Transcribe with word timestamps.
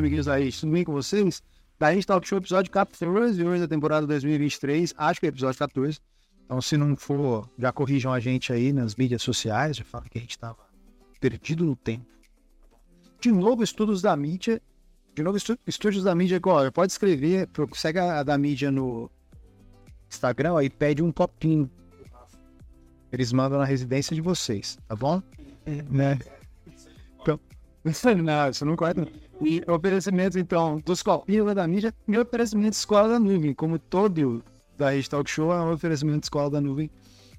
amiguinhos 0.00 0.26
da 0.26 0.36
Rede? 0.36 0.58
Tudo 0.58 0.72
bem 0.72 0.82
com 0.82 0.92
vocês? 0.92 1.42
Da 1.78 1.90
Rede 1.90 2.06
Talk 2.06 2.26
Show, 2.26 2.38
episódio 2.38 2.70
14 2.70 3.44
hoje 3.44 3.60
da 3.60 3.68
temporada 3.68 4.06
2023. 4.06 4.94
Acho 4.96 5.20
que 5.20 5.26
é 5.26 5.28
episódio 5.28 5.58
14. 5.58 6.00
Então, 6.44 6.60
se 6.60 6.76
não 6.76 6.96
for, 6.96 7.48
já 7.58 7.70
corrijam 7.70 8.12
a 8.12 8.18
gente 8.18 8.52
aí 8.52 8.72
nas 8.72 8.96
mídias 8.96 9.22
sociais. 9.22 9.76
Já 9.76 9.84
fala 9.84 10.04
que 10.10 10.16
a 10.16 10.20
gente 10.20 10.30
estava 10.30 10.56
perdido 11.20 11.64
no 11.64 11.76
tempo. 11.76 12.06
De 13.20 13.30
novo, 13.30 13.62
estudos 13.62 14.00
da 14.00 14.16
mídia. 14.16 14.60
De 15.14 15.22
novo, 15.22 15.36
estu 15.36 15.58
estúdios 15.66 16.04
da 16.04 16.14
mídia. 16.14 16.40
Olha, 16.46 16.72
pode 16.72 16.92
escrever, 16.92 17.46
segue 17.74 17.98
a 17.98 18.22
da 18.22 18.38
mídia 18.38 18.70
no 18.70 19.10
Instagram 20.08 20.56
aí, 20.56 20.70
pede 20.70 21.02
um 21.02 21.12
copinho. 21.12 21.70
Eles 23.12 23.32
mandam 23.32 23.58
na 23.58 23.66
residência 23.66 24.14
de 24.14 24.22
vocês, 24.22 24.78
tá 24.88 24.96
bom? 24.96 25.22
É, 25.66 25.82
né? 25.90 26.18
Não, 27.84 28.50
isso 28.50 28.64
não 28.64 28.76
corta. 28.76 29.06
E 29.40 29.62
oferecimento, 29.66 30.38
então, 30.38 30.80
dos 30.84 31.02
copinhos 31.02 31.54
da 31.54 31.66
mídia 31.66 31.94
e 32.06 32.18
oferecimento 32.18 32.70
de 32.70 32.76
escola 32.76 33.08
da 33.08 33.18
nuvem, 33.18 33.54
como 33.54 33.78
todo 33.78 34.44
da 34.76 34.90
Rede 34.90 35.08
Talk 35.08 35.30
Show 35.30 35.52
é 35.52 35.60
um 35.60 35.72
oferecimento 35.72 36.20
de 36.20 36.26
escola 36.26 36.50
da 36.50 36.60
nuvem. 36.60 36.90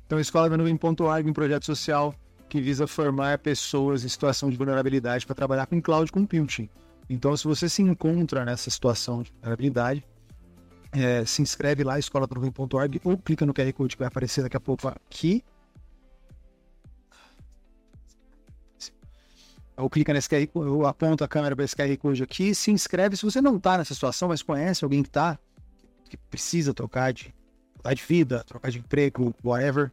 Então, 0.06 0.20
escola 0.20 0.50
da 0.50 0.58
nuvem.org, 0.58 1.30
um 1.30 1.34
projeto 1.34 1.66
social 1.66 2.14
que 2.50 2.60
visa 2.60 2.88
formar 2.88 3.38
pessoas 3.38 4.04
em 4.04 4.10
situação 4.10 4.50
de 4.50 4.58
vulnerabilidade 4.58 5.26
para 5.26 5.36
trabalhar 5.36 5.68
com 5.68 5.82
cloud 5.82 6.12
computing. 6.12 6.68
Então, 7.10 7.36
se 7.38 7.46
você 7.46 7.70
se 7.70 7.82
encontra 7.82 8.44
nessa 8.44 8.70
situação 8.70 9.22
de 9.22 9.32
vulnerabilidade, 9.32 10.04
é, 10.92 11.24
se 11.24 11.42
inscreve 11.42 11.84
lá, 11.84 11.98
escola 11.98 12.28
da 12.28 12.36
nuvem.org, 12.36 13.00
ou 13.04 13.18
clica 13.18 13.46
no 13.46 13.54
QR 13.54 13.72
Code 13.74 13.96
que 13.96 14.00
vai 14.00 14.08
aparecer 14.08 14.42
daqui 14.42 14.58
a 14.58 14.60
pouco 14.60 14.88
aqui 14.88 15.44
ou 19.78 19.90
clica 19.90 20.14
nesse 20.14 20.30
QR 20.30 20.46
Code, 20.48 20.70
ou 20.70 20.86
aponta 20.86 21.26
a 21.26 21.28
câmera 21.28 21.56
para 21.56 21.66
esse 21.66 21.76
QR 21.76 21.96
Code 21.98 22.24
aqui, 22.24 22.54
se 22.54 22.72
inscreve. 22.72 23.16
Se 23.18 23.24
você 23.24 23.42
não 23.42 23.58
está 23.58 23.78
nessa 23.78 23.94
situação, 23.94 24.30
mas 24.30 24.42
conhece 24.42 24.84
alguém 24.84 25.02
que 25.02 25.10
está, 25.10 25.38
que 26.10 26.18
precisa 26.18 26.74
trocar 26.74 27.14
de, 27.14 27.34
trocar 27.74 27.94
de 27.94 28.04
vida, 28.04 28.44
trocar 28.44 28.72
de 28.72 28.80
emprego, 28.80 29.34
whatever, 29.44 29.92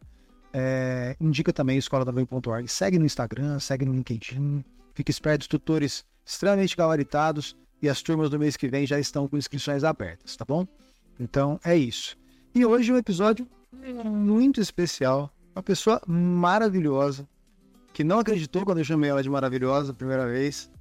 é, 0.53 1.15
indica 1.19 1.53
também 1.53 1.75
a 1.75 1.79
escola 1.79 2.03
da 2.03 2.11
Nuvem.org. 2.11 2.67
Segue 2.67 2.99
no 2.99 3.05
Instagram, 3.05 3.59
segue 3.59 3.85
no 3.85 3.93
LinkedIn, 3.93 4.63
fique 4.93 5.11
esperto 5.11 5.39
dos 5.39 5.47
tutores 5.47 6.05
extremamente 6.25 6.75
gabaritados 6.75 7.55
e 7.81 7.89
as 7.89 8.01
turmas 8.01 8.29
do 8.29 8.37
mês 8.37 8.57
que 8.57 8.67
vem 8.67 8.85
já 8.85 8.99
estão 8.99 9.27
com 9.27 9.37
inscrições 9.37 9.83
abertas, 9.83 10.35
tá 10.35 10.45
bom? 10.45 10.67
Então 11.19 11.59
é 11.63 11.75
isso. 11.75 12.17
E 12.53 12.65
hoje 12.65 12.91
é 12.91 12.93
um 12.93 12.97
episódio 12.97 13.47
muito 14.05 14.59
especial, 14.59 15.31
uma 15.55 15.63
pessoa 15.63 16.01
maravilhosa, 16.07 17.27
que 17.93 18.03
não 18.03 18.19
acreditou 18.19 18.65
quando 18.65 18.79
eu 18.79 18.83
chamei 18.83 19.09
ela 19.09 19.23
de 19.23 19.29
maravilhosa 19.29 19.91
a 19.91 19.95
primeira 19.95 20.27
vez. 20.27 20.71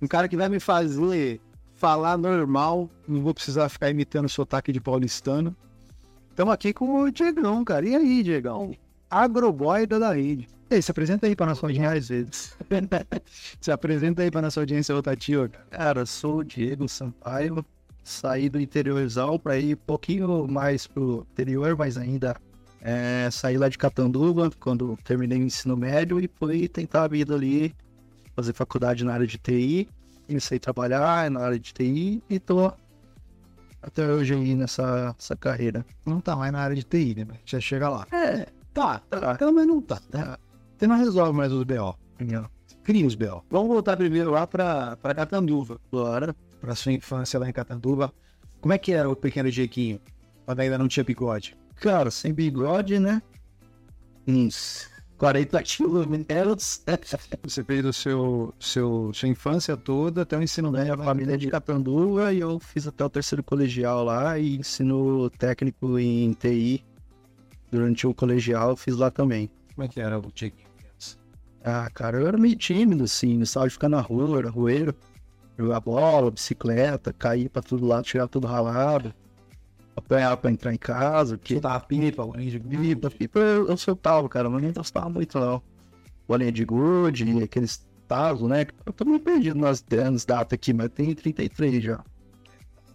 Um 0.00 0.06
cara 0.06 0.28
que 0.28 0.36
vai 0.36 0.48
me 0.48 0.60
fazer 0.60 1.40
falar 1.74 2.18
normal, 2.18 2.90
não 3.08 3.22
vou 3.22 3.32
precisar 3.32 3.68
ficar 3.68 3.90
imitando 3.90 4.26
o 4.26 4.28
sotaque 4.28 4.72
de 4.72 4.80
paulistano. 4.80 5.56
Estamos 6.28 6.52
aqui 6.52 6.72
com 6.72 7.02
o 7.02 7.10
Diegão, 7.10 7.64
cara. 7.64 7.86
E 7.88 7.94
aí, 7.94 8.22
Diegão? 8.22 8.72
Agroboy 9.10 9.86
da 9.86 10.12
rede. 10.12 10.48
Ei, 10.70 10.80
se 10.80 10.90
apresenta 10.90 11.26
aí 11.26 11.34
para 11.34 11.46
nossa 11.46 11.66
audiência 11.66 11.98
às 11.98 12.08
vezes. 12.08 12.56
se 13.60 13.72
apresenta 13.72 14.22
aí 14.22 14.30
para 14.30 14.42
nossa 14.42 14.60
audiência 14.60 14.94
rotativa, 14.94 15.48
cara. 15.48 15.66
Cara, 15.70 16.06
sou 16.06 16.38
o 16.38 16.44
Diego 16.44 16.88
Sampaio. 16.88 17.64
Saí 18.04 18.48
do 18.48 18.60
interiorzal 18.60 19.38
para 19.38 19.58
ir 19.58 19.74
um 19.74 19.80
pouquinho 19.86 20.46
mais 20.48 20.86
pro 20.86 21.26
interior, 21.32 21.76
mas 21.76 21.96
ainda 21.96 22.36
é, 22.82 23.28
saí 23.30 23.58
lá 23.58 23.68
de 23.68 23.76
Catanduva 23.76 24.50
quando 24.58 24.96
terminei 25.04 25.38
o 25.38 25.42
ensino 25.42 25.76
médio 25.76 26.18
e 26.18 26.28
fui 26.38 26.66
tentar 26.66 27.04
a 27.04 27.08
vida 27.08 27.34
ali, 27.34 27.74
fazer 28.34 28.54
faculdade 28.54 29.04
na 29.04 29.12
área 29.12 29.26
de 29.26 29.38
TI. 29.38 29.88
Comecei 30.26 30.56
a 30.56 30.60
trabalhar 30.60 31.30
na 31.30 31.40
área 31.40 31.58
de 31.58 31.72
TI 31.72 32.22
e 32.30 32.38
tô 32.38 32.72
até 33.82 34.06
hoje 34.06 34.34
aí 34.34 34.54
nessa, 34.54 35.06
nessa 35.06 35.36
carreira. 35.36 35.84
Não 36.06 36.20
tá 36.20 36.36
mais 36.36 36.52
na 36.52 36.60
área 36.60 36.76
de 36.76 36.84
TI, 36.84 37.24
né? 37.26 37.34
Já 37.44 37.60
chega 37.60 37.88
lá. 37.88 38.06
É, 38.12 38.46
tá, 38.72 39.00
tá. 39.10 39.32
Então, 39.34 39.52
mas 39.52 39.66
não 39.66 39.82
tá. 39.82 40.00
tá. 40.10 40.38
Você 40.78 40.86
não 40.86 40.96
resolve 40.96 41.36
mais 41.36 41.52
os 41.52 41.64
BO. 41.64 41.96
Não. 42.20 42.48
Cria 42.82 43.06
os 43.06 43.14
BO. 43.14 43.44
Vamos 43.50 43.68
voltar 43.68 43.96
primeiro 43.96 44.30
lá 44.30 44.46
pra, 44.46 44.96
pra 44.96 45.14
Catanduva. 45.14 45.78
Bora. 45.90 46.34
Pra 46.60 46.74
sua 46.74 46.92
infância 46.92 47.38
lá 47.38 47.48
em 47.48 47.52
Catanduva. 47.52 48.12
Como 48.60 48.72
é 48.72 48.78
que 48.78 48.92
era 48.92 49.08
o 49.08 49.16
pequeno 49.16 49.50
Dieguinho? 49.50 50.00
Quando 50.44 50.60
ainda 50.60 50.78
não 50.78 50.88
tinha 50.88 51.04
bigode? 51.04 51.56
Cara, 51.80 52.10
sem 52.10 52.34
bigode, 52.34 52.98
né? 52.98 53.22
Uns 54.28 54.86
40 55.16 55.62
quilômetros. 55.62 56.84
Você 57.42 57.64
fez 57.64 57.84
o 57.86 57.92
seu, 57.92 58.54
seu, 58.60 59.10
sua 59.14 59.28
infância 59.28 59.78
toda 59.78 60.22
até 60.22 60.36
o 60.36 60.42
ensino 60.42 60.70
médio. 60.70 60.94
Minha 60.94 61.06
família 61.06 61.34
é 61.34 61.36
de 61.38 61.48
Catanduva 61.48 62.34
e 62.34 62.40
eu 62.40 62.60
fiz 62.60 62.86
até 62.86 63.02
o 63.02 63.08
terceiro 63.08 63.42
colegial 63.42 64.04
lá 64.04 64.38
e 64.38 64.58
ensino 64.58 65.30
técnico 65.30 65.98
em 65.98 66.34
TI. 66.34 66.84
Durante 67.70 68.06
o 68.06 68.12
colegial 68.12 68.70
eu 68.70 68.76
fiz 68.76 68.96
lá 68.96 69.10
também. 69.10 69.50
Como 69.74 69.86
é 69.86 69.88
que 69.88 70.00
era 70.00 70.18
o 70.18 70.30
Tchequinho? 70.30 70.68
Ah, 71.64 71.88
cara, 71.94 72.18
eu 72.18 72.26
era 72.26 72.36
meio 72.36 72.56
tímido, 72.56 73.04
assim, 73.04 73.38
gostava 73.38 73.66
de 73.66 73.72
ficar 73.72 73.88
na 73.88 74.00
rua, 74.00 74.38
era 74.38 74.50
rueiro, 74.50 74.94
jogar 75.58 75.80
bola, 75.80 76.30
bicicleta, 76.30 77.12
cair 77.12 77.50
pra 77.50 77.62
todo 77.62 77.86
lado, 77.86 78.04
tirar 78.04 78.28
tudo 78.28 78.46
ralado 78.46 79.14
apanhar 80.00 80.36
pra 80.36 80.50
entrar 80.50 80.74
em 80.74 80.78
casa. 80.78 81.38
Que... 81.38 81.54
Soltava 81.54 81.80
pipa, 81.80 82.26
bolinha 82.26 82.50
de 82.50 82.60
pipa. 82.60 83.10
Pipa 83.10 83.38
eu, 83.38 83.76
soltava, 83.76 84.28
cara, 84.28 84.50
mas 84.50 84.62
não 84.62 84.72
gostava 84.72 85.08
muito 85.08 85.38
não. 85.38 85.62
Bolinha 86.28 86.52
de 86.52 86.64
gude, 86.64 87.42
aqueles 87.42 87.86
tazos, 88.08 88.48
né? 88.48 88.66
Eu 88.84 88.92
tô 88.92 89.04
meio 89.04 89.20
perdido 89.20 89.58
nas, 89.58 89.84
nas 89.88 90.24
datas 90.24 90.54
aqui, 90.54 90.72
mas 90.72 90.88
tem 90.90 91.14
33 91.14 91.82
já. 91.82 92.04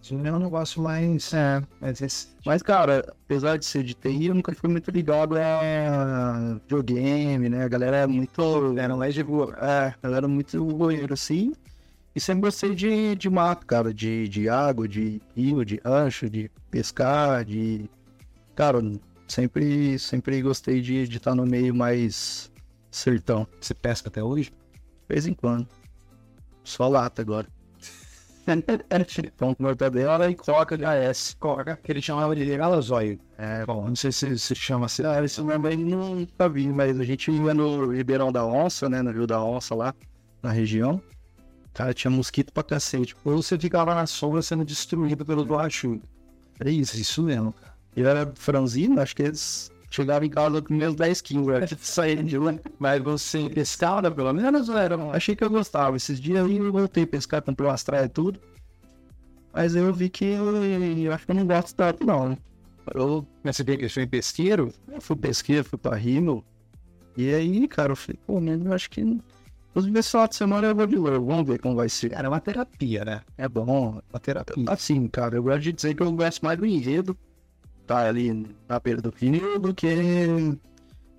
Isso 0.06 0.14
é 0.14 0.32
um 0.32 0.38
negócio 0.38 0.80
mais. 0.80 1.34
É, 1.34 1.60
mas, 1.80 2.36
mas, 2.44 2.62
cara, 2.62 3.12
apesar 3.24 3.56
de 3.58 3.64
ser 3.64 3.82
de 3.82 3.92
TI, 3.92 4.26
eu 4.26 4.36
nunca 4.36 4.54
fui 4.54 4.70
muito 4.70 4.88
ligado 4.92 5.36
a 5.36 6.60
videogame, 6.62 7.48
né? 7.48 7.64
A 7.64 7.68
galera 7.68 7.96
é 7.96 8.06
muito. 8.06 8.78
Era 8.78 8.94
mais 8.96 9.14
de 9.14 9.24
boa. 9.24 9.56
É, 9.60 9.88
a 9.88 9.96
galera 10.00 10.26
é 10.26 10.28
muito 10.28 10.64
boeiro, 10.64 11.12
assim. 11.12 11.52
E 12.16 12.20
sempre 12.20 12.40
gostei 12.40 12.74
de, 12.74 13.14
de 13.14 13.28
mato, 13.28 13.66
cara, 13.66 13.92
de, 13.92 14.26
de 14.26 14.48
água, 14.48 14.88
de 14.88 15.20
rio, 15.36 15.62
de 15.66 15.78
rancho, 15.84 16.30
de 16.30 16.50
pescar, 16.70 17.44
de. 17.44 17.90
Cara, 18.54 18.78
sempre, 19.28 19.98
sempre 19.98 20.40
gostei 20.40 20.80
de 20.80 21.02
estar 21.02 21.12
de 21.12 21.20
tá 21.20 21.34
no 21.34 21.44
meio 21.44 21.74
mais 21.74 22.50
sertão. 22.90 23.46
Você 23.60 23.74
pesca 23.74 24.08
até 24.08 24.24
hoje? 24.24 24.50
De 24.50 25.14
vez 25.14 25.26
em 25.26 25.34
quando. 25.34 25.68
Só 26.64 26.88
lata 26.88 27.20
agora. 27.20 27.48
Pão 29.36 29.54
com 29.54 29.62
mortadela 29.62 30.30
e 30.30 30.34
coca 30.34 30.78
de 30.78 30.86
AS. 30.86 31.36
Coca, 31.38 31.76
que 31.76 31.92
ele 31.92 32.00
chamava 32.00 32.34
de 32.34 32.56
galazóio. 32.56 33.20
É, 33.36 33.66
bom, 33.66 33.88
não 33.88 33.96
sei 33.96 34.10
se 34.10 34.38
se 34.38 34.54
chama 34.54 34.86
assim. 34.86 35.04
Ah, 35.04 35.22
esse 35.22 35.42
nome 35.42 35.68
aí 35.68 35.76
nunca 35.76 36.48
vi, 36.48 36.66
mas 36.68 36.98
a 36.98 37.04
gente 37.04 37.30
ia 37.30 37.52
no 37.52 37.92
Ribeirão 37.92 38.32
da 38.32 38.42
Onça, 38.42 38.88
né, 38.88 39.02
no 39.02 39.10
Rio 39.10 39.26
da 39.26 39.44
Onça 39.44 39.74
lá, 39.74 39.94
na 40.42 40.50
região. 40.50 40.98
Cara, 41.76 41.92
tinha 41.92 42.10
mosquito 42.10 42.54
pra 42.54 42.62
cacete. 42.62 43.14
Ou 43.22 43.42
você 43.42 43.58
ficava 43.58 43.94
na 43.94 44.06
sombra 44.06 44.40
sendo 44.40 44.64
destruído 44.64 45.26
pelo 45.26 45.44
borrachudo. 45.44 46.00
É 46.58 46.70
isso, 46.70 46.98
isso 46.98 47.22
mesmo, 47.22 47.52
cara. 47.52 47.74
Ele 47.94 48.08
era 48.08 48.32
franzino, 48.34 48.98
acho 48.98 49.14
que 49.14 49.22
eles 49.22 49.70
chegavam 49.90 50.26
em 50.26 50.30
casa 50.30 50.62
com 50.62 50.72
meus 50.72 50.94
10 50.94 51.20
quilos. 51.20 51.46
Saíram 51.80 52.24
de 52.24 52.38
lá. 52.38 52.54
Mas 52.78 53.02
você 53.02 53.50
pescava, 53.50 54.10
pelo 54.10 54.32
menos, 54.32 54.70
era? 54.70 54.96
Achei 55.10 55.36
que 55.36 55.44
eu 55.44 55.50
gostava. 55.50 55.98
Esses 55.98 56.18
dias 56.18 56.48
eu 56.50 56.72
voltei 56.72 57.04
a 57.04 57.06
pescar, 57.06 57.42
comprei 57.42 57.68
umas 57.68 57.84
traias 57.84 58.06
e 58.06 58.08
tudo. 58.08 58.40
Mas 59.52 59.76
eu 59.76 59.92
vi 59.92 60.08
que 60.08 60.24
eu, 60.24 60.64
eu, 60.64 61.12
acho 61.12 61.26
que 61.26 61.32
eu 61.32 61.36
não 61.36 61.46
gosto 61.46 61.74
tanto, 61.74 62.06
não, 62.06 62.30
né? 62.30 62.38
Eu, 62.94 63.26
mas 63.42 63.54
você 63.54 63.62
veio 63.62 63.78
que 63.80 63.88
foi 63.90 64.06
pesqueiro? 64.06 64.72
Eu 64.90 65.00
fui 65.02 65.16
pesqueiro, 65.16 65.62
fui 65.62 65.78
pra 65.78 65.94
Rimo. 65.94 66.42
E 67.18 67.34
aí, 67.34 67.68
cara, 67.68 67.92
eu 67.92 67.96
falei, 67.96 68.18
pô, 68.26 68.40
mano, 68.40 68.66
eu 68.66 68.72
acho 68.72 68.88
que 68.88 69.02
Inclusive, 69.76 69.98
esse 69.98 70.10
final 70.10 70.26
de 70.26 70.36
semana 70.36 70.66
eu 70.68 70.74
vou 70.74 70.86
de. 70.86 70.96
Vamos 70.96 71.46
ver 71.46 71.58
como 71.58 71.76
vai 71.76 71.86
ser. 71.90 72.08
Cara, 72.08 72.26
é 72.26 72.30
uma 72.30 72.40
terapia, 72.40 73.04
né? 73.04 73.20
É 73.36 73.46
bom, 73.46 74.00
uma 74.10 74.20
terapia. 74.20 74.64
Assim, 74.68 75.06
cara, 75.06 75.36
eu 75.36 75.42
gosto 75.42 75.60
de 75.60 75.72
dizer 75.74 75.94
que 75.94 76.02
eu 76.02 76.10
gosto 76.12 76.42
mais 76.42 76.58
do 76.58 76.64
enredo, 76.64 77.14
tá 77.86 78.08
ali 78.08 78.46
na 78.66 78.80
beira 78.80 79.02
do 79.02 79.12
rio, 79.14 79.58
do 79.58 79.74
que 79.74 80.56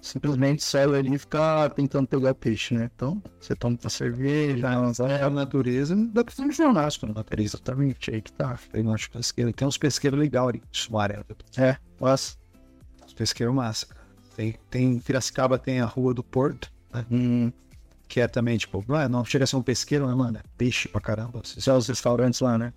simplesmente 0.01 0.63
sair 0.63 0.92
ali 0.92 1.13
e 1.13 1.18
ficar 1.19 1.69
tentando 1.69 2.07
pegar 2.07 2.33
peixe, 2.33 2.74
né? 2.74 2.89
Então, 2.95 3.21
você 3.39 3.56
toma 3.56 3.77
uma 3.80 3.89
cerveja, 3.92 4.69
é 5.07 5.21
a 5.21 5.30
natureza, 5.30 5.95
dá 5.95 6.24
pra 6.24 6.33
fazer 6.33 6.48
um 6.48 6.51
ginástica 6.51 7.06
na 7.06 7.13
natureza 7.13 7.59
também, 7.59 7.95
aí 8.12 8.21
que 8.24 8.31
tá. 8.31 8.57
Tem 8.71 8.88
uns 8.88 9.07
pesqueiros, 9.07 9.54
tem 9.56 9.68
uns 9.68 9.77
pesqueiros 9.77 10.19
legais 10.19 10.48
ali, 10.48 10.63
Sumaré. 10.71 11.24
É, 11.57 11.77
mas... 12.00 12.39
Os 13.06 13.13
pesqueiros 13.13 13.54
massa, 13.54 13.86
Tem, 14.36 14.56
tem 14.71 14.98
Piracicaba, 14.98 15.59
tem 15.59 15.80
a 15.80 15.86
Rua 15.86 16.12
do 16.12 16.24
Porto, 16.24 16.71
né? 16.92 17.06
Hum 17.12 17.51
que 18.07 18.19
é 18.19 18.27
também, 18.27 18.57
tipo, 18.57 18.83
não, 18.88 19.09
não 19.09 19.25
chega 19.25 19.44
a 19.44 19.48
ser 19.48 19.56
um 19.56 19.62
pesqueiro, 19.62 20.07
né, 20.07 20.15
mano? 20.15 20.38
É 20.38 20.42
peixe 20.57 20.88
pra 20.88 21.01
caramba. 21.01 21.42
Você 21.44 21.59
são 21.62 21.77
os 21.77 21.88
restaurantes 21.88 22.39
lá, 22.39 22.57
né? 22.57 22.74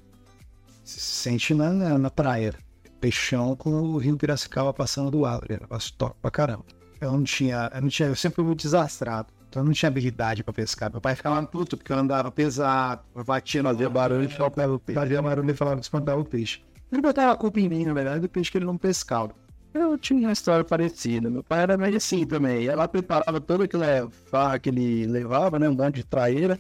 Se 0.85 1.01
sente 1.01 1.55
na, 1.55 1.71
na, 1.71 1.99
na 1.99 2.11
praia. 2.11 2.55
Peixão 3.01 3.57
com 3.57 3.71
o 3.71 3.97
rio 3.99 4.17
Piracicaba 4.17 4.75
passando 4.75 5.11
do 5.11 5.21
lado. 5.21 5.47
Era 5.49 5.67
top 5.97 6.17
pra 6.21 6.31
caramba. 6.31 6.65
Eu 7.01 7.13
não 7.13 7.25
tinha, 7.25 7.71
eu 7.75 7.81
não 7.81 7.89
tinha, 7.89 8.09
eu 8.09 8.17
sempre 8.17 8.37
fui 8.37 8.45
muito 8.45 8.61
desastrado. 8.61 9.33
Então 9.49 9.63
eu 9.63 9.67
não 9.67 9.73
tinha 9.73 9.89
habilidade 9.89 10.45
pra 10.45 10.53
pescar. 10.53 10.91
Meu 10.91 11.01
pai 11.01 11.17
ficava 11.17 11.43
puto 11.45 11.77
porque 11.77 11.93
eu 11.93 11.97
andava 11.97 12.31
pesado, 12.31 13.03
batia 13.27 13.63
Fazia 13.63 13.89
barulho 13.89 14.25
e 14.25 14.29
faltava 14.29 14.75
o 14.75 14.79
peixe. 14.79 15.01
fazia 15.01 15.23
barulho 15.23 15.51
e 15.51 15.55
falava 15.55 15.77
que 15.79 15.83
espantava 15.83 16.21
o 16.21 16.25
peixe. 16.25 16.63
Ele 16.93 17.01
botava 17.01 17.33
a 17.33 17.37
culpa 17.37 17.59
em 17.59 17.69
mim, 17.69 17.85
na 17.85 17.95
verdade, 17.95 18.21
do 18.21 18.29
peixe 18.29 18.51
que 18.51 18.59
ele 18.59 18.65
não 18.65 18.77
pescava. 18.77 19.33
Eu 19.73 19.97
tinha 19.97 20.21
uma 20.21 20.33
história 20.33 20.65
parecida. 20.65 21.31
Meu 21.31 21.45
pai 21.45 21.63
era 21.63 21.77
meio 21.77 21.97
assim 21.97 22.27
também. 22.27 22.67
Ela 22.67 22.89
preparava 22.89 23.41
todo 23.41 23.63
aquele 23.63 23.85
farra 24.31 24.59
que 24.59 24.69
ele 24.69 25.07
levava, 25.07 25.59
né? 25.59 25.69
Um 25.69 25.75
bando 25.75 25.93
de 25.93 26.05
traíra. 26.05 26.59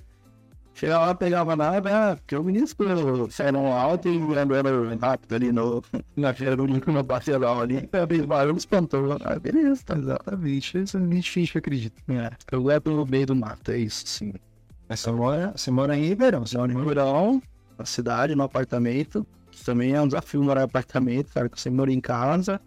Chegava 0.73 1.07
lá, 1.07 1.15
pegava 1.15 1.57
nada, 1.57 2.13
ah, 2.13 2.17
porque 2.17 2.35
o 2.35 2.43
ministro 2.43 3.31
saiu 3.31 3.67
alto 3.67 4.09
e 4.09 4.17
andando 4.39 4.99
rápido 4.99 5.35
ali 5.35 5.53
no, 5.53 5.83
na 6.17 6.33
feira 6.33 6.57
do 6.57 6.67
no 6.67 7.05
parcelão 7.05 7.61
ali. 7.61 7.87
Fez 8.09 8.25
barulho, 8.25 8.57
espantou. 8.57 9.19
Ah, 9.23 9.39
beleza, 9.39 9.83
tá 9.85 9.97
Exatamente. 9.97 10.79
Isso 10.79 10.97
a 10.97 11.01
gente 11.01 11.31
finge 11.31 11.53
que 11.53 11.59
acredita. 11.59 12.01
É, 12.09 12.31
eu 12.53 12.63
levo 12.63 12.91
no 12.91 13.05
meio 13.05 13.27
do 13.27 13.37
mato, 13.37 13.73
é 13.73 13.79
isso, 13.79 14.07
sim. 14.07 14.33
Mas 14.89 15.01
você 15.01 15.11
mora, 15.11 15.53
você 15.55 15.71
mora 15.71 15.97
em 15.97 16.07
Ribeirão, 16.09 16.47
você 16.47 16.57
mora 16.57 16.73
em 16.73 16.77
Ribeirão. 16.77 17.15
Ribeirão, 17.15 17.43
na 17.79 17.85
cidade, 17.85 18.35
no 18.35 18.45
apartamento. 18.45 19.27
Que 19.51 19.65
também 19.65 19.93
é 19.93 20.01
um 20.01 20.07
desafio 20.07 20.43
morar 20.43 20.63
em 20.63 20.65
apartamento, 20.65 21.33
cara, 21.35 21.49
que 21.49 21.61
você 21.61 21.69
mora 21.69 21.93
em 21.93 22.01
casa. 22.01 22.61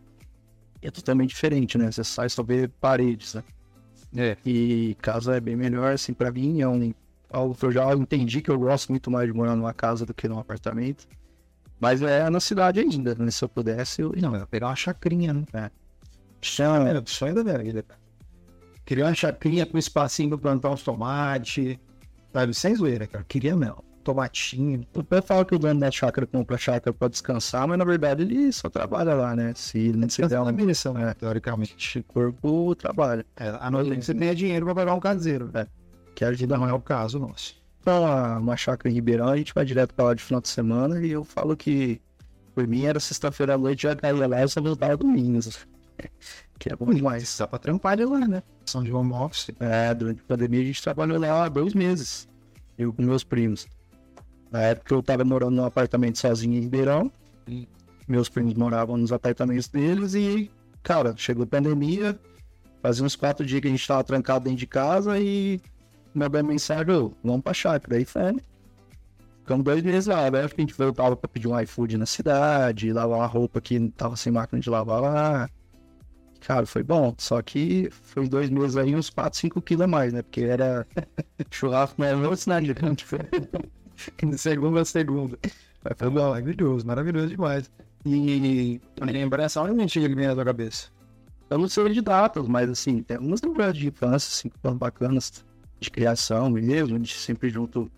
É 0.84 0.92
totalmente 0.92 1.30
diferente, 1.30 1.78
né? 1.78 1.92
Você 1.92 2.04
sai 2.04 2.30
só 2.30 2.44
vê 2.44 2.68
paredes, 2.68 3.34
né? 3.36 3.44
É. 4.16 4.38
E 4.46 4.96
casa 5.02 5.38
é 5.38 5.40
bem 5.40 5.56
melhor, 5.56 5.94
assim, 5.94 6.14
pra 6.14 6.32
mim. 6.32 6.62
É 6.62 6.68
um, 6.68 6.94
algo 7.30 7.56
que 7.56 7.66
eu 7.66 7.72
já 7.72 7.92
entendi 7.94 8.42
que 8.42 8.52
eu 8.52 8.60
gosto 8.60 8.90
muito 8.90 9.10
mais 9.10 9.28
de 9.28 9.34
morar 9.34 9.56
numa 9.56 9.74
casa 9.74 10.06
do 10.06 10.14
que 10.14 10.28
num 10.28 10.38
apartamento. 10.38 11.08
Mas 11.80 12.02
é 12.02 12.30
na 12.30 12.40
cidade 12.40 12.80
ainda, 12.80 13.16
né? 13.16 13.32
Se 13.32 13.44
eu 13.44 13.50
pudesse, 13.50 14.02
eu. 14.02 14.14
Não, 14.16 14.34
eu 14.34 14.42
ia 14.42 14.46
pegar 14.46 14.68
uma 14.68 14.76
chacrinha, 14.76 15.34
né? 15.34 15.44
É. 15.54 15.72
Chama, 16.42 16.88
era 16.88 17.00
o 17.00 17.10
sonho 17.10 17.34
da 17.34 17.44
minha 17.44 17.58
vida. 17.58 17.84
cara. 17.84 18.00
Queria 18.86 19.06
uma 19.06 19.16
chacrinha 19.16 19.66
com 19.66 19.78
espacinho 19.78 20.30
pra 20.30 20.38
plantar 20.38 20.70
uns 20.70 20.84
tomates. 20.84 21.78
Sabe, 22.32 22.54
sem 22.54 22.76
zoeira, 22.76 23.08
cara. 23.08 23.24
Queria 23.24 23.56
mesmo. 23.56 23.84
Tomatinho. 24.04 24.86
O 24.94 25.04
pessoal 25.04 25.24
fala 25.24 25.46
que 25.46 25.56
o 25.56 25.60
dono 25.60 25.80
da 25.80 25.90
chácara 25.90 26.28
compra 26.28 26.58
chácara 26.58 26.94
pra 26.94 27.08
descansar, 27.08 27.68
mas 27.68 27.78
na 27.78 27.86
verdade 27.86 28.24
ele 28.24 28.52
só 28.52 28.70
trabalha 28.70 29.14
lá, 29.14 29.36
né? 29.36 29.54
Se 29.56 29.78
ele 29.78 29.98
não 29.98 30.10
se 30.10 30.22
der 30.22 30.28
Descansar 30.28 30.54
na 30.54 30.64
um 30.64 30.66
missão, 30.66 30.94
né? 30.94 31.14
Teoricamente. 31.14 32.04
corpo, 32.08 32.76
trabalha. 32.76 33.26
É, 33.36 33.58
a 33.60 33.72
noite 33.72 34.04
você 34.04 34.14
tenha 34.14 34.36
dinheiro 34.36 34.66
pra 34.66 34.76
pagar 34.76 34.94
um 34.94 35.00
caseiro. 35.00 35.50
É. 35.54 35.66
Que 36.14 36.26
a 36.26 36.32
gente 36.34 36.48
não 36.48 36.68
é 36.68 36.74
o 36.74 36.80
caso 36.80 37.20
nosso. 37.20 37.56
Pra 37.84 38.00
uma, 38.00 38.38
uma 38.38 38.58
chácara 38.58 38.90
em 38.90 38.94
Ribeirão, 38.94 39.30
a 39.30 39.38
gente 39.38 39.54
vai 39.54 39.66
direto 39.66 39.94
pra 39.94 40.06
lá 40.06 40.14
de 40.14 40.24
final 40.24 40.42
de 40.42 40.50
semana 40.50 41.02
e 41.06 41.12
eu 41.12 41.24
falo 41.24 41.56
que 41.58 42.02
por 42.54 42.68
mim 42.68 42.86
era 42.86 43.00
sexta-feira 43.00 43.56
à 43.56 43.58
noite, 43.58 43.84
já 43.84 43.96
caía 43.96 44.28
lá 44.28 44.44
e 44.44 44.48
só 44.48 44.62
voltava 44.62 44.96
domingos. 44.98 45.68
Que 46.60 46.72
é 46.72 46.76
bom 46.78 46.94
demais. 46.94 47.38
Dá 47.38 47.46
pra 47.46 47.60
trampar 47.60 47.98
de 47.98 48.06
lá, 48.06 48.20
né? 48.20 48.42
São 48.66 48.84
de 48.84 48.94
home 48.94 49.12
office. 49.12 49.50
É, 49.60 49.94
durante 49.94 50.22
a 50.22 50.24
pandemia 50.24 50.62
a 50.62 50.64
gente 50.64 50.82
trabalhou 50.82 51.20
lá 51.20 51.44
há 51.44 51.50
dois 51.50 51.74
meses. 51.74 52.26
Eu 52.78 52.94
com 52.94 53.02
meus 53.02 53.24
primos. 53.24 53.68
Na 54.54 54.62
época 54.62 54.94
eu 54.94 55.02
tava 55.02 55.26
morando 55.26 55.56
num 55.56 55.66
apartamento 55.66 56.20
sozinho 56.20 56.56
em 56.56 56.60
Ribeirão. 56.60 57.12
Hum. 57.50 57.66
Meus 58.08 58.30
primos 58.30 58.54
moravam 58.54 58.96
nos 58.96 59.12
apartamentos 59.12 59.68
deles 59.68 60.14
e, 60.14 60.52
cara, 60.84 61.16
chegou 61.18 61.44
a 61.44 61.48
pandemia. 61.48 62.20
Fazia 62.80 63.04
uns 63.04 63.16
quatro 63.16 63.44
dias 63.44 63.62
que 63.62 63.68
a 63.68 63.72
gente 63.72 63.88
tava 63.88 64.04
trancado 64.04 64.44
dentro 64.44 64.60
de 64.60 64.68
casa 64.68 65.20
e 65.20 65.60
minha 66.14 66.30
minha 66.30 66.44
mensagem, 66.44 66.94
ô, 66.94 67.14
vamos 67.24 67.42
pra 67.42 67.52
chácara. 67.52 67.96
Aí 67.98 68.06
foi, 68.06 68.34
né? 68.34 68.42
Ficamos 69.40 69.64
dois 69.66 69.82
meses 69.82 70.06
lá. 70.06 70.26
Aí 70.26 70.36
acho 70.36 70.54
que 70.54 70.62
a 70.62 70.66
gente 70.66 70.78
voltava 70.78 71.16
pra 71.16 71.28
pedir 71.28 71.48
um 71.48 71.60
iFood 71.60 71.98
na 71.98 72.06
cidade, 72.06 72.94
lavar 72.94 73.18
uma 73.18 73.26
roupa 73.26 73.60
que 73.60 73.90
tava 73.98 74.16
sem 74.16 74.32
máquina 74.32 74.62
de 74.62 74.70
lavar 74.70 75.02
lá. 75.02 75.50
Cara, 76.42 76.68
foi 76.68 76.84
bom. 76.84 77.16
Só 77.18 77.42
que 77.42 77.90
foi 77.90 78.30
dois 78.30 78.52
meses 78.52 78.78
aí, 78.78 78.96
uns 78.96 79.10
4, 79.10 79.40
5 79.40 79.60
quilos 79.64 79.86
a 79.86 79.88
mais, 79.88 80.14
né? 80.14 80.22
Porque 80.22 80.42
era 80.42 80.86
churrasco, 81.50 81.96
mas 81.98 82.16
não 82.16 82.36
cidade 82.36 82.72
grande. 82.72 83.04
De 83.04 83.83
segunda 84.38 84.82
a 84.82 84.86
segunda. 84.86 85.38
Mas 85.84 85.94
foi 85.98 86.10
maravilhoso, 86.10 86.86
maravilhoso 86.88 87.28
demais. 87.28 87.72
E 88.06 88.82
lembrança, 89.00 89.62
onde 89.62 89.80
a 89.80 89.88
gente 89.88 90.00
vem 90.00 90.28
na 90.28 90.34
tua 90.34 90.46
cabeça? 90.46 90.88
Eu 91.50 91.58
não 91.58 91.70
sei 91.70 91.88
de 91.90 92.02
datas, 92.02 92.48
mas 92.48 92.70
assim, 92.70 93.02
tem 93.04 93.18
algumas 93.18 93.42
lembranças 93.42 93.78
de 93.78 93.88
infância, 93.88 94.30
assim, 94.30 94.50
que 94.50 94.58
foram 94.60 94.78
bacanas, 94.78 95.46
de 95.80 95.92
criação 95.92 96.50
mesmo, 96.50 96.96
a 96.96 97.00
gente 97.00 97.18
sempre 97.18 97.50
junto 97.50 97.92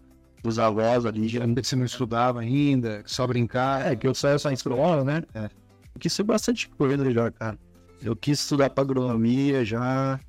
dos 0.44 0.57
avós 0.59 1.06
ali. 1.06 1.27
já- 1.27 1.47
Que 1.47 1.63
você 1.63 1.75
não 1.75 1.86
estudava 1.86 2.39
ainda, 2.42 3.03
só 3.06 3.25
brincar. 3.27 3.92
É, 3.92 3.95
que 3.95 4.07
eu 4.07 4.13
saio 4.13 4.39
só 4.39 4.50
em 4.50 4.53
escola, 4.53 5.03
né? 5.03 5.24
É. 5.33 5.45
Eu 5.45 6.00
quis 6.00 6.12
ser 6.13 6.24
bastante 6.24 6.68
coisa 6.69 7.09
já, 7.12 7.31
cara. 7.31 7.57
Eu 8.01 8.15
quis 8.15 8.39
estudar 8.39 8.69
pra 8.71 8.83
agronomia 8.83 9.63
já, 9.63 10.19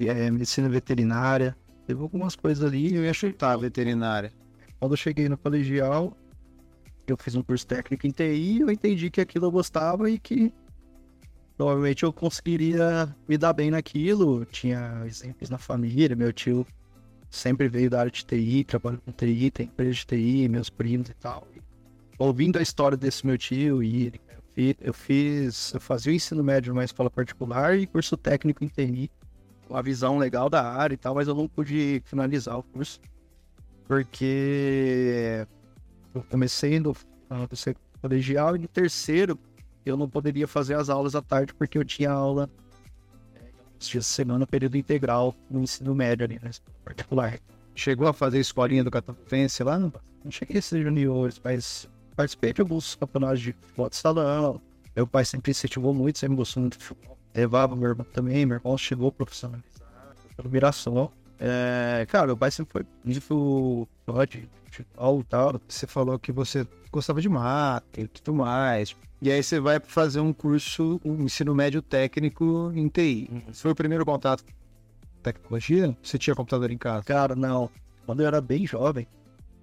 é, 0.00 0.30
medicina 0.30 0.68
veterinária, 0.68 1.56
teve 1.86 2.00
algumas 2.00 2.34
coisas 2.34 2.64
ali. 2.64 2.94
eu 2.94 3.04
ia 3.04 3.14
chutar 3.14 3.56
veterinária. 3.56 4.32
Quando 4.78 4.92
eu 4.92 4.96
cheguei 4.96 5.28
no 5.28 5.36
colegial, 5.36 6.16
eu 7.06 7.16
fiz 7.16 7.34
um 7.34 7.42
curso 7.42 7.66
técnico 7.66 8.06
em 8.06 8.10
TI, 8.10 8.60
eu 8.60 8.70
entendi 8.70 9.10
que 9.10 9.20
aquilo 9.20 9.46
eu 9.46 9.50
gostava 9.50 10.10
e 10.10 10.18
que 10.18 10.52
provavelmente 11.56 12.04
eu 12.04 12.12
conseguiria 12.12 13.14
me 13.28 13.36
dar 13.36 13.52
bem 13.52 13.70
naquilo. 13.70 14.44
Tinha 14.44 15.02
exemplos 15.06 15.50
na 15.50 15.58
família, 15.58 16.14
meu 16.14 16.32
tio 16.32 16.66
sempre 17.30 17.68
veio 17.68 17.90
da 17.90 18.00
área 18.00 18.10
de 18.10 18.24
TI, 18.24 18.64
trabalhou 18.64 19.00
com 19.04 19.12
TI, 19.12 19.50
tem 19.50 19.66
empresa 19.66 19.92
de 19.92 20.06
TI, 20.06 20.48
meus 20.48 20.70
primos 20.70 21.08
e 21.08 21.14
tal. 21.14 21.46
E 21.54 21.60
ouvindo 22.18 22.58
a 22.58 22.62
história 22.62 22.96
desse 22.96 23.26
meu 23.26 23.36
tio 23.36 23.82
e 23.82 24.06
ele, 24.06 24.20
eu 24.28 24.42
fi- 24.54 24.76
eu 24.80 24.94
fiz, 24.94 25.74
eu 25.74 25.80
fazia 25.80 26.12
o 26.12 26.14
ensino 26.14 26.42
médio 26.44 26.72
numa 26.72 26.84
escola 26.84 27.10
particular 27.10 27.76
e 27.78 27.86
curso 27.86 28.16
técnico 28.16 28.64
em 28.64 28.68
TI, 28.68 29.10
com 29.66 29.74
uma 29.74 29.82
visão 29.82 30.18
legal 30.18 30.48
da 30.48 30.62
área 30.72 30.94
e 30.94 30.96
tal, 30.98 31.14
mas 31.14 31.26
eu 31.28 31.34
não 31.34 31.48
pude 31.48 32.00
finalizar 32.04 32.58
o 32.58 32.62
curso 32.62 33.00
porque 33.88 35.46
eu 36.14 36.22
comecei 36.30 36.78
no, 36.78 36.94
no 37.30 37.48
colegial 38.00 38.54
e 38.54 38.58
no 38.58 38.68
terceiro 38.68 39.38
eu 39.84 39.96
não 39.96 40.08
poderia 40.08 40.46
fazer 40.46 40.74
as 40.74 40.90
aulas 40.90 41.14
à 41.14 41.22
tarde 41.22 41.54
porque 41.54 41.78
eu 41.78 41.84
tinha 41.84 42.10
aula 42.10 42.50
é, 43.34 43.40
uns 43.80 43.88
dias 43.88 44.04
de 44.04 44.10
semana, 44.10 44.46
período 44.46 44.76
integral 44.76 45.34
no 45.50 45.62
ensino 45.62 45.94
médio 45.94 46.26
ali, 46.26 46.38
escola 46.48 46.76
particular. 46.84 47.40
Chegou 47.74 48.06
a 48.06 48.12
fazer 48.12 48.38
escolinha 48.38 48.84
do 48.84 48.90
Catatense 48.90 49.64
lá? 49.64 49.78
Não? 49.78 49.92
Não 50.22 50.30
cheguei 50.30 50.58
a 50.58 50.62
ser 50.62 50.82
juniores, 50.82 51.40
mas 51.42 51.88
participei 52.14 52.52
de 52.52 52.60
alguns 52.60 52.94
campeonatos 52.96 53.40
de 53.40 53.52
futebol 53.52 53.88
de 53.88 53.96
salão. 53.96 54.60
Meu 54.94 55.06
pai 55.06 55.24
sempre 55.24 55.52
incentivou 55.52 55.94
muito, 55.94 56.18
sempre 56.18 56.36
gostou 56.36 56.60
muito 56.60 56.76
de 56.76 56.84
futebol. 56.84 57.16
Levava 57.34 57.74
meu 57.74 57.90
irmão 57.90 58.06
também, 58.12 58.44
meu 58.44 58.58
irmão 58.58 58.76
chegou 58.76 59.10
profissionalizado 59.10 59.84
pelo 60.36 60.50
Mirassol. 60.50 61.12
É, 61.40 62.06
cara, 62.08 62.26
meu 62.26 62.36
pai 62.36 62.50
sempre 62.50 62.72
foi 62.72 62.86
muito 63.04 63.88
fã 64.04 64.26
de 64.26 64.48
futebol 64.64 65.20
e 65.20 65.24
tal. 65.24 65.60
Você 65.68 65.86
falou 65.86 66.18
que 66.18 66.32
você 66.32 66.66
gostava 66.90 67.20
de 67.20 67.28
mato 67.28 68.00
e 68.00 68.06
tudo 68.08 68.34
mais. 68.34 68.96
E 69.20 69.30
aí 69.30 69.42
você 69.42 69.58
vai 69.58 69.80
fazer 69.80 70.20
um 70.20 70.32
curso, 70.32 71.00
um 71.04 71.22
ensino 71.24 71.54
médio 71.54 71.82
técnico 71.82 72.72
em 72.74 72.88
TI. 72.88 73.44
Esse 73.48 73.62
foi 73.62 73.72
o 73.72 73.74
primeiro 73.74 74.04
contato 74.04 74.44
com 74.44 74.52
tecnologia? 75.22 75.96
Você 76.02 76.18
tinha 76.18 76.36
computador 76.36 76.70
em 76.70 76.78
casa? 76.78 77.04
Cara, 77.04 77.34
não. 77.34 77.70
Quando 78.06 78.20
eu 78.20 78.26
era 78.26 78.40
bem 78.40 78.66
jovem, 78.66 79.06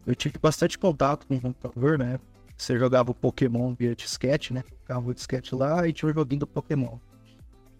eu 0.05 0.13
tive 0.13 0.37
bastante 0.37 0.77
contato 0.77 1.25
com 1.25 1.35
o 1.35 1.41
computador, 1.41 1.97
né? 1.97 2.19
Você 2.57 2.77
jogava 2.77 3.11
o 3.11 3.15
Pokémon 3.15 3.73
via 3.73 3.95
disquete, 3.95 4.53
né? 4.53 4.63
Colocava 4.63 5.09
o 5.09 5.13
disquete 5.13 5.55
lá 5.55 5.87
e 5.87 5.93
tinha 5.93 6.09
o 6.09 6.13
joguinho 6.13 6.41
do 6.41 6.47
Pokémon. 6.47 6.97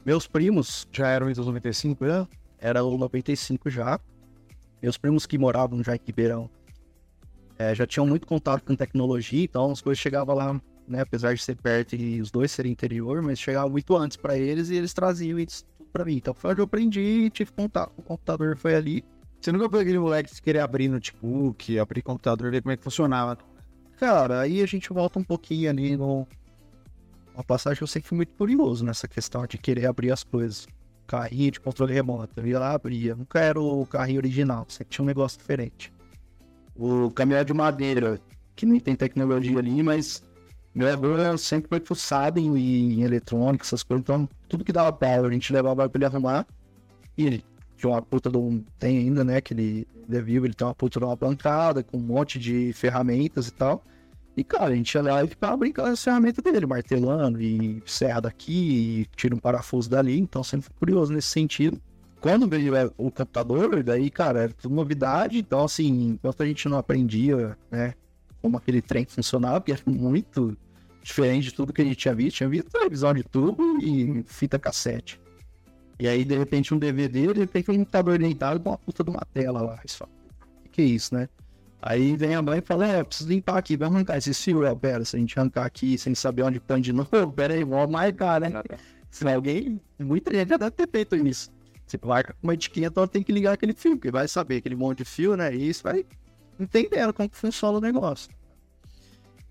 Meus 0.05 0.27
primos, 0.27 0.87
Já 0.91 1.07
era 1.07 1.25
o 1.25 1.27
Windows 1.27 1.47
95, 1.47 2.05
né? 2.05 2.27
Era 2.59 2.83
o 2.83 2.97
95 2.97 3.69
já. 3.69 3.99
Meus 4.81 4.97
primos 4.97 5.25
que 5.25 5.37
moravam 5.37 5.83
já 5.83 5.95
em 5.95 5.99
Ribeirão 6.05 6.49
eh, 7.57 7.73
já 7.73 7.87
tinham 7.87 8.05
muito 8.05 8.27
contato 8.27 8.63
com 8.63 8.75
tecnologia, 8.75 9.43
então 9.43 9.71
as 9.71 9.81
coisas 9.81 9.99
chegavam 9.99 10.35
lá, 10.35 10.61
né? 10.87 11.01
Apesar 11.01 11.33
de 11.33 11.41
ser 11.41 11.55
perto 11.55 11.95
e 11.95 12.21
os 12.21 12.29
dois 12.29 12.51
serem 12.51 12.71
interior, 12.71 13.21
mas 13.21 13.39
chegava 13.39 13.69
muito 13.69 13.95
antes 13.95 14.17
para 14.17 14.37
eles 14.37 14.69
e 14.69 14.75
eles 14.75 14.93
traziam 14.93 15.39
isso 15.39 15.65
tudo 15.77 15.89
para 15.91 16.05
mim. 16.05 16.17
Então 16.17 16.33
foi 16.33 16.51
onde 16.51 16.61
eu 16.61 16.65
aprendi 16.65 16.99
e 16.99 17.29
tive 17.29 17.51
contato 17.51 17.91
com 17.95 18.01
o 18.01 18.05
computador, 18.05 18.57
foi 18.57 18.75
ali. 18.75 19.03
Você 19.39 19.51
nunca 19.51 19.69
foi 19.69 19.81
aquele 19.81 19.99
moleque 19.99 20.33
que 20.33 20.41
queria 20.41 20.63
abrir 20.63 20.87
notebook, 20.87 21.77
abrir 21.79 22.01
computador, 22.01 22.51
ver 22.51 22.61
como 22.61 22.71
é 22.71 22.77
que 22.77 22.83
funcionava. 22.83 23.37
Cara, 23.97 24.41
aí 24.41 24.61
a 24.61 24.65
gente 24.65 24.91
volta 24.91 25.19
um 25.19 25.23
pouquinho 25.23 25.69
ali 25.69 25.95
no. 25.95 26.27
Uma 27.33 27.43
passagem 27.43 27.81
eu 27.81 27.87
sempre 27.87 28.07
fui 28.07 28.15
muito 28.15 28.33
curioso 28.33 28.83
nessa 28.83 29.07
questão 29.07 29.45
de 29.45 29.57
querer 29.57 29.85
abrir 29.85 30.11
as 30.11 30.23
coisas. 30.23 30.67
Carrinho 31.07 31.51
de 31.51 31.59
controle 31.59 31.93
remoto. 31.93 32.33
Eu 32.37 32.47
ia 32.47 32.59
lá, 32.59 32.73
abria. 32.73 33.15
Nunca 33.15 33.39
era 33.39 33.59
o 33.59 33.85
carrinho 33.85 34.19
original, 34.19 34.65
sempre 34.69 34.91
tinha 34.91 35.03
um 35.03 35.07
negócio 35.07 35.37
diferente. 35.37 35.93
O 36.75 37.09
caminhão 37.11 37.43
de 37.43 37.53
madeira, 37.53 38.19
que 38.55 38.65
nem 38.65 38.79
tem 38.79 38.95
tecnologia 38.95 39.57
ali, 39.57 39.81
mas 39.81 40.23
meu 40.73 40.91
avô 40.91 41.37
sempre 41.37 41.69
foi 41.69 41.79
fuçado 41.79 42.37
em, 42.37 42.57
em 42.57 43.03
eletrônica, 43.03 43.63
essas 43.63 43.81
coisas. 43.81 44.01
Então, 44.03 44.27
tudo 44.49 44.65
que 44.65 44.73
dava 44.73 44.91
power, 44.91 45.25
a 45.25 45.33
gente 45.33 45.53
levava 45.53 45.87
pra 45.87 45.97
ele 45.97 46.05
arrumar. 46.05 46.45
E 47.17 47.25
ele 47.25 47.45
tinha 47.77 47.89
uma 47.89 48.01
puta 48.01 48.29
de 48.29 48.37
um. 48.37 48.61
Tem 48.77 48.97
ainda, 48.97 49.23
né? 49.23 49.39
Que 49.39 49.53
ele 49.53 49.87
é 50.11 50.21
vivo, 50.21 50.45
ele 50.45 50.53
tem 50.53 50.67
uma 50.67 50.75
puta 50.75 50.99
de 50.99 51.05
uma 51.05 51.15
bancada 51.15 51.81
com 51.81 51.97
um 51.97 52.01
monte 52.01 52.37
de 52.37 52.73
ferramentas 52.73 53.47
e 53.47 53.51
tal. 53.51 53.83
E, 54.37 54.43
cara, 54.43 54.73
a 54.73 54.75
gente 54.75 54.93
ia 54.93 55.01
lá 55.01 55.23
e 55.23 55.27
ficava 55.27 55.55
brincando 55.55 55.89
as 55.89 56.03
ferramentas 56.03 56.43
dele, 56.43 56.65
martelando 56.65 57.41
e 57.41 57.81
serra 57.85 58.21
daqui, 58.21 59.01
e 59.01 59.05
tira 59.15 59.33
um 59.33 59.39
parafuso 59.39 59.89
dali. 59.89 60.19
Então, 60.19 60.43
sempre 60.43 60.67
fui 60.67 60.75
curioso 60.77 61.13
nesse 61.13 61.29
sentido. 61.29 61.81
quando 62.19 62.47
veio 62.47 62.75
é, 62.75 62.85
o 62.97 63.11
computador, 63.11 63.83
daí, 63.83 64.09
cara, 64.09 64.43
era 64.43 64.53
tudo 64.53 64.73
novidade. 64.73 65.37
Então, 65.37 65.63
assim, 65.63 66.11
enquanto 66.13 66.43
a 66.43 66.45
gente 66.45 66.67
não 66.67 66.77
aprendia, 66.77 67.57
né, 67.71 67.93
como 68.41 68.57
aquele 68.57 68.81
trem 68.81 69.05
funcionava, 69.05 69.61
que 69.61 69.71
era 69.71 69.81
muito 69.85 70.57
diferente 71.01 71.45
de 71.45 71.53
tudo 71.53 71.71
que 71.71 71.81
a 71.81 71.85
gente 71.85 71.95
tinha 71.95 72.15
visto. 72.15 72.37
Tinha 72.37 72.49
visto 72.49 72.71
televisão 72.71 73.13
de 73.13 73.23
tubo 73.23 73.77
e 73.79 74.23
fita 74.27 74.57
cassete. 74.57 75.21
E 75.99 76.07
aí, 76.07 76.25
de 76.25 76.37
repente, 76.37 76.73
um 76.73 76.77
DVD, 76.77 77.31
de 77.31 77.39
repente, 77.39 77.71
um 77.71 77.77
computador 77.77 78.17
deitado 78.17 78.59
com 78.59 78.69
uma 78.69 78.77
puta 78.77 79.03
de 79.03 79.09
uma 79.11 79.25
tela 79.33 79.61
lá. 79.61 79.79
Isso, 79.85 80.03
que 80.71 80.81
é 80.81 80.85
isso, 80.85 81.13
né? 81.15 81.29
Aí 81.81 82.15
vem 82.15 82.33
a 82.33 82.41
mãe 82.41 82.59
e 82.59 82.61
fala, 82.61 82.87
é, 82.87 83.03
preciso 83.03 83.29
limpar 83.29 83.57
aqui, 83.57 83.77
vai 83.77 83.87
arrancar 83.87 84.17
esse 84.17 84.33
fio. 84.33 84.65
É, 84.65 84.73
pera, 84.73 85.05
se 85.05 85.15
a 85.15 85.19
gente 85.19 85.37
arrancar 85.39 85.65
aqui 85.65 85.97
sem 85.97 86.15
saber 86.15 86.43
onde 86.43 86.59
põe 86.59 86.81
de 86.81 86.91
novo, 86.91 87.31
pera 87.33 87.53
aí, 87.53 87.63
vamos 87.63 87.91
marcar, 87.91 88.41
né? 88.41 88.51
Se 89.11 89.27
alguém, 89.27 89.79
muita 89.99 90.33
gente 90.33 90.49
já 90.49 90.57
deve 90.57 90.71
ter 90.71 90.89
feito 90.89 91.15
isso. 91.15 91.51
Você 91.85 91.99
marca 92.03 92.33
com 92.33 92.47
uma 92.47 92.53
etiquinha, 92.53 92.87
então 92.87 93.07
tem 93.07 93.21
que 93.21 93.31
ligar 93.31 93.53
aquele 93.53 93.73
fio, 93.73 93.95
porque 93.95 94.09
vai 94.09 94.27
saber 94.27 94.57
aquele 94.57 94.75
monte 94.75 94.99
de 94.99 95.05
fio, 95.05 95.37
né? 95.37 95.53
E 95.53 95.69
isso 95.69 95.83
vai 95.83 96.05
entendendo 96.59 97.13
como 97.13 97.29
que 97.29 97.37
funciona 97.37 97.77
o 97.77 97.81
negócio. 97.81 98.29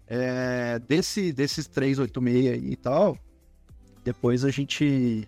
É, 0.07 0.78
desse, 0.81 1.33
desses 1.33 1.66
386 1.66 2.73
e 2.73 2.76
tal, 2.76 3.16
depois 4.02 4.45
a 4.45 4.50
gente 4.50 5.26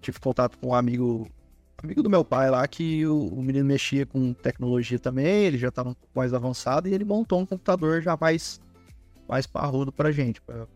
tive 0.00 0.18
contato 0.18 0.58
com 0.58 0.68
um 0.68 0.74
amigo 0.74 1.28
amigo 1.82 2.02
do 2.02 2.10
meu 2.10 2.24
pai 2.24 2.50
lá, 2.50 2.66
que 2.66 3.06
o, 3.06 3.28
o 3.28 3.42
menino 3.42 3.64
mexia 3.64 4.04
com 4.04 4.32
tecnologia 4.32 4.98
também, 4.98 5.44
ele 5.44 5.58
já 5.58 5.68
estava 5.68 5.90
um 5.90 5.94
pouco 5.94 6.12
mais 6.14 6.34
avançado 6.34 6.88
e 6.88 6.94
ele 6.94 7.04
montou 7.04 7.40
um 7.40 7.46
computador 7.46 8.02
já 8.02 8.16
mais, 8.20 8.60
mais 9.28 9.46
parrudo 9.46 9.92
pra 9.92 10.10
gente, 10.10 10.40
pra, 10.40 10.66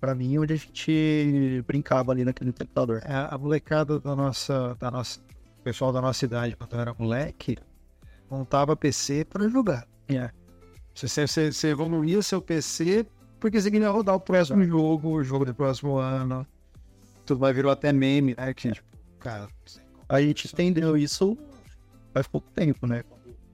pra 0.00 0.14
mim, 0.14 0.38
onde 0.38 0.54
a 0.54 0.56
gente 0.56 1.62
brincava 1.66 2.12
ali 2.12 2.24
naquele 2.24 2.52
computador. 2.52 3.02
É, 3.04 3.28
a 3.30 3.36
molecada 3.36 4.00
da 4.00 4.16
nossa, 4.16 4.74
da 4.78 4.90
nossa, 4.90 5.20
pessoal 5.62 5.92
da 5.92 6.00
nossa 6.00 6.24
idade, 6.24 6.56
quando 6.56 6.72
eu 6.74 6.80
era 6.80 6.94
moleque, 6.98 7.58
montava 8.30 8.74
PC 8.76 9.24
para 9.24 9.48
jogar. 9.48 9.86
É. 10.08 10.30
Você, 10.94 11.26
você, 11.26 11.52
você 11.52 11.68
evoluía 11.68 12.22
seu 12.22 12.40
PC 12.40 13.06
porque 13.38 13.60
você 13.60 13.70
queria 13.70 13.90
rodar 13.90 14.14
o 14.14 14.20
próximo 14.20 14.64
jogo, 14.64 15.10
o 15.10 15.22
jogo 15.22 15.44
do 15.44 15.54
próximo 15.54 15.98
ano. 15.98 16.46
Tudo 17.26 17.40
vai 17.40 17.52
virou 17.52 17.70
até 17.70 17.92
meme, 17.92 18.34
né? 18.36 18.54
Que, 18.54 18.72
tipo, 18.72 18.88
cara, 19.18 19.48
a 20.08 20.20
gente 20.20 20.46
entendeu 20.52 20.96
isso 20.96 21.36
faz 22.12 22.26
pouco 22.26 22.48
tempo, 22.50 22.86
né? 22.86 23.04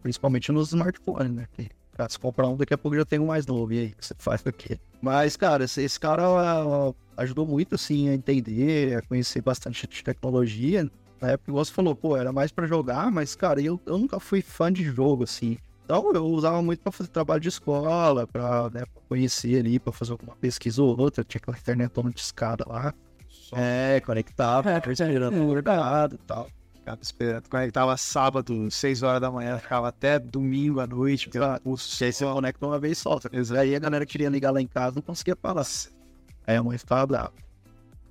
Principalmente 0.02 0.52
nos 0.52 0.68
smartphones, 0.68 1.32
né? 1.32 1.46
Que, 1.52 1.68
cara, 1.92 2.08
se 2.08 2.18
comprar 2.18 2.48
um, 2.48 2.56
daqui 2.56 2.74
a 2.74 2.78
pouco 2.78 2.96
já 2.96 3.04
tem 3.04 3.18
um 3.18 3.26
mais 3.26 3.46
novo. 3.46 3.72
E 3.72 3.78
aí, 3.78 3.86
o 3.88 4.04
você 4.04 4.14
faz 4.18 4.46
aqui? 4.46 4.78
Mas, 5.00 5.36
cara, 5.36 5.64
esse, 5.64 5.82
esse 5.82 5.98
cara 5.98 6.28
uh, 6.28 6.94
ajudou 7.16 7.46
muito, 7.46 7.74
assim, 7.74 8.08
a 8.08 8.14
entender, 8.14 8.98
a 8.98 9.02
conhecer 9.02 9.42
bastante 9.42 9.86
de 9.86 10.04
tecnologia. 10.04 10.88
Na 11.20 11.30
época, 11.30 11.50
igual 11.50 11.64
você 11.64 11.72
falou, 11.72 11.94
pô, 11.94 12.16
era 12.16 12.32
mais 12.32 12.50
para 12.52 12.66
jogar, 12.66 13.10
mas, 13.10 13.34
cara, 13.34 13.60
eu, 13.60 13.80
eu 13.86 13.98
nunca 13.98 14.18
fui 14.20 14.42
fã 14.42 14.72
de 14.72 14.84
jogo, 14.84 15.24
assim. 15.24 15.56
Então 15.84 16.12
eu 16.12 16.24
usava 16.26 16.62
muito 16.62 16.80
para 16.80 16.92
fazer 16.92 17.10
trabalho 17.10 17.40
de 17.40 17.48
escola, 17.48 18.26
para 18.26 18.70
né, 18.70 18.84
conhecer 19.08 19.58
ali, 19.58 19.78
para 19.78 19.92
fazer 19.92 20.12
alguma 20.12 20.36
pesquisa 20.36 20.82
ou 20.82 20.98
outra. 20.98 21.24
Tinha 21.24 21.40
aquela 21.40 21.56
internet 21.56 21.92
de 22.14 22.20
escada 22.20 22.64
lá. 22.66 22.94
Só... 23.52 23.60
É, 23.60 24.00
conectava, 24.00 24.70
é, 24.70 24.76
é, 24.76 24.80
e 26.14 26.18
tal. 26.26 26.48
Ficava 26.74 26.98
esperando. 27.02 27.48
Conectava 27.48 27.96
sábado, 27.96 28.70
6 28.70 29.02
horas 29.02 29.20
da 29.20 29.30
manhã, 29.30 29.58
ficava 29.58 29.88
até 29.88 30.18
domingo 30.18 30.80
à 30.80 30.86
noite. 30.86 31.28
Exato. 31.32 31.62
E 31.68 32.04
aí 32.04 32.12
você 32.12 32.24
conecta 32.24 32.66
uma 32.66 32.78
vez 32.78 32.98
só. 32.98 33.20
Aí 33.58 33.76
a 33.76 33.78
galera 33.78 34.06
queria 34.06 34.28
ligar 34.28 34.50
lá 34.50 34.60
em 34.60 34.66
casa, 34.66 34.96
não 34.96 35.02
conseguia 35.02 35.36
falar. 35.36 35.66
Aí 36.46 36.56
a 36.56 36.62
mãe 36.62 36.78
ficava 36.78 37.06
brava. 37.06 37.32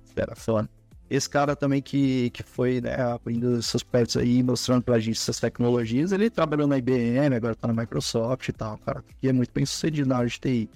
Espera, 0.04 0.34
só. 0.36 0.64
Esse 1.10 1.28
cara 1.28 1.54
também 1.54 1.82
que, 1.82 2.30
que 2.30 2.42
foi 2.42 2.80
né, 2.80 2.94
abrindo 2.94 3.60
seus 3.62 3.82
pets 3.82 4.16
aí, 4.16 4.42
mostrando 4.42 4.82
pra 4.82 4.98
gente 4.98 5.18
essas 5.18 5.38
tecnologias, 5.38 6.10
ele 6.10 6.30
trabalhou 6.30 6.66
na 6.66 6.78
IBM, 6.78 7.34
agora 7.34 7.54
tá 7.54 7.68
na 7.68 7.74
Microsoft 7.74 8.48
e 8.48 8.52
tal, 8.52 8.78
cara, 8.78 9.04
que 9.20 9.28
é 9.28 9.32
muito 9.32 9.52
bem 9.52 9.66
sucedido 9.66 10.08
na 10.08 10.16
área 10.16 10.28
de 10.30 10.40
TI. 10.40 10.70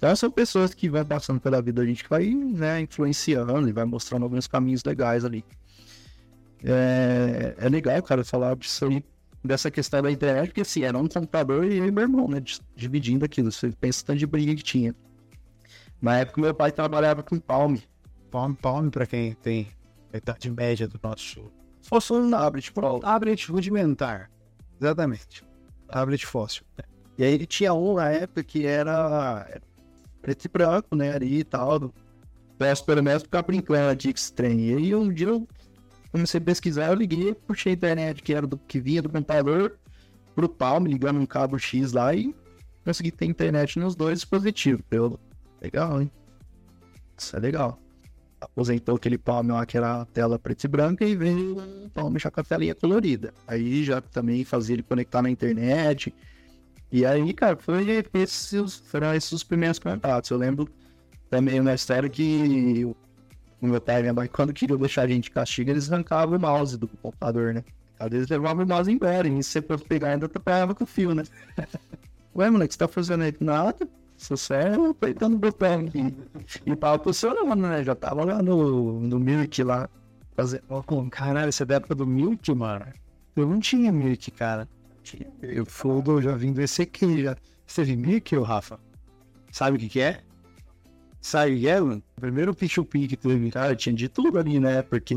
Então 0.00 0.16
são 0.16 0.30
pessoas 0.30 0.72
que 0.72 0.88
vão 0.88 1.04
passando 1.04 1.38
pela 1.38 1.60
vida 1.60 1.82
a 1.82 1.84
gente 1.84 2.02
que 2.02 2.08
vai 2.08 2.24
né, 2.30 2.80
influenciando 2.80 3.68
e 3.68 3.72
vai 3.72 3.84
mostrando 3.84 4.22
alguns 4.22 4.46
caminhos 4.46 4.82
legais 4.82 5.26
ali. 5.26 5.44
É, 6.64 7.54
é 7.58 7.68
legal, 7.68 8.02
cara, 8.02 8.24
falar 8.24 8.56
disso 8.56 8.86
aí, 8.86 9.04
dessa 9.44 9.70
questão 9.70 10.00
da 10.00 10.10
internet, 10.10 10.48
porque 10.48 10.62
assim, 10.62 10.84
era 10.84 10.96
um 10.96 11.06
computador 11.06 11.66
e 11.66 11.76
eu 11.76 11.86
e 11.86 11.90
meu 11.90 12.04
irmão, 12.04 12.26
né, 12.26 12.42
dividindo 12.74 13.26
aquilo. 13.26 13.52
Você 13.52 13.72
pensa 13.78 14.02
tanto 14.06 14.18
de 14.18 14.26
briga 14.26 14.54
que 14.54 14.62
tinha. 14.62 14.94
Na 16.00 16.16
época, 16.20 16.40
meu 16.40 16.54
pai 16.54 16.72
trabalhava 16.72 17.22
com 17.22 17.38
Palm. 17.38 17.76
Palm, 18.30 18.54
Palm, 18.54 18.88
pra 18.88 19.04
quem 19.04 19.34
tem 19.34 19.68
a 20.14 20.16
idade 20.16 20.50
média 20.50 20.88
do 20.88 20.98
nosso. 21.02 21.52
Fosse 21.82 22.10
um 22.14 22.30
tablet 22.30 22.72
Pro. 22.72 23.00
Tablet 23.00 23.52
rudimentar. 23.52 24.30
Exatamente. 24.80 25.44
Tablet 25.88 26.24
fóssil. 26.24 26.64
E 27.18 27.24
aí 27.24 27.34
ele 27.34 27.44
tinha 27.44 27.74
um 27.74 27.96
na 27.96 28.08
época 28.08 28.42
que 28.42 28.64
era 28.64 29.60
preto 30.20 30.44
e 30.44 30.48
branco, 30.48 30.94
né? 30.94 31.14
Ali 31.14 31.40
e 31.40 31.44
tal. 31.44 31.92
Peço 32.58 32.84
pelo 32.84 33.02
menos 33.02 33.22
ficar 33.22 33.42
brincando 33.42 33.96
de 33.96 34.08
X-Train. 34.08 34.58
E 34.58 34.74
aí 34.74 34.94
um 34.94 35.12
dia 35.12 35.28
eu 35.28 35.48
comecei 36.12 36.38
a 36.38 36.42
pesquisar, 36.42 36.88
eu 36.88 36.94
liguei, 36.94 37.34
puxei 37.34 37.72
a 37.72 37.74
internet 37.74 38.22
que 38.22 38.34
era 38.34 38.46
do 38.46 38.58
que 38.58 38.80
vinha 38.80 39.00
do 39.00 39.08
computador 39.08 39.78
pro 40.34 40.48
Palm, 40.48 40.86
ligando 40.86 41.20
um 41.20 41.26
cabo 41.26 41.58
X 41.58 41.92
lá 41.92 42.14
e 42.14 42.34
consegui 42.84 43.10
ter 43.10 43.26
internet 43.26 43.78
nos 43.78 43.94
dois 43.94 44.20
dispositivos. 44.20 44.82
Eu, 44.90 45.18
legal, 45.60 46.00
hein? 46.00 46.10
Isso 47.16 47.36
é 47.36 47.40
legal. 47.40 47.78
Aposentou 48.40 48.96
aquele 48.96 49.18
Palm 49.18 49.48
lá 49.48 49.66
que 49.66 49.76
era 49.76 50.00
a 50.00 50.04
tela 50.06 50.38
preta 50.38 50.66
e 50.66 50.68
branca 50.68 51.04
e 51.04 51.14
veio 51.14 51.60
um 51.60 51.88
Palm 51.90 52.16
já 52.18 52.30
com 52.30 52.40
a 52.40 52.44
telinha 52.44 52.74
colorida. 52.74 53.32
Aí 53.46 53.84
já 53.84 54.00
também 54.00 54.44
fazia 54.44 54.74
ele 54.74 54.82
conectar 54.82 55.22
na 55.22 55.30
internet 55.30 56.12
e 56.92 57.06
aí, 57.06 57.32
cara, 57.32 57.56
foi 57.56 58.04
esses, 58.14 58.76
foram 58.86 59.14
esses 59.14 59.30
os 59.32 59.44
primeiros 59.44 59.78
contatos. 59.78 60.30
Eu 60.30 60.38
lembro 60.38 60.68
também 61.28 61.60
na 61.60 61.74
história 61.74 62.08
que 62.08 62.84
o 63.60 63.66
meu 63.66 63.80
pai 63.80 63.98
e 63.98 64.02
minha 64.02 64.14
mãe, 64.14 64.26
quando 64.26 64.52
queriam 64.52 64.78
deixar 64.78 65.02
a 65.02 65.08
gente 65.08 65.24
de 65.24 65.30
castigo, 65.30 65.70
eles 65.70 65.90
arrancavam 65.90 66.36
o 66.36 66.40
mouse 66.40 66.76
do 66.76 66.88
computador, 66.88 67.54
né? 67.54 67.64
Às 67.98 68.10
vezes 68.10 68.28
levavam 68.28 68.64
o 68.64 68.68
mouse 68.68 68.90
embora, 68.90 69.28
e 69.28 69.42
você 69.42 69.60
pegar 69.60 70.08
ainda 70.08 70.26
atrapalhava 70.26 70.74
com 70.74 70.84
o 70.84 70.86
fio, 70.86 71.14
né? 71.14 71.22
Ué, 72.34 72.50
moleque, 72.50 72.74
você 72.74 72.78
tá 72.78 72.88
fazendo 72.88 73.22
aí 73.22 73.34
nada? 73.40 73.86
Sucesso, 74.16 74.86
apertando 74.86 75.34
o 75.34 75.38
botão 75.38 75.80
aqui. 75.80 76.14
E 76.66 76.76
tava 76.76 77.02
funcionando, 77.02 77.56
né? 77.56 77.84
Já 77.84 77.94
tava 77.94 78.24
lá 78.24 78.42
no, 78.42 79.00
no 79.00 79.18
Milk 79.18 79.62
lá. 79.62 79.88
Fazendo... 80.36 80.62
Caralho, 81.10 81.52
você 81.52 81.62
é 81.62 81.66
da 81.66 81.74
época 81.76 81.94
do 81.94 82.06
Milk, 82.06 82.54
mano? 82.54 82.86
Eu 83.36 83.46
não 83.46 83.60
tinha 83.60 83.92
Milk, 83.92 84.30
cara. 84.32 84.68
Eu 85.42 85.64
fui 85.66 86.22
já 86.22 86.36
vim 86.36 86.52
do 86.52 86.60
ECQ 86.60 87.22
já. 87.22 87.36
Você 87.66 87.84
viu 87.84 87.98
Mickey, 87.98 88.38
Rafa? 88.40 88.78
Sabe 89.50 89.76
o 89.76 89.80
que, 89.80 89.88
que 89.88 90.00
é? 90.00 90.20
Sabe 91.20 91.54
o 91.54 91.58
que 91.58 91.68
é, 91.68 91.80
mano? 91.80 92.02
Primeiro 92.16 92.54
P2P 92.54 93.08
que 93.08 93.16
teve. 93.16 93.50
Cara, 93.50 93.76
tinha 93.76 93.94
de 93.94 94.08
tudo 94.08 94.38
ali, 94.38 94.58
né? 94.58 94.82
Porque 94.82 95.14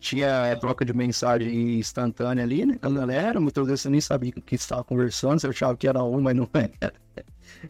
tinha 0.00 0.52
a 0.52 0.56
troca 0.56 0.84
de 0.84 0.92
mensagem 0.94 1.78
instantânea 1.78 2.44
ali, 2.44 2.64
né? 2.64 2.78
A 2.80 2.88
galera, 2.88 3.40
muitas 3.40 3.66
vezes 3.66 3.82
você 3.82 3.90
nem 3.90 4.00
sabia 4.00 4.32
com 4.32 4.40
que 4.40 4.54
estava 4.54 4.82
conversando, 4.82 5.40
você 5.40 5.48
achava 5.48 5.76
que 5.76 5.86
era 5.86 6.02
um, 6.02 6.20
mas 6.20 6.34
não 6.34 6.48
era. 6.80 6.94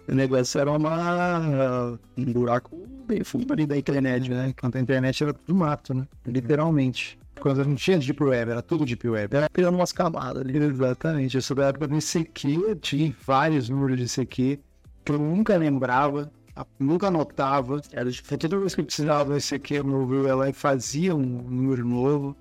O 0.09 0.15
negócio 0.15 0.61
era 0.61 0.71
uma, 0.71 1.99
um 2.17 2.25
buraco 2.33 2.77
bem 3.07 3.23
fundo 3.25 3.53
ali 3.53 3.67
da 3.67 3.77
internet, 3.77 4.31
né? 4.31 4.53
Quando 4.59 4.77
a 4.77 4.81
internet 4.81 5.23
era 5.23 5.33
tudo 5.33 5.55
mato, 5.55 5.95
né? 5.95 6.07
Literalmente. 6.25 7.19
Quando 7.41 7.65
não 7.65 7.75
tinha 7.75 7.99
Deep 7.99 8.23
Web, 8.23 8.51
era 8.51 8.63
tudo 8.63 8.85
Deep 8.85 9.09
Web. 9.09 9.37
Era 9.37 9.49
criando 9.49 9.75
umas 9.75 9.93
camadas 9.93 10.43
ali. 10.43 10.57
Exatamente. 10.59 11.37
Eu 11.37 11.43
soube 11.43 11.63
a 11.63 11.67
época 11.67 11.89
do 11.89 11.97
ICQ, 11.97 12.77
tinha 12.81 13.15
vários 13.25 13.69
números 13.69 13.99
de 13.99 14.05
ICQ 14.05 14.61
que 15.05 15.13
eu 15.13 15.19
nunca 15.19 15.57
lembrava, 15.57 16.31
nunca 16.79 17.07
anotava. 17.07 17.81
Era 17.93 18.11
toda 18.39 18.59
vez 18.59 18.75
que 18.75 18.81
eu 18.81 18.85
precisava 18.85 19.31
do 19.31 19.39
ICQ, 19.39 19.75
eu 19.75 19.85
me 19.85 20.29
ela 20.29 20.49
e 20.51 20.53
fazia 20.53 21.15
um 21.15 21.43
número 21.43 21.87
novo. 21.87 22.37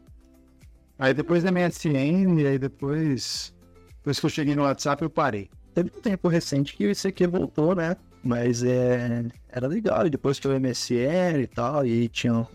Aí 0.98 1.14
depois 1.14 1.44
da 1.44 1.52
MSN, 1.52 2.42
e 2.42 2.48
aí 2.48 2.58
depois, 2.58 3.54
depois 3.98 4.20
que 4.20 4.26
eu 4.26 4.30
cheguei 4.30 4.56
no 4.56 4.64
WhatsApp, 4.64 5.04
eu 5.04 5.10
parei. 5.10 5.50
Teve 5.74 5.92
um 5.96 6.02
tempo 6.02 6.28
recente 6.30 6.76
que 6.76 6.88
o 6.88 6.92
ICQ 6.92 7.28
voltou, 7.28 7.76
né? 7.76 7.98
Mas 8.24 8.64
é, 8.64 9.26
era 9.50 9.68
legal. 9.68 10.08
E 10.08 10.10
depois 10.10 10.40
que 10.40 10.48
o 10.48 10.60
MSN 10.60 11.42
e 11.42 11.48
tal, 11.48 11.86
e 11.86 12.08
tinha 12.08 12.48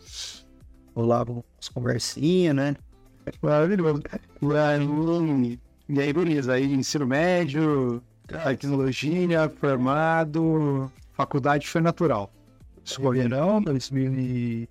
rolavam 0.95 1.45
as 1.61 1.69
conversinhas, 1.69 2.55
né? 2.55 2.77
Maravilhoso. 3.43 4.03
E 5.89 6.01
aí, 6.01 6.13
beleza. 6.13 6.53
Aí, 6.53 6.73
ensino 6.73 7.07
médio, 7.07 8.03
tecnologia, 8.27 9.49
formado, 9.61 10.91
faculdade 11.13 11.69
foi 11.69 11.81
natural. 11.81 12.31
Verão, 13.13 13.63
2000 13.63 14.15
e... 14.15 14.69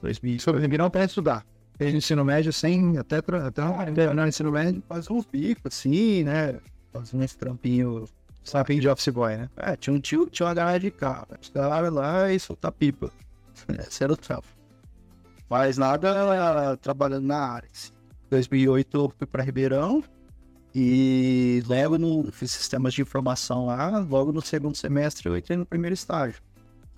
2000. 0.00 0.38
Verão 0.68 0.90
para 0.90 1.04
estudar. 1.04 1.44
Fez 1.76 1.94
ensino 1.94 2.24
médio 2.24 2.52
sem, 2.52 2.98
até, 2.98 3.18
até 3.18 3.92
terminar 3.92 4.24
o 4.24 4.28
ensino 4.28 4.50
médio. 4.50 4.82
Faz 4.88 5.10
uns 5.10 5.24
bicos, 5.26 5.62
assim, 5.66 6.24
né? 6.24 6.58
Faz 6.92 7.10
trampinhos 7.36 8.12
Trampinho 8.50 8.80
de 8.80 8.88
office 8.88 9.08
boy, 9.08 9.36
né? 9.36 9.50
É, 9.56 9.76
tinha 9.76 9.94
um 9.94 10.00
tio 10.00 10.26
que 10.26 10.32
tinha 10.32 10.46
uma 10.46 10.54
garagem 10.54 10.80
de 10.80 10.90
carro. 10.90 11.26
Os 11.40 11.50
caras 11.50 11.92
lá 11.92 12.32
e 12.32 12.40
soltar 12.40 12.72
pipa. 12.72 13.10
Esse 13.86 14.04
era 14.04 14.12
o 14.12 14.16
trampo. 14.16 14.48
Mas 15.48 15.78
nada 15.78 16.76
trabalhando 16.76 17.26
na 17.26 17.38
área. 17.38 17.68
Assim. 17.72 17.92
2008 18.30 18.96
eu 18.96 19.12
fui 19.16 19.26
para 19.26 19.42
Ribeirão 19.42 20.04
e 20.74 21.62
logo 21.66 21.96
no 21.96 22.30
fiz 22.30 22.50
sistemas 22.50 22.92
de 22.92 23.02
informação 23.02 23.66
lá. 23.66 23.98
Logo 23.98 24.32
no 24.32 24.42
segundo 24.42 24.76
semestre 24.76 25.28
eu 25.28 25.36
entrei 25.36 25.56
no 25.56 25.64
primeiro 25.64 25.94
estágio. 25.94 26.42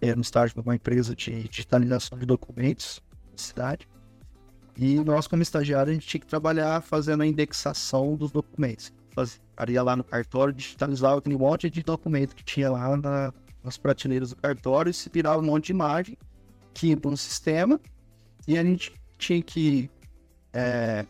Era 0.00 0.16
um 0.16 0.22
estágio 0.22 0.54
de 0.54 0.60
uma 0.60 0.74
empresa 0.74 1.14
de 1.14 1.48
digitalização 1.48 2.18
de 2.18 2.26
documentos 2.26 3.00
na 3.30 3.38
cidade. 3.38 3.88
E 4.76 4.98
nós, 5.00 5.26
como 5.26 5.42
estagiário, 5.42 5.90
a 5.90 5.94
gente 5.94 6.06
tinha 6.06 6.20
que 6.20 6.26
trabalhar 6.26 6.80
fazendo 6.80 7.22
a 7.22 7.26
indexação 7.26 8.16
dos 8.16 8.30
documentos. 8.32 8.92
Fazia 9.10 9.82
lá 9.82 9.94
no 9.94 10.02
cartório, 10.02 10.54
digitalizava 10.54 11.18
aquele 11.18 11.36
monte 11.36 11.68
de 11.68 11.82
documento 11.82 12.34
que 12.34 12.42
tinha 12.42 12.70
lá 12.70 12.96
na, 12.96 13.32
nas 13.62 13.76
prateleiras 13.76 14.30
do 14.30 14.36
cartório 14.36 14.88
e 14.88 14.94
se 14.94 15.10
virava 15.12 15.38
um 15.38 15.44
monte 15.44 15.66
de 15.66 15.72
imagem 15.72 16.16
que 16.72 16.88
ia 16.88 16.96
para 16.96 17.10
um 17.10 17.16
sistema 17.16 17.78
e 18.50 18.58
a 18.58 18.64
gente 18.64 18.92
tinha 19.16 19.40
que 19.40 19.88
é, 20.52 21.06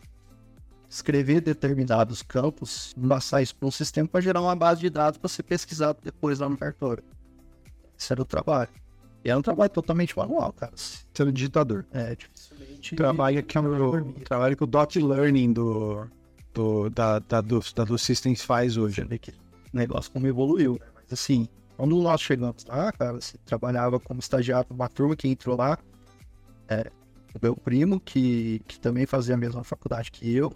escrever 0.87 1.41
determinados 1.41 2.21
campos, 2.21 2.93
passar 3.09 3.41
isso 3.41 3.55
para 3.55 3.67
um 3.67 3.71
sistema 3.71 4.07
para 4.07 4.21
gerar 4.21 4.41
uma 4.41 4.55
base 4.55 4.81
de 4.81 4.91
dados 4.91 5.17
para 5.17 5.27
ser 5.27 5.41
pesquisado 5.41 5.97
depois 6.03 6.37
lá 6.37 6.47
no 6.47 6.55
cartório. 6.55 7.03
Esse 7.97 8.13
era 8.13 8.21
o 8.21 8.25
trabalho. 8.25 8.69
E 9.25 9.29
era 9.31 9.39
um 9.39 9.41
trabalho 9.41 9.71
totalmente 9.71 10.15
manual, 10.15 10.53
cara. 10.53 10.71
Sendo 10.75 11.31
digitador. 11.31 11.83
É, 11.91 12.15
dificilmente. 12.15 12.95
Trabalho 12.95 13.41
que 13.41 13.57
é 13.57 13.61
o 13.61 14.13
trabalho 14.23 14.55
que 14.55 14.63
o 14.63 14.67
Dot 14.67 14.99
Learning 14.99 15.51
do, 15.51 16.05
do, 16.53 16.91
da, 16.91 17.17
da, 17.17 17.41
do, 17.41 17.59
da 17.75 17.83
do 17.83 17.97
Systems 17.97 18.43
faz 18.43 18.77
hoje. 18.77 18.97
Você 18.97 19.05
vê 19.05 19.17
que 19.17 19.31
o 19.31 19.33
negócio 19.73 20.11
como 20.11 20.27
evoluiu. 20.27 20.73
Né? 20.73 20.85
Mas 20.93 21.13
assim, 21.13 21.47
quando 21.75 21.99
nós 21.99 22.21
chegamos 22.21 22.65
lá, 22.65 22.91
cara, 22.91 23.13
você 23.13 23.35
trabalhava 23.39 23.99
como 23.99 24.19
estagiário 24.19 24.67
numa 24.69 24.87
turma 24.87 25.15
que 25.15 25.27
entrou 25.27 25.57
lá. 25.57 25.79
É, 26.67 26.91
meu 27.41 27.55
primo, 27.55 27.99
que, 27.99 28.61
que 28.67 28.79
também 28.79 29.05
fazia 29.05 29.35
a 29.35 29.37
mesma 29.37 29.63
faculdade 29.63 30.11
que 30.11 30.33
eu. 30.33 30.53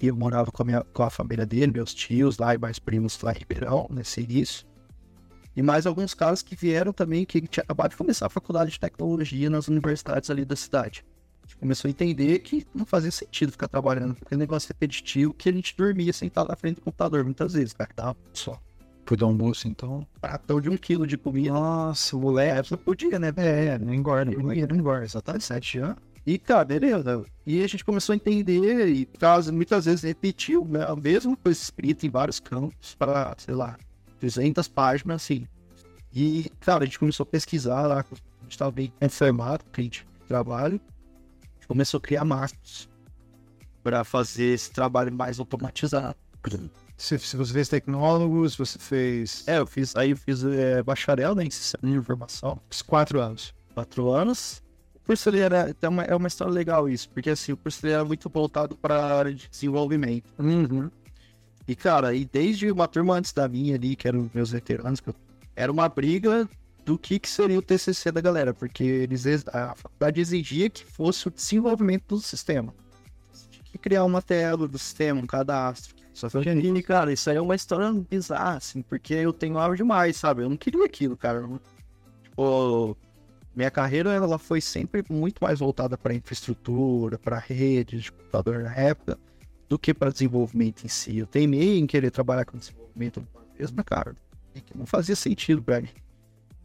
E 0.00 0.08
eu 0.08 0.16
morava 0.16 0.50
com 0.50 0.62
a, 0.62 0.66
minha, 0.66 0.82
com 0.92 1.02
a 1.02 1.10
família 1.10 1.46
dele, 1.46 1.72
meus 1.72 1.94
tios 1.94 2.38
lá 2.38 2.54
e 2.54 2.58
mais 2.58 2.78
primos 2.78 3.20
lá 3.22 3.32
em 3.32 3.38
Ribeirão, 3.38 3.86
nesse 3.90 4.20
início. 4.20 4.66
E 5.56 5.62
mais 5.62 5.86
alguns 5.86 6.14
caras 6.14 6.42
que 6.42 6.56
vieram 6.56 6.92
também, 6.92 7.24
que 7.24 7.40
tinha 7.42 7.62
acabado 7.62 7.92
de 7.92 7.96
começar 7.96 8.26
a 8.26 8.30
faculdade 8.30 8.72
de 8.72 8.80
tecnologia 8.80 9.48
nas 9.48 9.68
universidades 9.68 10.28
ali 10.28 10.44
da 10.44 10.56
cidade. 10.56 11.04
A 11.44 11.46
gente 11.46 11.56
começou 11.58 11.88
a 11.88 11.90
entender 11.90 12.38
que 12.40 12.66
não 12.74 12.84
fazia 12.84 13.10
sentido 13.10 13.52
ficar 13.52 13.68
trabalhando, 13.68 14.14
porque 14.14 14.34
negócio 14.36 14.68
repetitivo 14.68 15.32
que 15.32 15.48
a 15.48 15.52
gente 15.52 15.76
dormia 15.76 16.12
sentado 16.12 16.48
na 16.48 16.56
frente 16.56 16.76
do 16.76 16.82
computador 16.82 17.22
muitas 17.22 17.52
vezes, 17.52 17.72
cara, 17.72 17.90
tava 17.94 18.16
só. 18.32 18.60
Foi 19.06 19.16
do 19.16 19.24
almoço, 19.24 19.68
então? 19.68 20.06
Pratão 20.20 20.60
de 20.60 20.70
um 20.70 20.76
quilo 20.76 21.06
de 21.06 21.18
comida. 21.18 21.52
Nossa, 21.52 22.16
moleque. 22.16 22.72
É, 22.72 22.76
podia, 22.76 23.18
né? 23.18 23.32
É, 23.36 23.78
não 23.78 23.92
engorda. 23.92 24.30
Não 24.30 24.52
ia, 24.52 24.66
não 24.66 24.76
engorda, 24.76 25.04
exatamente, 25.04 25.44
sete 25.44 25.78
anos. 25.78 25.96
E, 26.26 26.38
cara, 26.38 26.64
beleza. 26.64 27.24
E 27.46 27.62
a 27.62 27.66
gente 27.66 27.84
começou 27.84 28.14
a 28.14 28.16
entender 28.16 28.88
e 28.88 29.08
muitas 29.52 29.84
vezes 29.84 30.02
repetiu 30.02 30.64
né, 30.64 30.84
a 30.88 30.96
mesma 30.96 31.36
coisa 31.36 31.60
escrita 31.60 32.06
em 32.06 32.10
vários 32.10 32.40
campos 32.40 32.94
para, 32.94 33.34
sei 33.36 33.54
lá, 33.54 33.76
200 34.20 34.66
páginas, 34.68 35.16
assim. 35.16 35.46
E, 36.14 36.50
cara, 36.60 36.84
a 36.84 36.86
gente 36.86 36.98
começou 36.98 37.24
a 37.24 37.26
pesquisar 37.26 37.82
lá, 37.82 38.00
a 38.00 38.42
gente 38.42 38.52
estava 38.52 38.70
bem 38.70 38.90
enfermado, 39.02 39.64
que 39.70 39.80
a 39.80 39.84
gente 39.84 40.06
trabalho. 40.26 40.80
A 41.42 41.54
gente 41.54 41.66
começou 41.68 41.98
a 41.98 42.00
criar 42.00 42.24
macros 42.24 42.88
para 43.82 44.02
fazer 44.02 44.54
esse 44.54 44.70
trabalho 44.70 45.12
mais 45.12 45.38
automatizado. 45.38 46.16
Você, 46.96 47.18
você 47.18 47.52
fez 47.52 47.68
tecnólogos, 47.68 48.56
você 48.56 48.78
fez. 48.78 49.44
É, 49.46 49.58
eu 49.58 49.66
fiz. 49.66 49.94
Aí 49.96 50.10
eu 50.10 50.16
fiz 50.16 50.44
é, 50.44 50.82
bacharel 50.82 51.34
né, 51.34 51.44
em 51.44 51.50
sistema 51.50 51.92
de 51.92 51.98
informação. 51.98 52.60
Fiz 52.70 52.82
quatro 52.82 53.20
anos. 53.20 53.52
Quatro 53.74 54.10
anos. 54.10 54.62
O 54.94 55.00
curso 55.00 55.28
ele 55.28 55.40
era. 55.40 55.74
É 55.80 55.88
uma, 55.88 56.02
é 56.04 56.14
uma 56.14 56.28
história 56.28 56.52
legal 56.52 56.88
isso, 56.88 57.08
porque 57.10 57.30
assim, 57.30 57.52
o 57.52 57.56
curso 57.56 57.84
ele 57.84 57.92
era 57.92 58.04
muito 58.04 58.30
voltado 58.30 58.76
para 58.76 58.94
a 58.94 59.18
área 59.18 59.34
de 59.34 59.48
desenvolvimento. 59.48 60.32
Uhum. 60.38 60.90
E, 61.66 61.74
cara, 61.74 62.14
e 62.14 62.24
desde 62.24 62.70
uma 62.70 62.86
turma 62.86 63.14
antes 63.14 63.32
da 63.32 63.48
minha 63.48 63.74
ali, 63.74 63.96
que 63.96 64.06
eram 64.06 64.30
meus 64.34 64.50
veteranos, 64.50 65.02
era 65.56 65.72
uma 65.72 65.88
briga 65.88 66.48
do 66.84 66.98
que, 66.98 67.18
que 67.18 67.28
seria 67.28 67.58
o 67.58 67.62
TCC 67.62 68.12
da 68.12 68.20
galera, 68.20 68.52
porque 68.52 68.84
eles, 68.84 69.24
a 69.48 69.74
faculdade 69.74 70.20
exigia 70.20 70.68
que 70.68 70.84
fosse 70.84 71.26
o 71.26 71.30
desenvolvimento 71.30 72.04
do 72.08 72.20
sistema. 72.20 72.74
Você 73.32 73.48
tinha 73.50 73.64
que 73.64 73.78
criar 73.78 74.04
uma 74.04 74.20
tela 74.20 74.68
do 74.68 74.78
sistema, 74.78 75.20
um 75.20 75.26
cadastro. 75.26 75.94
Só 76.14 76.28
que, 76.28 76.48
e, 76.48 76.82
cara, 76.82 77.12
isso 77.12 77.28
aí 77.28 77.36
é 77.36 77.40
uma 77.40 77.56
história 77.56 77.92
bizarra, 77.92 78.56
assim, 78.56 78.82
porque 78.82 79.12
eu 79.12 79.32
tenho 79.32 79.58
algo 79.58 79.76
demais, 79.76 80.16
sabe? 80.16 80.42
Eu 80.42 80.48
não 80.48 80.56
queria 80.56 80.84
aquilo, 80.84 81.16
cara. 81.16 81.44
Tipo, 82.22 82.96
minha 83.54 83.70
carreira 83.70 84.12
ela 84.12 84.38
foi 84.38 84.60
sempre 84.60 85.04
muito 85.10 85.42
mais 85.42 85.58
voltada 85.58 85.98
para 85.98 86.14
infraestrutura, 86.14 87.18
para 87.18 87.38
redes 87.38 88.04
de 88.04 88.12
computador 88.12 88.62
na 88.62 88.74
época, 88.74 89.18
do 89.68 89.76
que 89.76 89.92
para 89.92 90.10
desenvolvimento 90.10 90.84
em 90.84 90.88
si. 90.88 91.18
Eu 91.18 91.26
teimei 91.26 91.78
em 91.78 91.86
querer 91.86 92.12
trabalhar 92.12 92.44
com 92.44 92.56
desenvolvimento 92.56 93.26
mas, 93.58 93.84
cara, 93.84 94.14
não 94.74 94.86
fazia 94.86 95.16
sentido 95.16 95.62
pra 95.62 95.80
mim. 95.80 95.88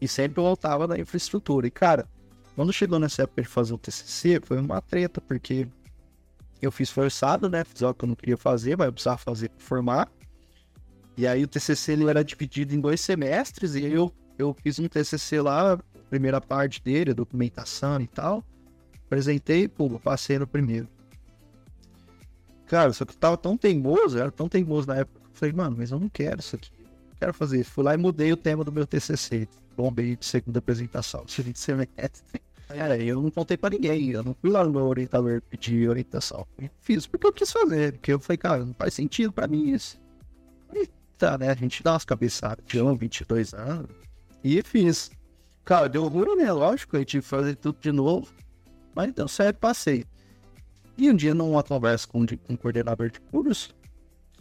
E 0.02 0.08
sempre 0.08 0.42
voltava 0.42 0.88
da 0.88 0.98
infraestrutura. 0.98 1.68
E, 1.68 1.72
cara, 1.72 2.08
quando 2.56 2.74
chegou 2.74 3.00
nessa 3.00 3.24
época 3.24 3.42
de 3.42 3.48
fazer 3.48 3.74
o 3.74 3.78
TCC, 3.78 4.40
foi 4.44 4.60
uma 4.60 4.82
treta, 4.82 5.22
porque 5.22 5.68
eu 6.62 6.72
fiz 6.72 6.90
forçado, 6.90 7.50
né? 7.50 7.64
Fiz 7.64 7.82
algo 7.84 7.98
que 7.98 8.06
eu 8.06 8.10
não 8.10 8.16
queria 8.16 8.38
fazer, 8.38 8.78
mas 8.78 8.88
eu 8.88 8.94
precisava 8.94 9.18
fazer 9.18 9.50
para 9.50 9.66
formar. 9.66 10.12
E 11.18 11.28
aí 11.28 11.44
o 11.44 11.48
TCC 11.48 11.94
ele 11.94 12.10
era 12.10 12.24
dividido 12.24 12.74
em 12.74 12.80
dois 12.80 13.02
semestres, 13.02 13.76
e 13.76 13.86
eu, 13.86 14.14
eu 14.38 14.56
fiz 14.64 14.80
um 14.80 14.88
TCC 14.88 15.42
lá, 15.42 15.78
primeira 16.10 16.40
parte 16.40 16.82
dele, 16.82 17.14
documentação 17.14 18.00
e 18.02 18.08
tal. 18.08 18.44
Apresentei, 19.06 19.68
pô, 19.68 19.90
passei 20.00 20.40
no 20.40 20.48
primeiro. 20.48 20.88
Cara, 22.68 22.94
só 22.94 23.04
que 23.04 23.14
eu 23.14 23.18
tava 23.18 23.36
tão 23.36 23.58
teimoso, 23.58 24.20
era 24.20 24.32
tão 24.32 24.48
teimoso 24.48 24.88
na 24.88 24.98
época, 24.98 25.20
eu 25.20 25.32
falei, 25.34 25.54
mano, 25.54 25.76
mas 25.78 25.92
eu 25.92 26.00
não 26.00 26.08
quero 26.08 26.40
isso 26.40 26.56
aqui. 26.56 26.72
Não 26.80 27.16
quero 27.20 27.34
fazer 27.34 27.62
isso. 27.62 27.72
Fui 27.72 27.84
lá 27.84 27.96
e 27.96 27.98
mudei 27.98 28.32
o 28.32 28.38
tema 28.38 28.64
do 28.64 28.72
meu 28.72 28.86
TCC. 28.86 29.48
Bombei 29.76 30.16
de 30.16 30.26
segunda 30.26 30.60
apresentação, 30.60 31.26
seguinte 31.28 31.60
semestre. 31.60 32.42
É, 32.70 33.02
eu 33.04 33.22
não 33.22 33.32
contei 33.32 33.58
pra 33.58 33.70
ninguém. 33.70 34.12
Eu 34.12 34.24
não 34.24 34.36
fui 34.40 34.50
lá 34.50 34.64
no 34.64 34.72
meu 34.72 34.86
orientador 34.86 35.42
pedir 35.50 35.90
orientação. 35.90 36.46
Fiz 36.82 37.08
porque 37.08 37.26
eu 37.26 37.34
quis 37.34 37.52
fazer. 37.52 37.94
Porque 37.94 38.14
eu 38.14 38.20
falei, 38.20 38.38
cara, 38.38 38.66
não 38.66 38.74
faz 38.74 38.94
sentido 38.94 39.32
pra 39.34 39.48
mim 39.48 39.72
isso. 39.72 40.00
E 40.74 40.88
tá, 41.18 41.38
né? 41.38 41.50
A 41.50 41.56
gente 41.56 41.82
dá 41.82 41.94
umas 41.94 42.06
cabeçadas. 42.06 42.64
Tinha 42.68 42.84
22 42.94 43.54
anos. 43.54 43.90
E 44.44 44.62
fiz. 44.62 45.12
Cara, 45.66 45.90
deu 45.90 46.08
ruim, 46.08 46.36
né? 46.36 46.52
Lógico, 46.52 46.96
a 46.96 47.00
gente 47.00 47.10
tive 47.10 47.24
que 47.24 47.30
fazer 47.30 47.56
tudo 47.56 47.78
de 47.80 47.92
novo. 47.92 48.32
Mas 48.96 49.14
deu 49.14 49.28
certo, 49.28 49.58
passei. 49.58 50.06
E 50.98 51.10
um 51.10 51.16
dia, 51.16 51.34
numa 51.34 51.64
conversa 51.64 52.08
com, 52.08 52.26
um 52.50 52.56
coordenador 52.58 53.10
de 53.10 53.22
curso, 53.22 53.74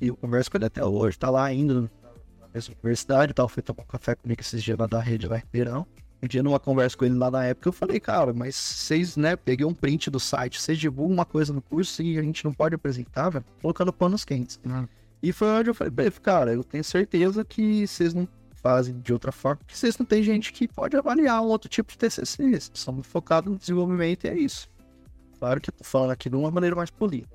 e 0.00 0.08
eu 0.08 0.16
converso 0.16 0.50
com 0.50 0.56
ele 0.56 0.64
até 0.64 0.84
hoje, 0.84 1.16
tá 1.16 1.30
lá 1.30 1.44
ainda 1.44 1.82
na 1.82 2.48
mesma 2.52 2.74
universidade, 2.74 3.32
tal, 3.32 3.48
foi 3.48 3.62
tomar 3.62 3.84
um 3.84 3.86
café 3.86 4.16
comigo 4.16 4.40
esses 4.40 4.60
dias 4.60 4.76
lá 4.76 4.86
da 4.86 4.98
rede 4.98 5.28
lá 5.28 5.36
em 5.36 5.40
Ribeirão. 5.40 5.86
Um 6.22 6.26
dia 6.26 6.42
numa 6.42 6.58
conversa 6.58 6.96
com 6.96 7.04
ele 7.04 7.14
lá 7.14 7.30
na 7.30 7.44
época, 7.44 7.68
eu 7.68 7.72
falei, 7.72 8.00
cara, 8.00 8.32
mas 8.32 8.56
vocês, 8.56 9.16
né, 9.16 9.36
peguei 9.36 9.64
um 9.64 9.72
print 9.72 10.10
do 10.10 10.18
site, 10.18 10.60
vocês 10.60 10.76
divulgam 10.76 11.14
uma 11.14 11.24
coisa 11.24 11.52
no 11.52 11.62
curso 11.62 12.02
e 12.02 12.18
a 12.18 12.22
gente 12.22 12.44
não 12.44 12.52
pode 12.52 12.74
apresentar, 12.74 13.30
velho, 13.30 13.44
colocando 13.62 13.92
panos 13.92 14.24
quentes. 14.24 14.58
Uhum. 14.64 14.88
E 15.22 15.32
foi 15.32 15.48
onde 15.48 15.70
eu 15.70 15.74
falei, 15.74 15.92
cara, 16.22 16.52
eu 16.52 16.64
tenho 16.64 16.82
certeza 16.82 17.44
que 17.44 17.86
vocês 17.86 18.14
não 18.14 18.28
fazem 18.54 18.98
de 18.98 19.12
outra 19.12 19.30
forma, 19.30 19.58
porque 19.58 19.76
vocês 19.76 19.96
não 19.96 20.04
tem 20.04 20.22
gente 20.22 20.52
que 20.52 20.66
pode 20.66 20.96
avaliar 20.96 21.40
um 21.40 21.46
outro 21.46 21.68
tipo 21.68 21.92
de 21.92 21.98
TCC, 21.98 22.50
vocês 22.50 22.70
são 22.74 23.00
focados 23.02 23.52
no 23.52 23.56
desenvolvimento 23.56 24.24
e 24.24 24.28
é 24.28 24.36
isso. 24.36 24.68
Claro 25.38 25.60
que 25.60 25.70
eu 25.70 25.74
tô 25.74 25.84
falando 25.84 26.10
aqui 26.10 26.28
de 26.28 26.34
uma 26.34 26.50
maneira 26.50 26.74
mais 26.74 26.90
polida. 26.90 27.28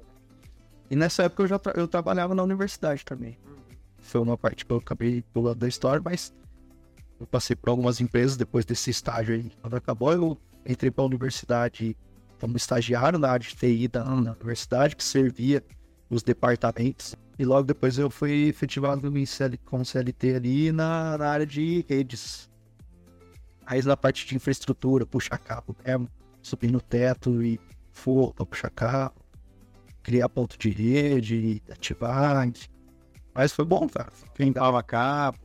E 0.90 0.96
nessa 0.96 1.24
época 1.24 1.44
eu 1.44 1.48
já 1.48 1.58
tra 1.58 1.74
eu 1.76 1.88
trabalhava 1.88 2.36
na 2.36 2.44
universidade 2.44 3.06
também. 3.06 3.38
Foi 3.98 4.20
uma 4.20 4.38
parte 4.38 4.66
que 4.66 4.72
eu 4.72 4.78
acabei 4.78 5.24
pulando 5.34 5.60
da 5.60 5.68
história, 5.68 6.02
mas 6.04 6.34
eu 7.24 7.28
passei 7.28 7.56
por 7.56 7.70
algumas 7.70 8.02
empresas 8.02 8.36
depois 8.36 8.66
desse 8.66 8.90
estágio 8.90 9.34
aí. 9.34 9.50
Quando 9.62 9.76
acabou, 9.76 10.12
eu 10.12 10.38
entrei 10.66 10.92
para 10.92 11.04
a 11.04 11.08
universidade 11.08 11.98
como 12.40 12.58
estagiário 12.58 13.18
na 13.18 13.30
área 13.30 13.48
de 13.48 13.56
TI 13.56 13.88
da, 13.88 14.04
universidade, 14.14 14.96
que 14.96 15.04
servia 15.04 15.64
os 16.10 16.22
departamentos. 16.22 17.16
E 17.40 17.46
logo 17.46 17.64
depois 17.64 17.98
eu 17.98 18.10
fui 18.10 18.50
efetivado 18.50 19.18
em 19.18 19.26
CL, 19.26 19.58
com 19.60 19.84
CLT 19.86 20.36
ali 20.36 20.72
na, 20.72 21.18
na 21.18 21.28
área 21.30 21.46
de 21.46 21.86
redes. 21.88 22.52
Aí 23.66 23.82
na 23.82 23.96
parte 23.96 24.28
de 24.28 24.36
infraestrutura, 24.36 25.06
puxar 25.06 25.38
cabo 25.38 25.76
mesmo, 25.86 26.10
subir 26.42 26.70
no 26.70 26.82
teto 26.82 27.42
e 27.42 27.58
for 27.94 28.34
para 28.34 28.46
puxar 28.46 28.70
cabo, 28.70 29.16
criar 30.04 30.28
ponto 30.28 30.58
de 30.58 30.70
rede, 30.70 31.64
ativar. 31.72 32.46
Mas 33.34 33.54
foi 33.54 33.64
bom, 33.64 33.88
cara. 33.88 34.12
Quem 34.36 34.52
dava 34.52 34.84
cabo, 34.84 35.38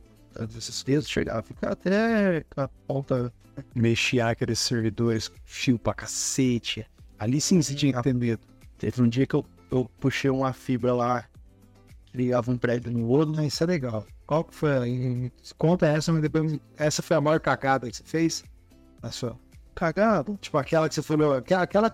esses 0.57 0.83
textos, 0.83 1.09
chegava 1.09 1.39
a 1.39 1.43
ficar 1.43 1.71
até 1.71 2.45
com 2.49 2.61
a 2.61 2.67
ponta. 2.67 3.33
Mexia 3.75 4.29
aqueles 4.29 4.59
servidores, 4.59 5.31
fio 5.43 5.77
pra 5.77 5.93
cacete. 5.93 6.85
Ali 7.17 7.41
sim 7.41 7.61
você 7.61 7.75
tinha 7.75 7.93
que 7.93 8.01
ter 8.01 8.13
medo. 8.13 8.41
Teve 8.77 9.01
um 9.01 9.09
dia 9.09 9.27
que 9.27 9.35
eu, 9.35 9.45
eu 9.69 9.89
puxei 9.99 10.29
uma 10.29 10.53
fibra 10.53 10.93
lá, 10.93 11.25
ligava 12.13 12.49
um 12.51 12.57
prédio 12.57 12.91
no 12.91 13.07
outro. 13.07 13.35
Mas 13.35 13.53
isso 13.53 13.63
é 13.63 13.67
legal. 13.67 14.05
Qual 14.25 14.43
que 14.43 14.55
foi? 14.55 15.31
Conta 15.57 15.87
essa, 15.87 16.13
mas 16.13 16.21
depois. 16.21 16.57
Essa 16.77 17.01
foi 17.01 17.17
a 17.17 17.21
maior 17.21 17.39
cagada 17.39 17.89
que 17.89 17.97
você 17.97 18.03
fez? 18.03 18.43
Na 19.01 19.11
sua. 19.11 19.37
Cagada? 19.75 20.33
Tipo 20.39 20.57
aquela 20.57 20.87
que 20.87 20.95
você 20.95 21.01
falou. 21.01 21.33
Aquela, 21.33 21.63
aquela 21.63 21.87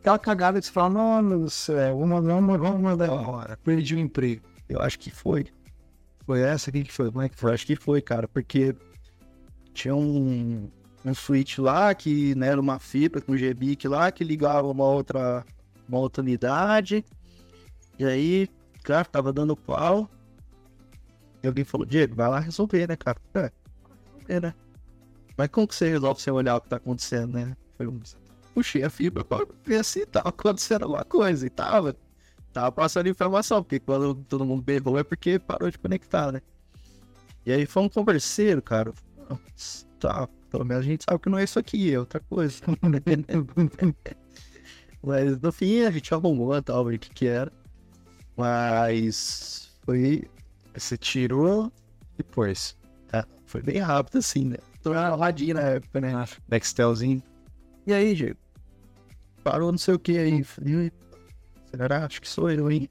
aquela 0.00 0.18
cagada 0.18 0.60
que 0.60 0.66
você 0.66 0.72
Deus 0.72 1.42
do 1.42 1.50
céu, 1.50 1.98
vamos, 1.98 2.24
vamos, 2.24 2.58
vamos 2.58 2.80
mandar 2.80 3.06
embora. 3.06 3.58
Perdi 3.62 3.94
o 3.94 3.98
emprego. 3.98 4.42
Eu 4.68 4.80
acho 4.80 4.98
que 4.98 5.10
foi. 5.10 5.46
Foi 6.30 6.42
essa? 6.42 6.70
O 6.70 6.72
que, 6.72 6.84
foi? 6.84 7.10
Como 7.10 7.22
é 7.22 7.28
que 7.28 7.34
foi? 7.34 7.52
Acho 7.52 7.66
que 7.66 7.74
foi, 7.74 8.00
cara, 8.00 8.28
porque 8.28 8.72
tinha 9.74 9.96
um, 9.96 10.70
um 11.04 11.12
switch 11.12 11.58
lá 11.58 11.92
que 11.92 12.36
né, 12.36 12.46
era 12.46 12.60
uma 12.60 12.78
fibra 12.78 13.20
com 13.20 13.34
GBIC 13.34 13.88
lá 13.88 14.12
que 14.12 14.22
ligava 14.22 14.68
uma 14.68 14.84
outra, 14.84 15.44
uma 15.88 15.98
outra 15.98 16.22
unidade. 16.22 17.04
E 17.98 18.04
aí, 18.04 18.48
cara, 18.84 19.04
tava 19.04 19.32
dando 19.32 19.56
pau. 19.56 20.08
E 21.42 21.48
alguém 21.48 21.64
falou, 21.64 21.84
Diego, 21.84 22.14
vai 22.14 22.28
lá 22.28 22.38
resolver, 22.38 22.86
né, 22.86 22.94
cara? 22.94 23.18
É, 23.34 23.50
resolver, 24.12 24.40
né? 24.40 24.54
Mas 25.36 25.48
como 25.48 25.66
que 25.66 25.74
você 25.74 25.88
resolve 25.88 26.22
sem 26.22 26.32
olhar 26.32 26.58
o 26.58 26.60
que 26.60 26.68
tá 26.68 26.76
acontecendo, 26.76 27.32
né? 27.32 27.56
Foi 27.76 27.88
um... 27.88 27.98
Puxei 28.54 28.84
a 28.84 28.90
fibra 28.90 29.24
pra 29.24 29.44
ver 29.64 29.84
se 29.84 30.06
tava 30.06 30.28
acontecendo 30.28 30.84
alguma 30.84 31.04
coisa 31.04 31.44
e 31.44 31.50
tava. 31.50 31.96
Tava 32.52 32.72
passando 32.72 33.08
informação, 33.08 33.62
porque 33.62 33.78
quando 33.78 34.14
todo 34.14 34.44
mundo 34.44 34.62
berrou 34.62 34.98
é 34.98 35.04
porque 35.04 35.38
parou 35.38 35.70
de 35.70 35.78
conectar, 35.78 36.32
né? 36.32 36.42
E 37.46 37.52
aí 37.52 37.64
foi 37.64 37.82
um 37.82 37.88
converseiro, 37.88 38.60
cara. 38.60 38.92
Tá, 39.98 40.28
pelo 40.50 40.64
menos 40.64 40.84
a 40.84 40.88
gente 40.88 41.04
sabe 41.04 41.20
que 41.20 41.28
não 41.28 41.38
é 41.38 41.44
isso 41.44 41.58
aqui, 41.58 41.92
é 41.92 41.98
outra 41.98 42.20
coisa. 42.20 42.60
Mas 45.02 45.40
no 45.40 45.52
fim 45.52 45.82
a 45.82 45.90
gente 45.90 46.12
arrumou 46.12 46.56
e 46.56 46.62
tal, 46.62 46.86
o 46.86 46.98
que 46.98 47.10
que 47.10 47.26
era. 47.26 47.52
Mas 48.36 49.70
foi. 49.84 50.24
Você 50.74 50.96
tirou 50.96 51.72
depois. 52.16 52.76
É, 53.12 53.24
foi 53.46 53.62
bem 53.62 53.78
rápido 53.78 54.18
assim, 54.18 54.46
né? 54.46 54.56
Tô 54.82 54.92
na 54.92 55.14
radinha 55.14 55.54
na 55.54 55.60
época, 55.60 56.00
né? 56.00 56.12
Nextelzinho. 56.48 57.22
E 57.86 57.92
aí, 57.92 58.14
Diego? 58.14 58.38
Parou 59.42 59.70
não 59.70 59.78
sei 59.78 59.94
o 59.94 59.98
que 59.98 60.18
aí. 60.18 60.44
Falei, 60.44 60.92
será? 61.70 62.04
Acho 62.06 62.20
que 62.20 62.28
sou 62.28 62.50
eu, 62.50 62.70
hein? 62.70 62.88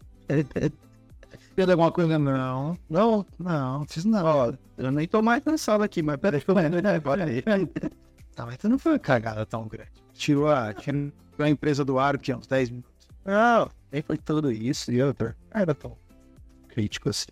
Fez 1.56 1.70
alguma 1.70 1.92
coisa? 1.92 2.18
Não. 2.18 2.78
Não, 2.89 3.26
Não, 3.38 3.86
fiz 3.88 4.06
ó, 4.06 4.54
eu 4.78 4.92
nem 4.92 5.08
tô 5.08 5.22
mais 5.22 5.44
na 5.44 5.58
sala 5.58 5.86
aqui, 5.86 6.02
mas 6.02 6.18
peraí, 6.18 6.42
né? 6.82 7.02
Olha 7.06 7.26
aí. 7.26 7.44
Tá, 8.36 8.46
mas 8.46 8.58
não 8.63 8.80
foi 8.80 8.94
uma 8.94 9.00
cagada 9.00 9.46
tão 9.46 9.68
grande. 9.68 9.92
Tirou 10.13 10.48
a, 10.48 10.74
tirou 10.74 11.12
a 11.39 11.50
empresa 11.50 11.84
do 11.84 12.00
ar, 12.00 12.18
que 12.18 12.32
é 12.32 12.38
uns 12.38 12.48
10 12.48 12.70
minutos. 12.70 13.08
Não, 13.26 13.70
nem 13.92 14.02
foi 14.02 14.18
tudo 14.18 14.50
isso 14.50 14.89
e 14.94 15.04
outra. 15.04 15.36
Era 15.52 15.76
tão 15.76 15.98
crítico 16.70 17.10
assim. 17.10 17.28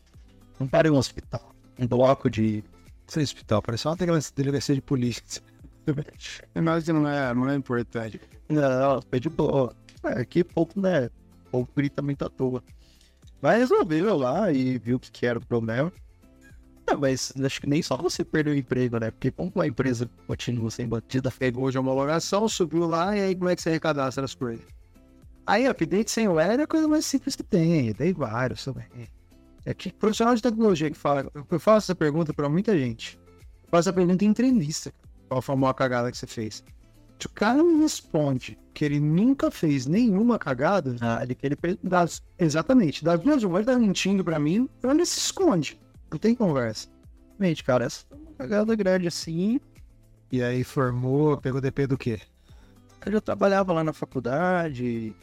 Não 0.60 0.68
parei 0.68 0.92
um 0.92 0.98
hospital. 0.98 1.56
Um 1.80 1.88
bloco 1.88 2.30
de. 2.30 2.62
Esse 3.08 3.22
hospital, 3.22 3.62
parecia 3.62 3.90
uma 3.90 3.96
delegacia- 3.96 4.76
de 4.76 4.82
polícia. 4.82 5.42
Que 6.84 6.92
não 6.92 7.08
é, 7.08 7.34
não 7.34 7.50
é 7.50 7.56
importante. 7.56 8.20
Não, 8.50 9.02
foi 9.10 9.22
de 9.22 9.30
boa. 9.30 9.74
É, 10.04 10.20
aqui 10.20 10.44
pouco, 10.44 10.78
né? 10.82 11.10
Povo 11.52 11.70
grita 11.76 12.02
muito 12.02 12.26
à 12.26 12.30
toa. 12.30 12.64
Mas 13.42 13.60
resolveu 13.60 14.18
lá 14.18 14.52
e 14.52 14.78
viu 14.78 15.00
que, 15.00 15.12
que 15.12 15.26
era 15.26 15.40
o 15.40 15.46
problema. 15.46 15.92
Não, 16.90 16.98
mas 17.00 17.34
acho 17.44 17.62
que 17.62 17.68
nem 17.68 17.82
só 17.82 17.98
você 17.98 18.24
perdeu 18.24 18.54
o 18.54 18.58
emprego, 18.58 18.98
né? 18.98 19.12
Porque 19.12 19.30
como 19.30 19.52
uma 19.54 19.68
empresa 19.68 20.10
continua 20.26 20.72
sem 20.72 20.88
batida, 20.88 21.30
Pegou 21.30 21.70
de 21.70 21.78
homologação, 21.78 22.48
subiu 22.48 22.88
lá 22.88 23.16
e 23.16 23.22
aí 23.22 23.36
como 23.36 23.50
é 23.50 23.56
que 23.56 23.62
você 23.62 23.70
recadastra 23.70 24.24
as 24.24 24.34
coisas? 24.34 24.66
Aí, 25.46 25.66
update 25.66 26.12
sem 26.12 26.28
web 26.28 26.60
é 26.60 26.64
a 26.64 26.68
coisa 26.68 26.88
mais 26.88 27.06
simples 27.06 27.36
que 27.36 27.44
tem. 27.44 27.94
Tem 27.94 28.14
vários 28.14 28.66
também. 28.66 28.86
É 29.66 29.74
que 29.74 29.92
profissional 29.94 30.36
de 30.36 30.42
tecnologia 30.42 30.90
que 30.90 30.98
fala. 30.98 31.30
Eu 31.34 31.60
faço 31.60 31.86
essa 31.86 31.96
pergunta 31.96 32.34
pra 32.34 32.50
muita 32.50 32.78
gente. 32.78 33.18
Faço 33.70 33.90
essa 33.90 33.94
pergunta 33.94 34.26
em 34.26 34.28
entrevista. 34.28 34.94
Qual 35.30 35.42
foi 35.42 35.56
a 35.56 35.58
maior 35.58 35.74
cagada 35.74 36.12
que 36.12 36.18
você 36.18 36.28
fez? 36.28 36.64
Se 37.20 37.26
o 37.26 37.30
cara 37.30 37.64
me 37.64 37.80
responde 37.82 38.60
que 38.74 38.86
ele 38.86 39.00
nunca 39.00 39.50
fez 39.50 39.88
nenhuma 39.88 40.38
cagada, 40.38 40.96
ah, 41.02 41.24
ele, 41.24 41.36
ele 41.42 41.58
das, 41.84 42.22
exatamente, 42.38 43.04
das 43.04 43.20
duas 43.20 43.42
uma, 43.44 43.58
ele 43.58 43.66
tá 43.66 43.78
mentindo 43.78 44.24
pra 44.24 44.38
mim, 44.40 44.70
então 44.78 44.92
ele 44.92 45.06
se 45.06 45.18
esconde. 45.20 45.80
Não 46.12 46.20
tem 46.20 46.36
conversa. 46.36 46.88
Realmente, 47.40 47.64
cara, 47.64 47.86
essa 47.86 48.06
foi 48.08 48.18
uma 48.20 48.34
cagada 48.34 48.76
grande 48.76 49.08
assim. 49.08 49.60
E 50.32 50.44
aí 50.44 50.64
formou, 50.64 51.38
pegou 51.38 51.60
DP 51.60 51.88
do 51.88 51.98
quê? 51.98 52.20
Eu 53.06 53.12
já 53.14 53.22
trabalhava 53.22 53.74
lá 53.74 53.84
na 53.84 53.94
faculdade, 53.94 55.16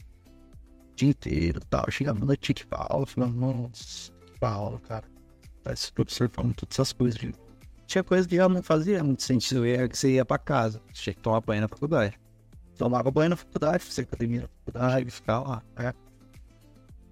o 0.90 0.94
dia 0.96 1.10
inteiro 1.10 1.60
e 1.62 1.66
tal. 1.66 1.88
Chegava 1.90 2.18
na 2.18 2.26
noite 2.26 2.54
que 2.54 2.64
aula, 2.70 3.06
falando, 3.06 3.34
nossa, 3.36 4.10
que 4.38 4.44
aula, 4.44 4.80
cara. 4.80 5.04
Esse 5.70 5.92
professor 5.92 6.28
falando 6.32 6.54
todas 6.54 6.74
essas 6.74 6.92
coisas. 6.92 7.18
de- 7.20 7.34
Tinha 7.86 8.02
coisa 8.02 8.26
que 8.28 8.36
já 8.36 8.48
não 8.48 8.62
fazia 8.62 9.02
muito 9.04 9.22
sentido. 9.22 9.64
É 9.66 9.88
que 9.88 9.96
você 9.96 10.12
ia 10.12 10.24
pra 10.24 10.38
casa. 10.38 10.80
Você 10.92 11.02
tinha 11.02 11.14
que 11.14 11.20
tomar 11.20 11.40
banho 11.40 11.60
na 11.62 11.68
faculdade. 11.68 12.18
Tomava 12.76 13.10
banho 13.10 13.30
na 13.30 13.36
faculdade, 13.36 13.84
fazia 13.84 14.04
academia 14.04 14.40
na 14.42 14.48
faculdade. 14.48 15.10
Ficar 15.10 15.40
lá. 15.40 15.62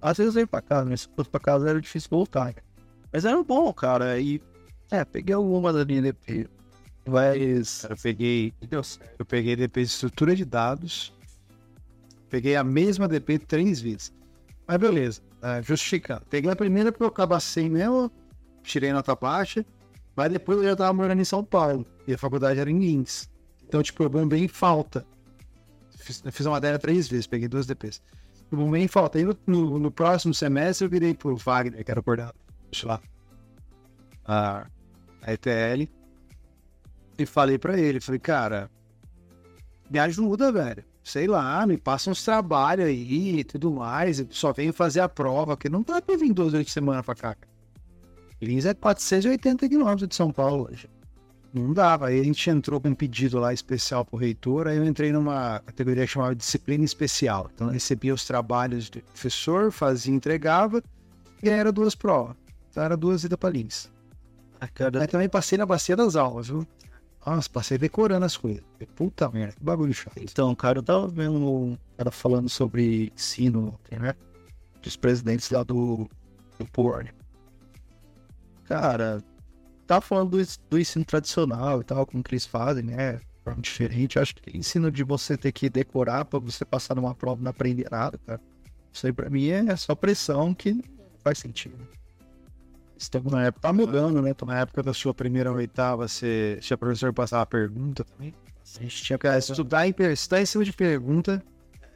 Às 0.01 0.17
vezes 0.17 0.35
eu 0.35 0.41
ia 0.41 0.47
pra 0.47 0.61
casa, 0.61 0.89
mas 0.89 1.03
se 1.03 1.09
fosse 1.15 1.31
pra 1.31 1.39
casa 1.41 1.69
era 1.71 1.81
difícil 1.81 2.09
voltar. 2.11 2.47
né? 2.47 2.55
Mas 3.13 3.25
era 3.25 3.41
bom, 3.43 3.73
cara. 3.73 4.19
E, 4.19 4.41
é, 4.91 5.05
peguei 5.05 5.35
alguma 5.35 5.73
da 5.73 5.85
linha 5.85 6.03
DP. 6.03 6.49
Mas, 7.07 7.85
Eu 7.85 7.97
peguei, 7.97 8.53
eu 9.19 9.25
peguei 9.25 9.57
DP 9.57 9.81
de 9.83 9.87
estrutura 9.87 10.35
de 10.35 10.45
dados. 10.45 11.13
Peguei 12.29 12.57
a 12.57 12.65
mesma 12.65 13.07
DP 13.07 13.39
três 13.41 13.81
vezes. 13.81 14.13
Mas 14.67 14.79
beleza, 14.79 15.21
é, 15.43 15.63
justificando. 15.63 16.23
Peguei 16.31 16.51
a 16.51 16.57
primeira 16.57 16.91
porque 16.91 17.05
eu 17.05 17.11
cabacei 17.11 17.69
mesmo, 17.69 18.11
tirei 18.63 18.93
nota 18.93 19.15
baixa, 19.15 19.65
mas 20.17 20.33
depois 20.33 20.59
eu 20.59 20.65
já 20.65 20.77
tava 20.77 20.93
morando 20.93 21.21
em 21.21 21.25
São 21.25 21.45
Paulo. 21.45 21.87
E 22.07 22.15
a 22.15 22.19
faculdade 22.19 22.59
era 22.61 22.71
em 22.71 22.79
Lins. 22.79 23.29
Então, 23.67 23.83
tipo, 23.83 24.03
eu 24.03 24.09
bombei 24.11 24.45
em 24.45 24.49
falta. 24.49 25.07
Fiz, 25.97 26.23
fiz 26.31 26.47
a 26.47 26.51
matéria 26.51 26.79
três 26.79 27.09
vezes, 27.09 27.27
peguei 27.27 27.49
duas 27.49 27.67
DPs. 27.67 28.03
Eu 28.51 28.59
bombei 28.59 28.83
em 28.83 28.89
falta. 28.89 29.19
Aí 29.19 29.25
no, 29.25 29.37
no- 29.47 29.79
no 29.79 29.91
próximo 29.91 30.35
semestre 30.35 30.85
eu 30.87 30.91
virei 30.91 31.15
pro 31.15 31.37
Wagner, 31.37 31.85
que 31.85 31.91
era 31.91 32.01
o 32.01 32.03
coordenador. 32.03 32.35
Lá. 32.85 33.01
A, 34.25 34.67
a 35.23 35.33
ETL. 35.33 35.89
E 37.19 37.27
falei 37.27 37.59
pra 37.59 37.79
ele, 37.79 38.01
falei, 38.01 38.19
cara, 38.19 38.71
me 39.91 39.99
ajuda, 39.99 40.51
velho. 40.51 40.85
Sei 41.05 41.27
lá, 41.27 41.67
me 41.67 41.77
passa 41.77 42.11
uns 42.11 42.25
trabalhos 42.25 42.87
aí 42.87 43.41
e 43.41 43.45
tudo 43.45 43.71
mais. 43.73 44.21
Eu 44.21 44.27
só 44.31 44.53
venho 44.53 44.73
fazer 44.73 45.01
a 45.01 45.09
prova, 45.09 45.57
porque 45.57 45.69
não 45.69 45.83
dá 45.83 46.01
pra 46.01 46.17
vir 46.17 46.33
duas 46.33 46.53
vezes 46.53 46.69
de 46.69 46.73
semana 46.73 47.03
pra 47.03 47.15
cá. 47.15 47.35
cara. 47.35 47.52
Lins 48.47 48.67
é 48.67 48.75
480 48.75 49.69
quilômetros 49.69 50.09
de 50.09 50.15
São 50.15 50.33
Paulo 50.33 50.69
hoje. 50.71 50.89
Não 51.53 51.73
dava. 51.73 52.09
Aí 52.09 52.19
a 52.19 52.25
gente 52.25 52.49
entrou 52.49 52.81
com 52.81 52.89
um 52.89 52.95
pedido 52.95 53.39
lá 53.39 53.53
especial 53.53 54.05
pro 54.05 54.17
reitor, 54.17 54.67
aí 54.67 54.79
eu 54.79 54.85
entrei 54.85 55.13
numa 55.13 55.61
categoria 55.61 56.07
que 56.07 56.13
chamava 56.13 56.35
de 56.35 56.41
disciplina 56.41 56.85
especial. 56.85 57.51
Então 57.55 57.67
eu 57.69 57.73
recebia 57.73 58.15
os 58.15 58.25
trabalhos 58.25 58.89
do 58.89 59.01
professor, 59.01 59.71
fazia, 59.71 60.15
entregava, 60.15 60.83
e 61.43 61.51
aí 61.51 61.59
era 61.59 61.71
duas 61.71 61.95
provas. 61.95 62.37
Então 62.71 62.83
era 62.83 62.97
duas 62.97 63.23
idas 63.25 63.39
pra 63.39 63.51
Lins. 63.51 63.91
Cada 64.75 65.01
Aí 65.01 65.07
também 65.09 65.29
passei 65.29 65.59
na 65.59 65.67
bacia 65.67 65.97
das 65.97 66.15
aulas, 66.15 66.49
viu? 66.49 66.67
Nossa, 67.27 67.49
passei 67.51 67.79
decorando 67.79 68.25
as 68.25 68.37
coisas. 68.37 68.63
Puta 68.97 69.29
merda, 69.29 69.55
que 69.55 69.63
bagulho 69.63 69.93
chato. 69.93 70.19
Então, 70.21 70.55
cara, 70.55 70.79
eu 70.79 70.83
tava 70.83 71.07
vendo 71.09 71.39
um 71.39 71.77
cara 71.97 72.11
falando 72.11 72.49
sobre 72.49 73.13
ensino, 73.15 73.79
né? 73.91 74.15
Dos 74.83 74.97
presidentes 74.97 75.51
lá 75.51 75.63
do, 75.63 76.09
do 76.59 76.67
POR. 76.67 77.07
Cara, 78.73 79.23
tá 79.87 80.01
falando 80.01 80.31
do, 80.31 80.53
do 80.71 80.79
ensino 80.79 81.05
tradicional 81.05 81.83
e 81.83 81.85
tal, 81.85 82.07
como 82.07 82.23
que 82.23 82.33
eles 82.33 82.47
fazem, 82.47 82.85
né? 82.85 83.21
Forma 83.45 83.61
diferente. 83.61 84.17
Eu 84.17 84.23
acho 84.23 84.35
que 84.35 84.57
ensino 84.57 84.91
de 84.91 85.05
você 85.05 85.37
ter 85.37 85.53
que 85.53 85.69
decorar 85.69 86.25
pra 86.25 86.39
você 86.39 86.65
passar 86.65 86.95
numa 86.95 87.15
prova 87.15 87.39
e 87.39 87.45
não 87.45 87.51
aprender 87.51 87.91
nada, 87.91 88.19
cara. 88.27 88.41
Isso 88.91 89.07
aí 89.07 89.13
pra 89.13 89.29
mim 89.29 89.47
é 89.49 89.77
só 89.77 89.95
pressão 89.95 90.55
que 90.55 90.73
não 90.73 90.83
faz 91.23 91.37
sentido. 91.37 91.77
Tem 93.11 93.21
uma 93.21 93.43
época 93.43 93.61
tá 93.61 93.75
mudando, 93.75 94.23
né? 94.23 94.35
Na 94.47 94.61
época 94.61 94.83
da 94.83 94.95
sua 94.95 95.13
primeira 95.13 95.53
oitava, 95.53 96.09
você 96.09 96.57
tinha 96.63 96.79
professor 96.79 97.13
passava 97.13 97.45
pergunta 97.45 98.05
também? 98.05 98.35
A 98.79 98.83
gente 98.83 99.03
tinha 99.03 99.19
Cara, 99.19 99.39
estudar 99.39 99.87
em, 99.87 99.95
estudar 100.13 100.41
em 100.41 100.47
cima 100.47 100.65
de 100.65 100.73
pergunta 100.73 101.45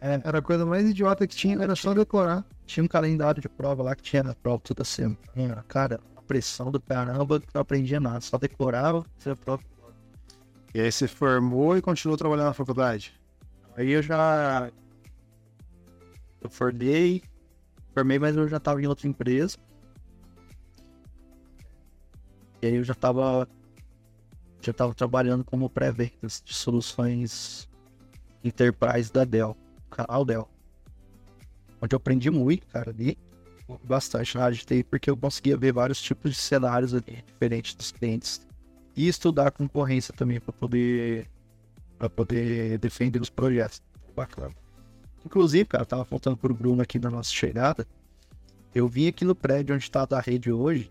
é, 0.00 0.20
era 0.22 0.38
a 0.38 0.42
coisa 0.42 0.66
mais 0.66 0.88
idiota 0.88 1.26
que 1.26 1.34
tinha, 1.34 1.56
era 1.62 1.74
só 1.74 1.94
decorar. 1.94 2.44
tinha 2.66 2.84
um 2.84 2.88
calendário 2.88 3.40
de 3.40 3.48
prova 3.48 3.82
lá 3.82 3.94
que 3.94 4.02
tinha 4.02 4.22
na 4.22 4.34
prova 4.34 4.60
toda 4.62 4.84
semana. 4.84 5.64
Cara, 5.68 6.00
a 6.15 6.15
pressão 6.26 6.70
do 6.70 6.80
caramba, 6.80 7.40
que 7.40 7.48
não 7.54 7.62
aprendia 7.62 8.00
nada, 8.00 8.20
só 8.20 8.36
decorava. 8.36 9.04
E 10.74 10.80
aí 10.80 10.92
você 10.92 11.08
formou 11.08 11.76
e 11.76 11.82
continuou 11.82 12.18
trabalhando 12.18 12.48
na 12.48 12.54
faculdade. 12.54 13.18
Aí 13.76 13.90
eu 13.90 14.02
já. 14.02 14.70
Eu 16.40 16.50
formei, 16.50 17.22
formei, 17.94 18.18
mas 18.18 18.36
eu 18.36 18.48
já 18.48 18.60
tava 18.60 18.82
em 18.82 18.86
outra 18.86 19.08
empresa. 19.08 19.56
E 22.60 22.66
aí 22.66 22.74
eu 22.74 22.84
já 22.84 22.94
tava. 22.94 23.48
Já 24.60 24.72
tava 24.72 24.94
trabalhando 24.94 25.44
como 25.44 25.70
pré-vendas 25.70 26.42
de 26.44 26.52
soluções 26.52 27.68
Enterprise 28.42 29.12
da 29.12 29.24
Dell, 29.24 29.56
canal 29.90 30.24
Dell. 30.24 30.48
Onde 31.80 31.94
eu 31.94 31.98
aprendi 31.98 32.30
muito, 32.30 32.66
cara, 32.66 32.90
ali. 32.90 33.16
Bastante 33.84 34.36
na 34.36 34.44
área 34.44 34.56
de 34.56 34.64
TI, 34.64 34.84
porque 34.84 35.10
eu 35.10 35.16
conseguia 35.16 35.56
ver 35.56 35.72
vários 35.72 36.00
tipos 36.00 36.32
de 36.32 36.36
cenários 36.38 36.94
ali, 36.94 37.24
diferentes 37.26 37.74
dos 37.74 37.90
clientes. 37.90 38.46
E 38.94 39.08
estudar 39.08 39.50
concorrência 39.50 40.14
também, 40.14 40.40
para 40.40 40.52
poder, 40.52 41.28
pra 41.98 42.08
poder 42.08 42.78
defender 42.78 43.20
os 43.20 43.28
projetos. 43.28 43.82
Bacana. 44.14 44.54
Inclusive, 45.24 45.64
cara, 45.64 45.84
tava 45.84 46.04
contando 46.04 46.36
pro 46.36 46.54
Bruno 46.54 46.80
aqui 46.80 46.98
na 46.98 47.10
nossa 47.10 47.30
chegada. 47.30 47.86
Eu 48.74 48.88
vim 48.88 49.08
aqui 49.08 49.24
no 49.24 49.34
prédio 49.34 49.74
onde 49.74 49.84
está 49.84 50.06
a 50.08 50.20
rede 50.20 50.52
hoje, 50.52 50.90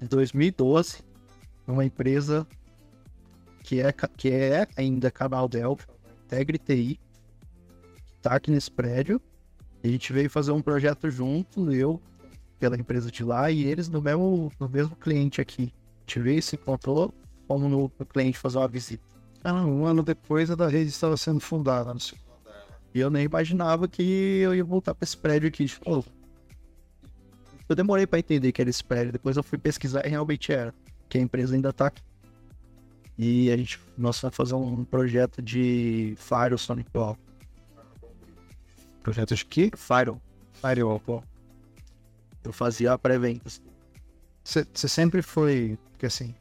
em 0.00 0.06
2012, 0.06 1.02
numa 1.66 1.84
empresa 1.84 2.46
que 3.62 3.80
é, 3.80 3.92
que 3.92 4.30
é 4.30 4.66
ainda 4.76 5.10
canal 5.10 5.48
Dell, 5.48 5.78
Integre 6.24 6.58
TI, 6.58 7.00
que 8.06 8.14
tá 8.20 8.34
aqui 8.34 8.50
nesse 8.50 8.70
prédio. 8.70 9.20
A 9.86 9.90
gente 9.90 10.12
veio 10.12 10.28
fazer 10.28 10.50
um 10.50 10.60
projeto 10.60 11.08
junto, 11.08 11.72
eu 11.72 12.00
pela 12.58 12.76
empresa 12.76 13.08
de 13.08 13.22
lá 13.22 13.50
e 13.50 13.64
eles 13.64 13.88
no 13.88 14.02
mesmo, 14.02 14.50
no 14.58 14.68
mesmo 14.68 14.96
cliente 14.96 15.40
aqui. 15.40 15.72
A 15.72 16.00
gente 16.00 16.20
veio, 16.20 16.42
se 16.42 16.56
encontrou, 16.56 17.14
fomos 17.46 17.70
no, 17.70 17.92
no 17.96 18.06
cliente 18.06 18.36
fazer 18.36 18.58
uma 18.58 18.66
visita. 18.66 19.04
Ah, 19.44 19.64
um 19.64 19.86
ano 19.86 20.02
depois 20.02 20.50
a 20.50 20.56
da 20.56 20.66
rede 20.66 20.88
estava 20.88 21.16
sendo 21.16 21.38
fundada 21.38 21.94
no 21.94 22.00
segundo 22.00 22.24
andar. 22.40 22.80
E 22.92 22.98
eu 22.98 23.10
nem 23.10 23.26
imaginava 23.26 23.86
que 23.86 24.02
eu 24.02 24.54
ia 24.56 24.64
voltar 24.64 24.92
para 24.92 25.04
esse 25.04 25.16
prédio 25.16 25.48
aqui 25.48 25.66
de 25.66 25.78
novo. 25.86 26.08
Eu 27.68 27.76
demorei 27.76 28.08
para 28.08 28.18
entender 28.18 28.50
que 28.50 28.60
era 28.60 28.70
esse 28.70 28.82
prédio, 28.82 29.12
depois 29.12 29.36
eu 29.36 29.42
fui 29.44 29.58
pesquisar 29.58 30.04
e 30.04 30.08
realmente 30.08 30.52
era, 30.52 30.74
que 31.08 31.16
a 31.16 31.20
empresa 31.20 31.54
ainda 31.54 31.72
tá 31.72 31.86
aqui. 31.86 32.02
E 33.16 33.52
a 33.52 33.56
gente, 33.56 33.78
nós 33.96 34.20
vamos 34.20 34.36
fazer 34.36 34.54
um 34.54 34.84
projeto 34.84 35.40
de 35.40 36.14
Firewall 36.16 36.58
Sonic 36.58 36.90
Wall. 36.92 37.16
Projeto 39.06 39.36
de 39.36 39.44
quê? 39.44 39.70
Firewall. 39.76 40.20
Firewall, 40.54 40.98
pô. 40.98 41.22
Eu 42.42 42.52
fazia 42.52 42.98
pré-vendas. 42.98 43.62
Você 44.42 44.88
sempre 44.88 45.22
foi, 45.22 45.78
porque 45.92 46.06
assim, 46.06 46.34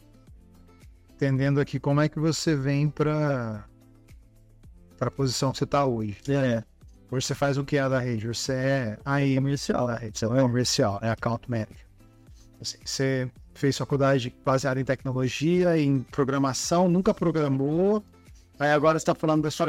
entendendo 1.13 1.59
aqui 1.61 1.79
como 1.79 2.01
é 2.01 2.09
que 2.09 2.19
você 2.19 2.55
vem 2.55 2.89
para 2.89 3.63
para 4.97 5.09
a 5.09 5.11
posição 5.11 5.51
que 5.51 5.59
você 5.59 5.63
está 5.63 5.85
hoje. 5.85 6.17
É. 6.27 6.63
Hoje 7.11 7.27
você 7.27 7.35
faz 7.35 7.55
o 7.59 7.63
que 7.63 7.77
é 7.77 7.87
da 7.87 7.99
rede? 7.99 8.25
Você 8.25 8.53
é 8.53 8.97
aí 9.05 9.35
Comercial, 9.35 9.85
da 9.85 9.97
rede, 9.97 10.17
você 10.17 10.25
é 10.25 10.41
comercial, 10.41 10.99
é 11.03 11.11
account 11.11 11.47
manager. 11.47 11.85
Assim, 12.59 12.79
você 12.83 13.31
fez 13.53 13.77
faculdade 13.77 14.35
baseada 14.43 14.81
em 14.81 14.83
tecnologia, 14.83 15.77
em 15.77 16.01
programação, 16.01 16.89
nunca 16.89 17.13
programou. 17.13 18.03
Aí 18.59 18.69
agora 18.71 18.97
você 18.97 19.03
está 19.03 19.15
falando 19.15 19.43
da 19.43 19.51
sua, 19.51 19.67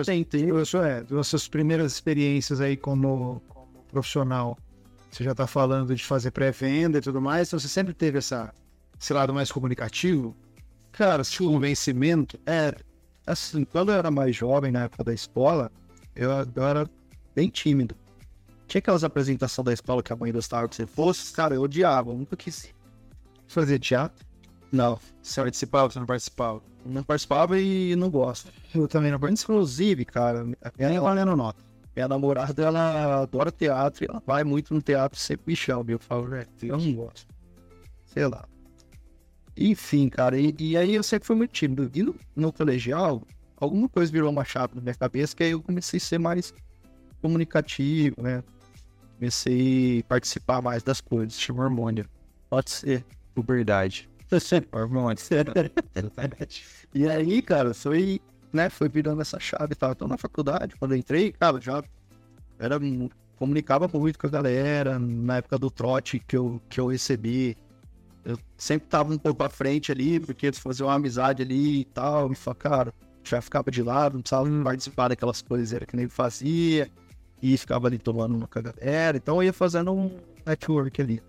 é, 0.87 1.03
das 1.03 1.27
suas 1.27 1.49
primeiras 1.49 1.92
experiências 1.92 2.61
aí 2.61 2.77
como, 2.77 3.42
como 3.49 3.85
profissional. 3.90 4.57
Você 5.11 5.25
já 5.25 5.33
está 5.33 5.46
falando 5.46 5.94
de 5.94 6.05
fazer 6.05 6.31
pré-venda 6.31 6.99
e 6.99 7.01
tudo 7.01 7.20
mais, 7.20 7.49
então 7.49 7.59
você 7.59 7.68
sempre 7.68 7.94
teve 7.94 8.18
essa, 8.18 8.53
esse 9.01 9.12
lado 9.12 9.33
mais 9.33 9.51
comunicativo? 9.51 10.37
Cara, 10.92 11.22
esse 11.22 11.38
convencimento 11.38 12.38
é 12.46 12.75
assim, 13.27 13.64
quando 13.64 13.90
eu 13.90 13.96
era 13.99 14.11
mais 14.11 14.37
jovem, 14.37 14.70
na 14.70 14.85
época 14.85 15.05
da 15.05 15.12
escola, 15.12 15.70
eu, 16.14 16.31
eu 16.31 16.64
era 16.64 16.88
bem 17.35 17.49
tímido. 17.49 17.94
Tinha 18.68 18.79
aquelas 18.79 19.05
apresentações 19.05 19.64
da 19.64 19.72
escola 19.72 20.03
que 20.03 20.12
a 20.12 20.16
mãe 20.16 20.33
gostava 20.33 20.68
que 20.68 20.77
você 20.77 20.87
fosse, 20.87 21.33
cara, 21.33 21.55
eu 21.55 21.62
odiava, 21.62 22.11
eu 22.11 22.16
nunca 22.16 22.37
quis. 22.37 22.72
Fazer 23.49 23.79
teatro? 23.79 24.26
Não. 24.77 24.99
Você 25.23 25.41
participava, 25.41 25.91
você 25.91 25.99
não 25.99 26.07
participava? 26.07 26.62
Não 26.85 27.03
participava 27.03 27.59
e 27.59 27.97
não 27.97 28.11
gosto. 28.11 28.53
Eu 28.75 28.87
também 28.87 29.11
não 29.11 29.19
participava. 29.19 29.55
Inclusive, 29.55 30.05
cara, 30.05 30.45
minha, 30.45 31.01
valendo 31.01 31.35
nota. 31.35 31.59
minha 31.95 32.07
namorada, 32.07 32.62
ela 32.62 33.23
adora 33.23 33.51
teatro 33.51 34.05
e 34.05 34.09
ela 34.09 34.23
vai 34.25 34.45
muito 34.45 34.75
no 34.75 34.83
teatro, 34.83 35.19
sempre 35.19 35.45
me 35.49 35.57
chama. 35.57 35.85
Eu 35.89 35.99
falo, 35.99 36.29
velho, 36.29 36.47
eu 36.62 36.77
não 36.77 36.93
gosto. 36.93 37.27
Sei 38.05 38.27
lá. 38.27 38.47
Enfim, 39.57 40.11
cara, 40.11 40.39
e, 40.39 40.55
e, 40.59 40.77
aí 40.77 40.95
eu 40.95 41.03
sempre 41.03 41.27
fui 41.27 41.35
muito 41.35 41.53
tímido. 41.53 41.91
E 41.95 42.03
no, 42.03 42.15
no, 42.37 42.53
colegial, 42.53 43.23
alguma 43.57 43.89
coisa 43.89 44.12
virou 44.12 44.31
uma 44.31 44.45
chave 44.45 44.75
na 44.75 44.83
minha 44.83 44.95
cabeça, 44.95 45.35
que 45.35 45.43
aí 45.43 45.53
eu 45.53 45.62
comecei 45.62 45.97
a 45.97 46.01
ser 46.01 46.19
mais 46.19 46.53
comunicativo, 47.23 48.23
né? 48.23 48.45
Comecei 49.19 50.01
a 50.01 50.05
participar 50.05 50.61
mais 50.61 50.83
das 50.83 51.01
coisas. 51.01 51.41
Chama 51.41 51.65
hormônio. 51.65 52.07
Pode 52.51 52.71
ser. 52.71 53.03
Puberdade. 53.35 54.09
Hormônio. 54.73 55.17
e 56.95 57.09
aí, 57.09 57.43
cara, 57.43 57.73
foi, 57.73 58.21
né, 58.53 58.69
foi 58.69 58.89
virando 58.89 59.23
essa 59.23 59.39
chave 59.39 59.73
e 59.73 59.77
tal. 59.77 59.93
Então, 59.93 60.09
na 60.09 60.17
faculdade, 60.17 60.75
quando 60.77 60.93
eu 60.93 60.99
entrei, 60.99 61.33
cara, 61.33 61.61
já 61.61 61.83
era, 62.59 62.79
comunicava 63.37 63.89
muito 63.93 64.19
com 64.19 64.27
a 64.27 64.31
galera. 64.31 64.99
Na 64.99 65.37
época 65.37 65.59
do 65.59 65.71
trote 65.71 66.19
que 66.19 66.37
eu, 66.37 66.61
que 66.69 66.81
eu 66.81 66.87
recebi, 66.89 67.57
eu 68.25 68.39
sempre 68.57 68.89
tava 68.89 69.12
um 69.12 69.19
pouco 69.19 69.43
à 69.45 69.49
frente 69.49 69.93
ali, 69.93 70.19
porque 70.19 70.47
eles 70.47 70.59
faziam 70.59 70.89
uma 70.89 70.95
amizade 70.95 71.43
ali 71.43 71.81
e 71.81 71.85
tal. 71.85 72.33
E 72.33 72.35
falava, 72.35 72.59
cara, 72.59 72.95
já 73.23 73.41
ficava 73.41 73.71
de 73.71 73.83
lado, 73.83 74.15
não 74.15 74.23
precisava 74.23 74.65
participar 74.65 75.09
daquelas 75.09 75.43
coisas 75.43 75.79
que 75.87 75.97
nem 75.97 76.09
fazia. 76.09 76.91
E 77.43 77.57
ficava 77.57 77.87
ali 77.87 77.99
tomando 77.99 78.35
uma 78.35 78.49
com 78.49 78.59
a 78.59 78.62
galera. 78.62 79.17
Então 79.17 79.37
eu 79.37 79.45
ia 79.45 79.53
fazendo 79.53 79.93
um 79.93 80.11
network 80.45 81.01
ali. 81.03 81.23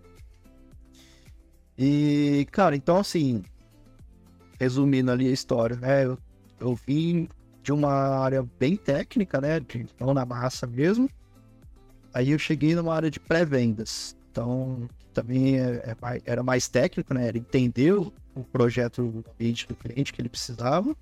E, 1.77 2.47
cara, 2.51 2.75
então 2.75 2.97
assim, 2.97 3.43
resumindo 4.59 5.11
ali 5.11 5.27
a 5.27 5.31
história, 5.31 5.75
né? 5.75 6.05
Eu, 6.05 6.17
eu 6.59 6.75
vim 6.75 7.29
de 7.61 7.71
uma 7.71 7.91
área 7.91 8.47
bem 8.59 8.75
técnica, 8.75 9.39
né? 9.39 9.59
De 9.59 9.85
mão 9.99 10.13
na 10.13 10.25
massa 10.25 10.65
mesmo. 10.65 11.09
Aí 12.13 12.31
eu 12.31 12.39
cheguei 12.39 12.73
numa 12.73 12.95
área 12.95 13.11
de 13.11 13.19
pré-vendas. 13.19 14.17
Então, 14.31 14.87
também 15.13 15.59
é, 15.59 15.95
é, 16.03 16.21
era 16.25 16.41
mais 16.41 16.67
técnico, 16.67 17.13
né? 17.13 17.27
Era 17.27 17.37
entender 17.37 17.93
o, 17.93 18.11
o 18.35 18.43
projeto 18.43 19.03
do 19.03 19.25
ambiente 19.31 19.67
do 19.67 19.75
cliente 19.75 20.13
que 20.13 20.21
ele 20.21 20.29
precisava 20.29 20.95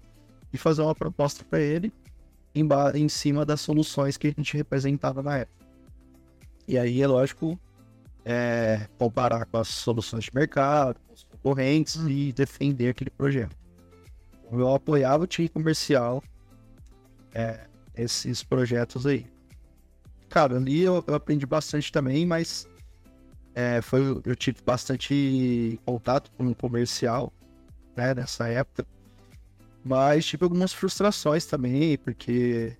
e 0.52 0.58
fazer 0.58 0.82
uma 0.82 0.96
proposta 0.96 1.44
para 1.46 1.60
ele 1.60 1.94
em, 2.54 2.68
em 2.96 3.10
cima 3.10 3.46
das 3.46 3.62
soluções 3.62 4.18
que 4.18 4.28
a 4.28 4.32
gente 4.32 4.56
representava 4.56 5.22
na 5.22 5.38
época. 5.40 5.66
E 6.68 6.78
aí, 6.78 7.02
é 7.02 7.08
lógico, 7.08 7.60
é, 8.26 8.88
comparar 8.98 9.46
com 9.46 9.60
as 9.60 9.68
soluções 9.68 10.26
de 10.26 10.32
mercado, 10.34 11.00
com 11.08 11.14
os 11.14 11.24
concorrentes 11.24 11.96
e 12.08 12.34
defender 12.34 12.90
aquele 12.90 13.12
projeto. 13.12 13.56
Então, 14.44 14.60
eu 14.60 14.74
apoiava 14.74 15.24
o 15.24 15.28
time 15.28 15.48
comercial 15.48 16.24
é, 17.34 17.68
esses 17.96 18.44
projetos 18.44 19.06
aí. 19.06 19.28
Cara, 20.28 20.58
ali 20.58 20.82
eu, 20.82 21.04
eu 21.06 21.14
aprendi 21.14 21.46
bastante 21.46 21.92
também, 21.92 22.26
mas 22.26 22.68
é, 23.54 23.80
foi, 23.82 24.02
eu 24.26 24.36
tive 24.36 24.58
bastante 24.66 25.80
contato 25.86 26.32
com 26.36 26.48
o 26.48 26.56
comercial 26.56 27.32
né, 27.96 28.16
nessa 28.16 28.48
época. 28.48 28.86
Mas 29.84 30.26
tive 30.26 30.44
algumas 30.44 30.74
frustrações 30.74 31.46
também, 31.46 31.96
porque 32.00 32.76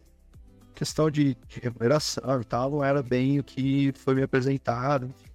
questão 0.74 1.10
de, 1.10 1.38
de 1.48 1.60
remuneração 1.62 2.42
e 2.42 2.44
tal 2.44 2.72
não 2.72 2.84
era 2.84 3.04
bem 3.04 3.40
o 3.40 3.44
que 3.44 3.94
foi 3.96 4.16
me 4.16 4.24
apresentado. 4.24 5.06
Enfim 5.06 5.35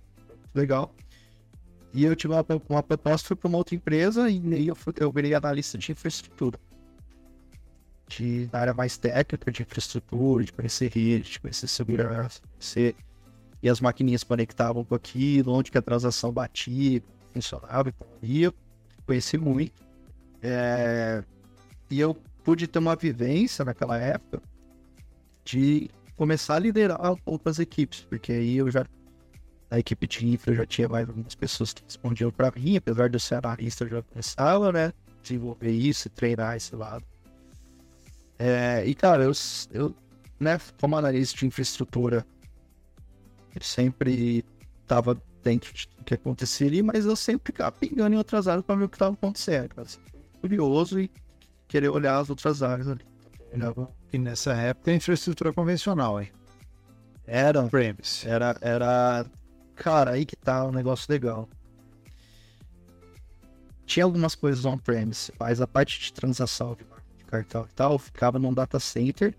legal. 0.55 0.95
E 1.93 2.05
eu 2.05 2.15
tive 2.15 2.35
uma, 2.35 2.45
uma 2.69 2.83
proposta, 2.83 3.29
fui 3.29 3.37
para 3.37 3.49
uma 3.49 3.59
outra 3.59 3.75
empresa 3.75 4.31
e 4.31 4.55
aí 4.55 4.69
eu, 4.69 4.77
fui, 4.77 4.93
eu 4.99 5.11
virei 5.11 5.35
analista 5.35 5.77
de 5.77 5.93
infraestrutura. 5.93 6.59
De, 8.09 8.49
na 8.53 8.59
área 8.59 8.75
mais 8.75 8.99
técnica 8.99 9.53
de 9.53 9.63
infraestrutura, 9.63 10.45
de 10.45 10.53
conhecer 10.53 10.91
rede, 10.91 11.31
de 11.31 11.41
conhecer 11.41 11.69
segurança, 11.69 12.41
conhecer 12.43 12.97
e 13.63 13.69
as 13.69 13.81
maquininhas 13.81 14.25
conectavam 14.25 14.85
com 14.85 14.95
aquilo, 14.95 15.53
onde 15.53 15.71
que 15.71 15.79
a 15.79 15.83
transação 15.83 16.33
batia, 16.33 17.03
funcionava, 17.33 17.93
e 18.23 18.43
eu 18.43 18.55
conheci 19.07 19.37
muito. 19.37 19.85
É, 20.43 21.23
e 21.91 22.01
eu 22.01 22.15
pude 22.43 22.67
ter 22.67 22.79
uma 22.79 22.97
vivência 22.97 23.65
naquela 23.65 23.99
época 23.99 24.43
de 25.45 25.91
começar 26.17 26.57
a 26.57 26.59
liderar 26.59 26.99
outras 27.25 27.59
equipes, 27.59 28.07
porque 28.09 28.33
aí 28.33 28.57
eu 28.57 28.71
já 28.71 28.85
na 29.71 29.79
equipe 29.79 30.07
de 30.07 30.27
infra 30.27 30.55
já 30.55 30.67
tinha 30.67 30.89
mais 30.89 31.09
algumas 31.09 31.35
pessoas 31.35 31.73
que 31.73 31.83
respondiam 31.85 32.31
para 32.31 32.51
mim, 32.51 32.77
apesar 32.77 33.09
de 33.09 33.17
eu 33.17 33.21
ser 33.21 33.37
analista, 33.37 33.85
eu 33.85 33.89
já 33.89 34.03
começava, 34.03 34.73
né? 34.73 34.93
Desenvolver 35.23 35.71
isso, 35.71 36.11
treinar 36.11 36.57
esse 36.57 36.75
lado. 36.75 37.05
É, 38.39 38.85
e, 38.85 38.95
cara, 38.95 39.25
eu, 39.25 39.33
eu, 39.71 39.95
né, 40.41 40.59
como 40.81 40.97
analista 40.97 41.39
de 41.39 41.47
infraestrutura, 41.47 42.27
eu 43.55 43.63
sempre 43.63 44.45
estava 44.83 45.17
dentro 45.43 45.73
de 45.73 45.87
tudo 45.87 46.05
que 46.05 46.15
aconteceria, 46.15 46.83
mas 46.83 47.07
eu 47.07 47.15
sempre 47.15 47.53
ficava 47.53 47.73
pingando 47.73 48.15
em 48.15 48.19
outras 48.19 48.49
áreas 48.49 48.65
para 48.65 48.75
ver 48.77 48.85
o 48.85 48.89
que 48.89 48.97
estava 48.97 49.15
acontecendo. 49.15 49.69
Cara. 49.69 49.87
Curioso 50.41 50.99
e 50.99 51.11
querer 51.69 51.91
olhar 51.91 52.19
as 52.19 52.31
outras 52.31 52.63
áreas 52.63 52.89
ali. 52.89 53.05
E 54.13 54.19
nessa 54.19 54.53
época, 54.53 54.91
a 54.91 54.95
infraestrutura 54.95 55.53
convencional, 55.53 56.21
hein? 56.21 56.31
Era. 57.27 57.69
Frames. 57.69 58.25
Era, 58.27 58.57
era 58.61 59.27
Cara, 59.81 60.11
aí 60.11 60.27
que 60.27 60.37
tá 60.37 60.67
um 60.67 60.71
negócio 60.71 61.11
legal. 61.11 61.49
Tinha 63.87 64.05
algumas 64.05 64.35
coisas 64.35 64.67
on-premise, 64.67 65.33
mas 65.41 65.59
a 65.59 65.67
parte 65.67 65.99
de 65.99 66.13
transação 66.13 66.77
de 67.17 67.25
cartão 67.25 67.67
e 67.67 67.73
tal 67.73 67.99
ficava 67.99 68.39
num 68.39 68.53
data 68.53 68.79
center. 68.79 69.35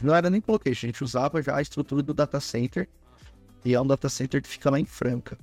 Não 0.00 0.14
era 0.14 0.30
nem 0.30 0.40
coloquei, 0.40 0.70
a 0.70 0.74
gente 0.74 1.02
usava 1.02 1.42
já 1.42 1.56
a 1.56 1.62
estrutura 1.62 2.00
do 2.00 2.14
data 2.14 2.38
center. 2.38 2.88
E 3.64 3.74
é 3.74 3.80
um 3.80 3.86
data 3.86 4.08
center 4.08 4.40
que 4.40 4.48
fica 4.48 4.70
lá 4.70 4.78
em 4.78 4.84
Franca, 4.84 5.36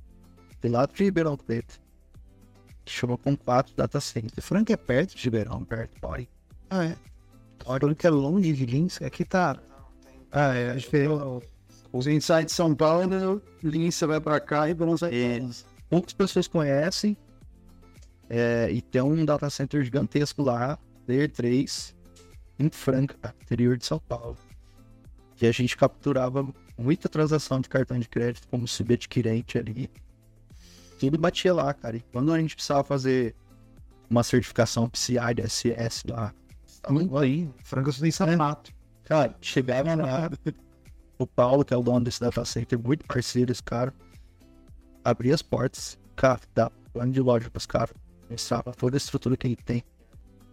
do 0.61 0.69
lado 0.69 0.93
de 0.93 1.03
Ribeirão 1.03 1.35
Preto. 1.35 1.77
Que 2.85 2.91
chama 2.93 3.17
com 3.17 3.35
quatro 3.35 3.75
data 3.75 3.99
centers. 3.99 4.47
Franca 4.47 4.71
é 4.71 4.77
perto 4.77 5.17
de 5.17 5.23
Ribeirão, 5.25 5.65
perto, 5.65 5.99
pode. 5.99 6.29
Ah, 6.69 6.85
é. 6.85 6.97
Franca 7.77 8.07
é 8.07 8.11
longe 8.11 8.53
de 8.53 8.65
Lins, 8.65 9.01
aqui 9.01 9.25
tá. 9.25 9.59
Ah, 10.31 10.55
é, 10.55 10.71
acho 10.71 10.89
os 11.91 12.07
insights 12.07 12.47
de 12.47 12.51
São 12.53 12.75
Paulo, 12.75 13.41
Linça 13.63 14.05
vai 14.07 14.19
pra 14.19 14.39
cá 14.39 14.69
e 14.69 14.73
Bronze 14.73 15.01
vai 15.01 15.13
É, 15.13 15.49
poucas 15.89 16.13
pessoas 16.13 16.47
conhecem. 16.47 17.17
É, 18.29 18.69
e 18.71 18.81
tem 18.81 19.01
um 19.01 19.23
data 19.23 19.49
center 19.49 19.83
gigantesco 19.83 20.43
lá, 20.43 20.77
Layer 21.07 21.31
3, 21.31 21.95
em 22.59 22.69
Franca, 22.69 23.33
interior 23.41 23.77
de 23.77 23.85
São 23.85 23.99
Paulo. 23.99 24.37
E 25.41 25.47
a 25.47 25.51
gente 25.51 25.77
capturava 25.77 26.45
muita 26.77 27.07
transação 27.07 27.61
de 27.61 27.69
cartão 27.69 27.97
de 27.97 28.09
crédito, 28.09 28.47
como 28.49 28.67
subadquirente 28.67 29.57
ali. 29.57 29.89
Tudo 30.99 31.17
batia 31.17 31.53
lá, 31.53 31.73
cara. 31.73 31.97
E 31.97 32.01
quando 32.11 32.33
a 32.33 32.39
gente 32.39 32.55
precisava 32.55 32.83
fazer 32.83 33.35
uma 34.09 34.23
certificação 34.23 34.89
PCI 34.89 35.35
de 35.35 35.47
SS 35.47 36.03
lá, 36.09 36.33
Muito 36.89 37.17
aí. 37.17 37.49
Franca 37.63 37.91
só 37.91 38.01
tem 38.01 38.11
sapato. 38.11 38.71
Cara, 39.03 39.35
chegava 39.39 39.95
lá, 39.95 40.29
o 41.17 41.25
Paulo, 41.25 41.65
que 41.65 41.73
é 41.73 41.77
o 41.77 41.81
dono 41.81 42.01
desse 42.01 42.19
data 42.19 42.43
center, 42.45 42.79
muito 42.79 43.05
parceiro 43.05 43.51
esse 43.51 43.63
cara, 43.63 43.93
abria 45.03 45.33
as 45.33 45.41
portas, 45.41 45.97
cara, 46.15 46.39
dá 46.53 46.69
plano 46.93 47.11
de 47.11 47.21
loja 47.21 47.49
pros 47.49 47.65
caras, 47.65 47.93
mostrava 48.29 48.73
toda 48.73 48.95
a 48.95 48.99
estrutura 48.99 49.37
que 49.37 49.47
ele 49.47 49.55
tem. 49.55 49.83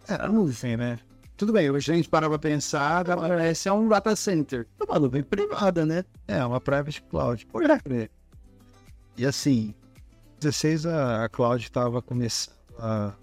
É, 0.09 0.27
não 0.29 0.47
sei, 0.53 0.77
né? 0.77 0.99
Tudo 1.37 1.53
bem, 1.53 1.69
hoje 1.69 1.91
a 1.91 1.97
gente 1.97 2.09
para 2.09 2.29
pra 2.29 2.39
pensar, 2.39 3.05
esse 3.51 3.69
é 3.69 3.73
um 3.73 3.89
data 3.89 4.15
center. 4.15 4.67
É 4.81 4.85
uma 4.85 5.01
nuvem 5.01 5.23
privada, 5.23 5.85
né? 5.85 6.05
É, 6.29 6.45
uma 6.45 6.61
private 6.61 7.03
cloud. 7.03 7.45
Por 7.47 7.65
É. 7.69 8.09
E 9.17 9.27
assim, 9.27 9.75
16 10.41 10.87
a, 10.87 11.25
a 11.25 11.29
cloud 11.29 11.63
estava 11.63 12.01
começando 12.01 12.55
a, 12.79 13.15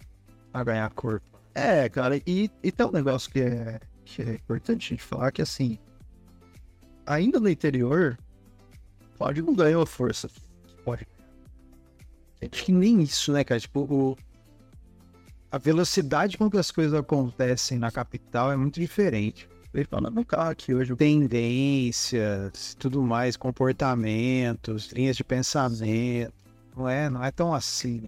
a 0.54 0.64
ganhar 0.64 0.90
corpo. 0.92 1.26
é, 1.56 1.88
cara, 1.88 2.18
e, 2.28 2.52
e 2.62 2.72
tem 2.72 2.86
um 2.86 2.92
negócio 2.92 3.32
que 3.32 3.40
é, 3.40 3.80
que 4.04 4.22
é 4.22 4.34
importante 4.34 4.88
a 4.88 4.90
gente 4.90 5.04
falar, 5.04 5.32
que 5.32 5.42
assim, 5.42 5.80
ainda 7.12 7.40
no 7.40 7.50
interior, 7.50 8.18
pode 9.18 9.42
não 9.42 9.54
ganhou 9.54 9.86
força. 9.86 10.30
Pode. 10.84 11.06
Acho 12.42 12.66
que 12.66 12.72
nem 12.72 13.02
isso, 13.02 13.32
né, 13.34 13.44
cara? 13.44 13.60
Tipo, 13.60 13.82
o, 13.82 14.18
a 15.52 15.58
velocidade 15.58 16.38
com 16.38 16.50
que 16.50 16.58
as 16.58 16.72
coisas 16.72 16.94
acontecem 16.94 17.78
na 17.78 17.92
capital 17.92 18.52
é 18.52 18.56
muito 18.56 18.80
diferente. 18.80 19.48
Ele 19.74 19.86
fala 19.86 20.10
no 20.10 20.26
carro 20.26 20.50
aqui 20.50 20.74
hoje, 20.74 20.96
Tendências, 20.96 22.76
tudo 22.80 23.02
mais, 23.02 23.38
comportamentos, 23.38 24.92
linhas 24.92 25.16
de 25.16 25.24
pensamento. 25.24 26.34
Não 26.76 26.90
é, 26.90 27.10
não 27.10 27.24
é 27.24 27.32
tão 27.32 27.54
assim. 27.54 28.08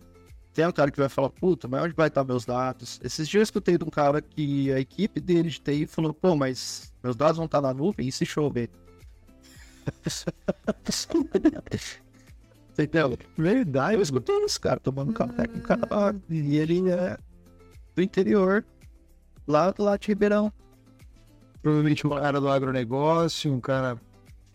tem 0.54 0.66
um 0.68 0.72
cara 0.72 0.92
que 0.92 1.00
vai 1.00 1.10
falar, 1.10 1.30
puta, 1.30 1.68
mas 1.68 1.84
onde 1.84 1.94
vai 1.94 2.08
estar 2.08 2.24
meus 2.24 2.44
dados? 2.46 3.00
Esses 3.04 3.28
dias 3.28 3.42
eu 3.42 3.44
escutei 3.44 3.78
de 3.78 3.84
um 3.84 3.90
cara 3.90 4.22
que 4.22 4.72
a 4.74 4.80
equipe 4.80 5.22
dele 5.22 5.50
de 5.50 5.60
TI 5.60 5.86
falou, 5.86 6.14
pô, 6.14 6.36
mas 6.36 6.94
meus 7.04 7.16
dados 7.16 7.38
vão 7.38 7.46
estar 7.46 7.62
na 7.62 7.74
nuvem 7.74 8.08
e 8.08 8.12
se 8.12 8.26
chover? 8.26 8.70
Entendeu? 12.72 13.18
Verdade. 13.38 13.96
Eu 13.96 14.02
escutei 14.02 14.36
isso, 14.46 14.60
cara, 14.60 14.80
tomando 14.80 15.14
café 15.14 15.48
com 15.48 15.58
o 15.60 15.62
cara 15.62 15.88
lá, 15.90 16.16
e 16.30 16.58
ele 16.58 16.90
é 16.90 17.18
do 17.96 18.02
interior, 18.02 18.66
lá 19.48 19.72
do 19.72 19.84
lado 19.84 20.00
de 20.00 20.08
Ribeirão. 20.08 20.52
Provavelmente 21.62 22.06
um 22.06 22.10
cara 22.10 22.42
do 22.42 22.50
agronegócio, 22.50 23.54
um 23.54 23.60
cara 23.60 24.00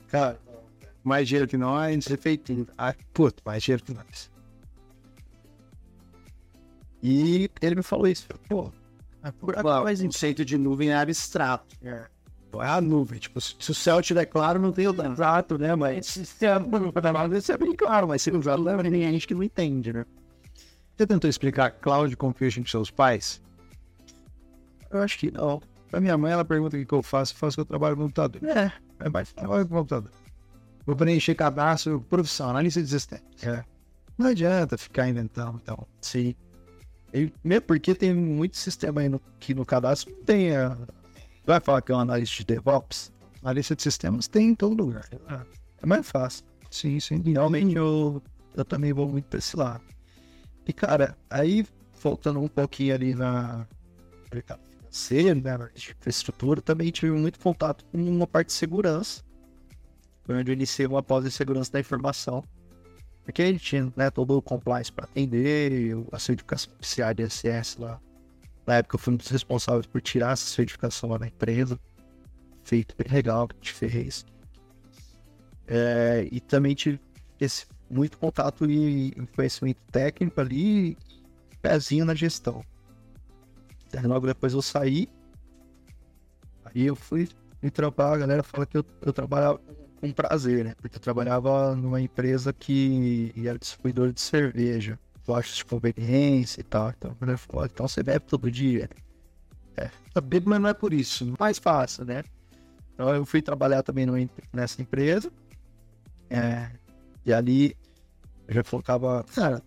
Cara, 0.09 0.39
mais 1.05 1.29
dinheiro 1.29 1.47
que 1.47 1.57
nós. 1.57 2.07
refeitinho. 2.07 2.67
Ah, 2.77 2.95
puto, 3.13 3.43
mais 3.45 3.63
dinheiro 3.63 3.85
que 3.85 3.95
nós. 3.95 4.31
E 7.03 7.49
ele 7.63 7.77
me 7.77 7.83
falou 7.83 8.09
isso, 8.09 8.27
pô, 8.49 8.73
por 9.39 9.55
Claro, 9.55 9.85
mais 9.85 10.01
o 10.01 10.07
conceito 10.07 10.45
de 10.45 10.59
nuvem 10.59 10.91
é 10.91 10.97
abstrato. 10.97 11.77
É 11.83 12.07
a 12.61 12.81
nuvem. 12.81 13.19
Tipo, 13.19 13.41
se 13.41 13.71
o 13.71 13.75
céu 13.75 14.01
estiver 14.01 14.27
claro, 14.27 14.59
não 14.59 14.73
tem 14.73 14.87
o 14.87 14.93
dano. 14.93 15.15
exato, 15.15 15.59
né, 15.59 15.75
mas 15.75 16.07
se 16.07 16.47
é, 16.47 16.57
isso 17.37 17.53
é 17.53 17.59
bem 17.59 17.75
claro, 17.75 18.09
mas 18.09 18.23
se 18.23 18.31
não 18.31 18.41
ninguém, 18.83 19.07
a 19.07 19.13
gente 19.13 19.27
que 19.27 19.35
não 19.35 19.43
entende, 19.43 19.93
né? 19.93 20.05
Você 20.97 21.07
tentou 21.07 21.31
explicar 21.31 21.71
cloud 21.71 22.17
computing 22.17 22.63
para 22.63 22.71
seus 22.71 22.91
pais? 22.91 23.41
Eu 24.91 25.01
acho 25.01 25.19
que 25.19 25.31
não. 25.31 25.61
Pra 25.91 26.01
minha 26.01 26.19
mãe, 26.19 26.33
ela 26.33 26.45
pergunta 26.45 26.77
o 26.77 26.81
que, 26.81 26.87
que 26.87 26.95
eu 26.95 27.03
faço. 27.03 27.35
Eu 27.35 27.39
faço 27.39 27.57
que 27.57 27.61
eu 27.61 27.65
trabalho 27.65 27.97
no 27.97 28.03
computador. 28.03 28.43
É, 28.45 28.73
é 28.99 29.09
mais 29.09 29.33
Trabalho 29.33 29.67
com 29.67 29.77
computador. 29.77 30.11
Vou 30.85 30.97
preencher 30.97 31.35
cadastro, 31.35 32.01
profissão, 32.09 32.51
analista 32.51 32.83
de 32.83 32.89
sistemas. 32.89 33.23
É. 33.43 33.63
Não 34.17 34.29
adianta 34.29 34.77
ficar 34.77 35.09
inventando, 35.09 35.61
então. 35.63 35.87
Sim. 36.01 36.35
E, 37.13 37.33
mesmo 37.45 37.63
porque 37.63 37.95
tem 37.95 38.13
muito 38.13 38.57
sistema 38.57 39.01
aí 39.03 39.09
no, 39.09 39.21
que 39.39 39.55
no 39.55 39.65
cadastro 39.65 40.13
não 40.15 40.25
tem. 40.25 40.57
A... 40.57 40.77
Vai 41.49 41.61
falar 41.61 41.81
que 41.81 41.91
é 41.91 41.95
um 41.95 42.01
analista 42.01 42.37
de 42.41 42.45
DevOps? 42.45 43.11
Analista 43.43 43.75
de 43.75 43.83
sistemas 43.83 44.29
tem 44.29 44.49
em 44.51 44.55
todo 44.55 44.85
lugar. 44.85 45.09
É 45.83 45.87
mais 45.87 46.07
fácil. 46.07 46.45
Sim, 46.71 47.01
sim. 47.01 47.23
Realmente 47.25 47.75
eu, 47.75 48.23
eu 48.55 48.67
também 48.67 48.93
vou 48.93 49.09
muito 49.09 49.25
pra 49.25 49.39
esse 49.39 49.57
lado. 49.57 49.83
E 50.67 50.75
cara, 50.75 51.17
aí 51.31 51.67
voltando 52.03 52.39
um 52.39 52.49
pouquinho 52.49 52.95
ali 52.95 53.15
na 53.15 53.67
mercado 54.31 54.61
financeiro, 54.79 55.41
né, 55.41 55.57
na 55.57 55.71
infraestrutura, 55.75 56.61
também 56.61 56.91
tive 56.91 57.13
muito 57.13 57.39
contato 57.39 57.83
com 57.87 57.97
uma 57.97 58.27
parte 58.27 58.49
de 58.49 58.53
segurança. 58.53 59.25
Foi 60.25 60.37
onde 60.37 60.51
eu 60.51 60.53
iniciei 60.53 60.87
uma 60.87 61.03
pós 61.03 61.25
em 61.25 61.31
segurança 61.31 61.73
da 61.73 61.81
informação. 61.81 62.45
Porque 63.25 63.41
a 63.41 63.47
gente 63.47 63.65
tinha 63.65 63.91
né, 63.97 64.11
todo 64.11 64.37
o 64.37 64.43
compliance 64.43 64.93
para 64.93 65.07
atender, 65.07 65.97
a 66.13 66.19
certificação 66.19 66.71
PCI 66.79 67.15
DSS 67.15 67.81
lá. 67.81 67.99
Na 68.69 68.75
época 68.77 68.97
eu 68.97 68.99
fui 68.99 69.15
um 69.15 69.17
dos 69.17 69.29
responsáveis 69.29 69.87
por 69.87 69.99
tirar 70.03 70.35
essa 70.35 70.45
certificação 70.45 71.09
lá 71.09 71.19
na 71.19 71.29
empresa. 71.29 71.81
Feito 72.65 72.95
bem 72.99 73.11
legal 73.11 73.49
que 73.49 73.55
a 73.55 73.59
gente 73.61 73.73
fez. 73.73 74.27
É, 75.67 76.29
e 76.31 76.39
também 76.39 76.75
tive 76.75 77.01
esse 77.41 77.65
muito 77.89 78.19
contato 78.19 78.71
e 78.71 79.11
conhecimento 79.35 79.81
técnico 79.91 80.39
ali, 80.39 80.99
pezinho 81.63 82.05
na 82.05 82.15
gestão. 82.15 82.63
Daí 83.91 84.07
logo 84.07 84.27
depois 84.27 84.53
eu 84.53 84.61
saí, 84.61 85.09
aí 86.67 86.85
eu 86.85 86.95
fui 86.95 87.27
me 87.63 87.71
trampar, 87.71 88.13
a 88.13 88.19
galera 88.19 88.43
fala 88.43 88.67
que 88.67 88.77
eu, 88.77 88.85
eu 89.01 89.15
trabalhava 89.15 89.59
com 89.99 90.13
prazer, 90.13 90.67
né? 90.67 90.75
Porque 90.79 90.97
eu 90.97 91.01
trabalhava 91.01 91.75
numa 91.75 92.03
empresa 92.03 92.53
que 92.53 93.33
era 93.35 93.59
distribuidora 93.59 94.13
de 94.13 94.21
cerveja, 94.21 94.99
postos 95.29 95.57
de 95.59 95.65
conveniência 95.67 96.63
e 96.63 96.65
tal. 96.65 96.89
Então 96.97 97.11
a 97.11 97.15
galera 97.21 97.37
falou, 97.37 97.67
então 97.67 97.87
você 97.87 98.03
bebe 98.03 98.25
todo 98.27 98.51
dia. 98.51 98.89
Eu 100.15 100.23
bebo, 100.23 100.49
mas 100.49 100.59
não 100.61 100.71
é 100.71 100.75
por 100.75 100.95
isso. 100.95 101.35
Mais 101.39 101.59
fácil, 101.59 102.07
né? 102.07 102.25
Então 102.95 103.15
eu 103.15 103.27
fui 103.27 103.43
trabalhar 103.43 103.83
também 103.83 104.07
em- 104.23 104.31
nessa 104.53 104.81
empresa. 104.81 105.31
É, 106.31 106.71
e 107.27 107.33
ali 107.33 107.77
eu 108.49 108.55
já 108.55 108.65
colocava 108.65 109.25
Cara, 109.35 109.63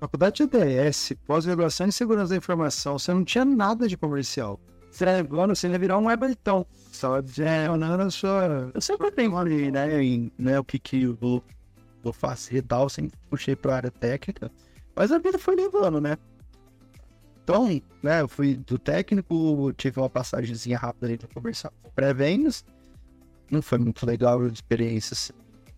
faculdade 0.00 0.44
de 0.44 0.56
ADS, 0.56 1.12
pós-graduação 1.24 1.86
em 1.86 1.92
segurança 1.92 2.30
da 2.30 2.36
informação, 2.36 2.98
você 2.98 3.14
não 3.14 3.24
tinha 3.24 3.44
nada 3.44 3.86
de 3.86 3.96
comercial. 3.96 4.58
Você 4.90 5.04
agora, 5.04 5.54
você 5.54 5.68
ia 5.68 5.78
virar 5.78 5.98
um 5.98 6.06
webitão. 6.06 6.66
Só 6.90 7.20
direcionando 7.20 8.02
a 8.02 8.10
sua. 8.10 8.72
Eu 8.74 8.80
sempre 8.80 9.12
pensei, 9.12 9.70
né, 9.70 10.02
em 10.02 10.32
né, 10.36 10.58
o 10.58 10.64
que, 10.64 10.80
que 10.80 11.04
eu 11.04 11.14
vou, 11.14 11.44
vou 12.02 12.12
fazer 12.12 12.56
e 12.56 12.62
tal, 12.62 12.88
sempre 12.88 13.16
puxei 13.30 13.54
pra 13.54 13.76
área 13.76 13.90
técnica, 13.90 14.50
mas 14.94 15.12
a 15.12 15.18
vida 15.18 15.38
foi 15.38 15.56
levando, 15.56 16.00
né? 16.00 16.16
Então, 17.42 17.66
né, 18.02 18.20
eu 18.20 18.28
fui 18.28 18.54
do 18.54 18.78
técnico, 18.78 19.72
tive 19.76 19.98
uma 19.98 20.10
passagemzinha 20.10 20.78
rápida 20.78 21.06
ali 21.06 21.18
no 21.20 21.28
comercial 21.28 21.72
pré-vendas, 21.94 22.64
não 23.50 23.60
foi 23.60 23.78
muito 23.78 24.06
legal 24.06 24.40
a 24.40 24.46
experiência, 24.46 25.14
assim, 25.14 25.32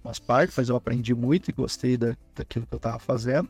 umas 0.05 0.19
partes, 0.19 0.57
mas 0.57 0.69
eu 0.69 0.77
aprendi 0.77 1.15
muito 1.15 1.49
e 1.49 1.53
gostei 1.53 1.97
da, 1.97 2.17
daquilo 2.35 2.67
que 2.67 2.75
eu 2.75 2.79
tava 2.79 2.99
fazendo. 2.99 3.49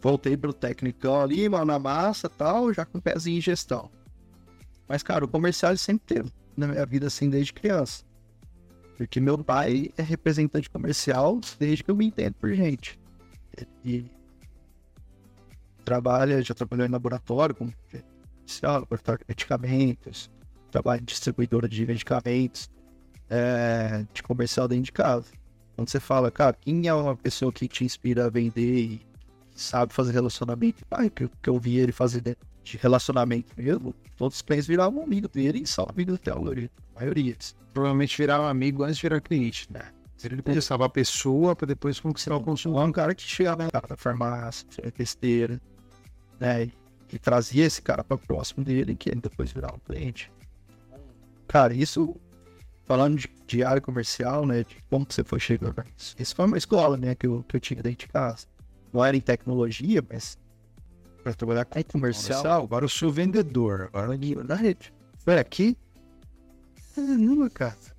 Voltei 0.00 0.36
pro 0.36 0.52
técnico 0.52 1.10
ali, 1.10 1.48
mão 1.48 1.64
na 1.64 1.78
massa 1.78 2.28
tal, 2.28 2.72
já 2.72 2.84
com 2.84 2.98
o 2.98 3.02
pezinho 3.02 3.38
em 3.38 3.40
gestão. 3.40 3.90
Mas, 4.88 5.02
cara, 5.02 5.24
o 5.24 5.28
comercial 5.28 5.72
ele 5.72 5.78
sempre 5.78 6.06
teve 6.06 6.32
na 6.56 6.66
minha 6.66 6.84
vida 6.86 7.06
assim 7.06 7.28
desde 7.28 7.52
criança. 7.52 8.04
Porque 8.96 9.20
meu 9.20 9.38
pai 9.42 9.90
é 9.96 10.02
representante 10.02 10.68
comercial 10.68 11.40
desde 11.58 11.84
que 11.84 11.90
eu 11.90 11.96
me 11.96 12.06
entendo 12.06 12.34
por 12.34 12.52
gente. 12.52 12.98
Ele 13.84 14.10
trabalha, 15.84 16.42
já 16.42 16.54
trabalhou 16.54 16.86
em 16.86 16.90
laboratório, 16.90 17.54
como 17.54 17.72
comercial, 17.90 18.80
laboratório 18.80 19.20
de 19.20 19.24
medicamentos, 19.28 20.30
trabalha 20.70 21.00
em 21.00 21.04
distribuidora 21.04 21.68
de 21.68 21.86
medicamentos, 21.86 22.70
é, 23.28 24.04
de 24.12 24.22
comercial 24.22 24.68
dentro 24.68 24.84
de 24.84 24.92
casa. 24.92 25.26
Quando 25.76 25.88
você 25.88 26.00
fala, 26.00 26.30
cara, 26.30 26.56
quem 26.60 26.86
é 26.86 26.94
uma 26.94 27.16
pessoa 27.16 27.52
que 27.52 27.66
te 27.66 27.84
inspira 27.84 28.26
a 28.26 28.30
vender 28.30 28.78
e 28.78 29.06
sabe 29.54 29.92
fazer 29.92 30.12
relacionamento? 30.12 30.84
Pai, 30.86 31.10
que, 31.10 31.28
que 31.42 31.50
eu 31.50 31.58
vi 31.58 31.78
ele 31.78 31.92
fazer 31.92 32.20
de, 32.20 32.36
de 32.62 32.76
relacionamento 32.76 33.52
mesmo, 33.56 33.94
todos 34.16 34.36
os 34.36 34.42
clientes 34.42 34.66
viravam 34.66 35.02
amigo 35.02 35.28
dele 35.28 35.62
e 35.62 35.66
são 35.66 35.86
amigos 35.88 36.14
até 36.14 36.34
hoje, 36.34 36.70
a 36.94 37.00
maioria. 37.00 37.36
Provavelmente 37.72 38.16
virava 38.16 38.50
amigo 38.50 38.82
antes 38.82 38.96
de 38.96 39.02
virar 39.02 39.20
cliente, 39.20 39.66
né? 39.72 39.90
Ele 40.24 40.42
conquistava 40.42 40.86
a 40.86 40.88
pessoa 40.88 41.54
para 41.56 41.66
depois 41.66 41.98
conquistar 42.00 42.36
o 42.36 42.40
consumidor. 42.40 42.84
É 42.84 42.86
um 42.86 42.92
cara 42.92 43.14
que 43.14 43.22
chegava 43.22 43.64
na 43.64 43.96
farmácia, 43.96 44.66
fazia 44.70 44.92
besteira, 44.96 45.60
né? 46.38 46.70
E 47.12 47.18
trazia 47.18 47.64
esse 47.64 47.82
cara 47.82 48.02
para 48.02 48.16
próximo 48.16 48.64
dele, 48.64 48.94
que 48.94 49.10
ele 49.10 49.20
depois 49.20 49.52
virava 49.52 49.76
um 49.76 49.80
cliente. 49.80 50.32
Cara, 51.46 51.74
isso 51.74 52.16
falando 52.84 53.18
de, 53.18 53.28
de, 53.46 53.62
área 53.62 53.80
comercial, 53.80 54.46
né? 54.46 54.64
De 54.64 54.76
como 54.88 55.04
que 55.04 55.14
você 55.14 55.22
foi 55.22 55.38
chegando 55.38 55.80
a 55.80 55.84
isso. 55.96 56.14
Isso 56.18 56.34
foi 56.34 56.46
uma 56.46 56.58
escola, 56.58 56.96
né? 56.96 57.14
Que 57.14 57.26
eu, 57.26 57.44
que 57.46 57.56
eu 57.56 57.60
tinha 57.60 57.82
dentro 57.82 58.06
de 58.06 58.08
casa. 58.08 58.46
Não 58.92 59.04
era 59.04 59.16
em 59.16 59.20
tecnologia, 59.20 60.02
mas 60.10 60.38
para 61.22 61.34
trabalhar 61.34 61.64
com 61.64 61.82
comercial. 61.84 62.38
comercial. 62.38 62.64
Agora 62.64 62.84
eu 62.84 62.88
sou 62.88 63.10
vendedor. 63.10 63.90
Agora 63.92 64.14
eu 64.14 64.44
da 64.44 64.54
rede. 64.54 64.92
Foi 65.18 65.38
aqui? 65.38 65.76
Caramba, 66.94 67.48
cara. 67.48 67.91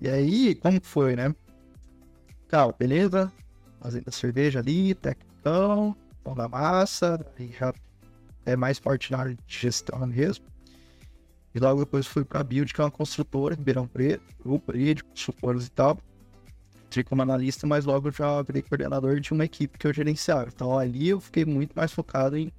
E 0.00 0.08
aí, 0.08 0.54
como 0.54 0.80
foi, 0.82 1.16
né? 1.16 1.34
Cara, 2.48 2.72
beleza. 2.72 3.32
Fazendo 3.80 4.10
cerveja 4.10 4.58
ali, 4.58 4.94
tecão, 4.94 5.96
pão 6.24 6.34
da 6.34 6.48
massa, 6.48 7.24
aí 7.38 7.54
já 7.58 7.72
é 8.44 8.56
mais 8.56 8.78
forte 8.78 9.12
na 9.12 9.18
área 9.18 9.34
de 9.34 9.42
gestão 9.46 10.06
mesmo. 10.06 10.44
E 11.54 11.58
logo 11.58 11.80
depois 11.80 12.06
fui 12.06 12.24
para 12.24 12.40
a 12.40 12.44
Build, 12.44 12.72
que 12.72 12.80
é 12.80 12.84
uma 12.84 12.90
construtora, 12.90 13.54
Ribeirão 13.54 13.86
Preto, 13.86 14.22
grupo 14.40 14.72
aí 14.72 14.94
de 14.94 15.02
construtores 15.04 15.66
e 15.66 15.70
tal. 15.70 15.98
Entrei 16.86 17.04
como 17.04 17.20
analista, 17.20 17.66
mas 17.66 17.84
logo 17.84 18.10
já 18.10 18.40
virei 18.42 18.62
coordenador 18.62 19.20
de 19.20 19.32
uma 19.32 19.44
equipe 19.44 19.76
que 19.76 19.86
eu 19.86 19.92
gerenciava. 19.92 20.48
Então 20.54 20.78
ali 20.78 21.08
eu 21.08 21.20
fiquei 21.20 21.44
muito 21.44 21.74
mais 21.74 21.92
focado 21.92 22.36
em 22.36 22.50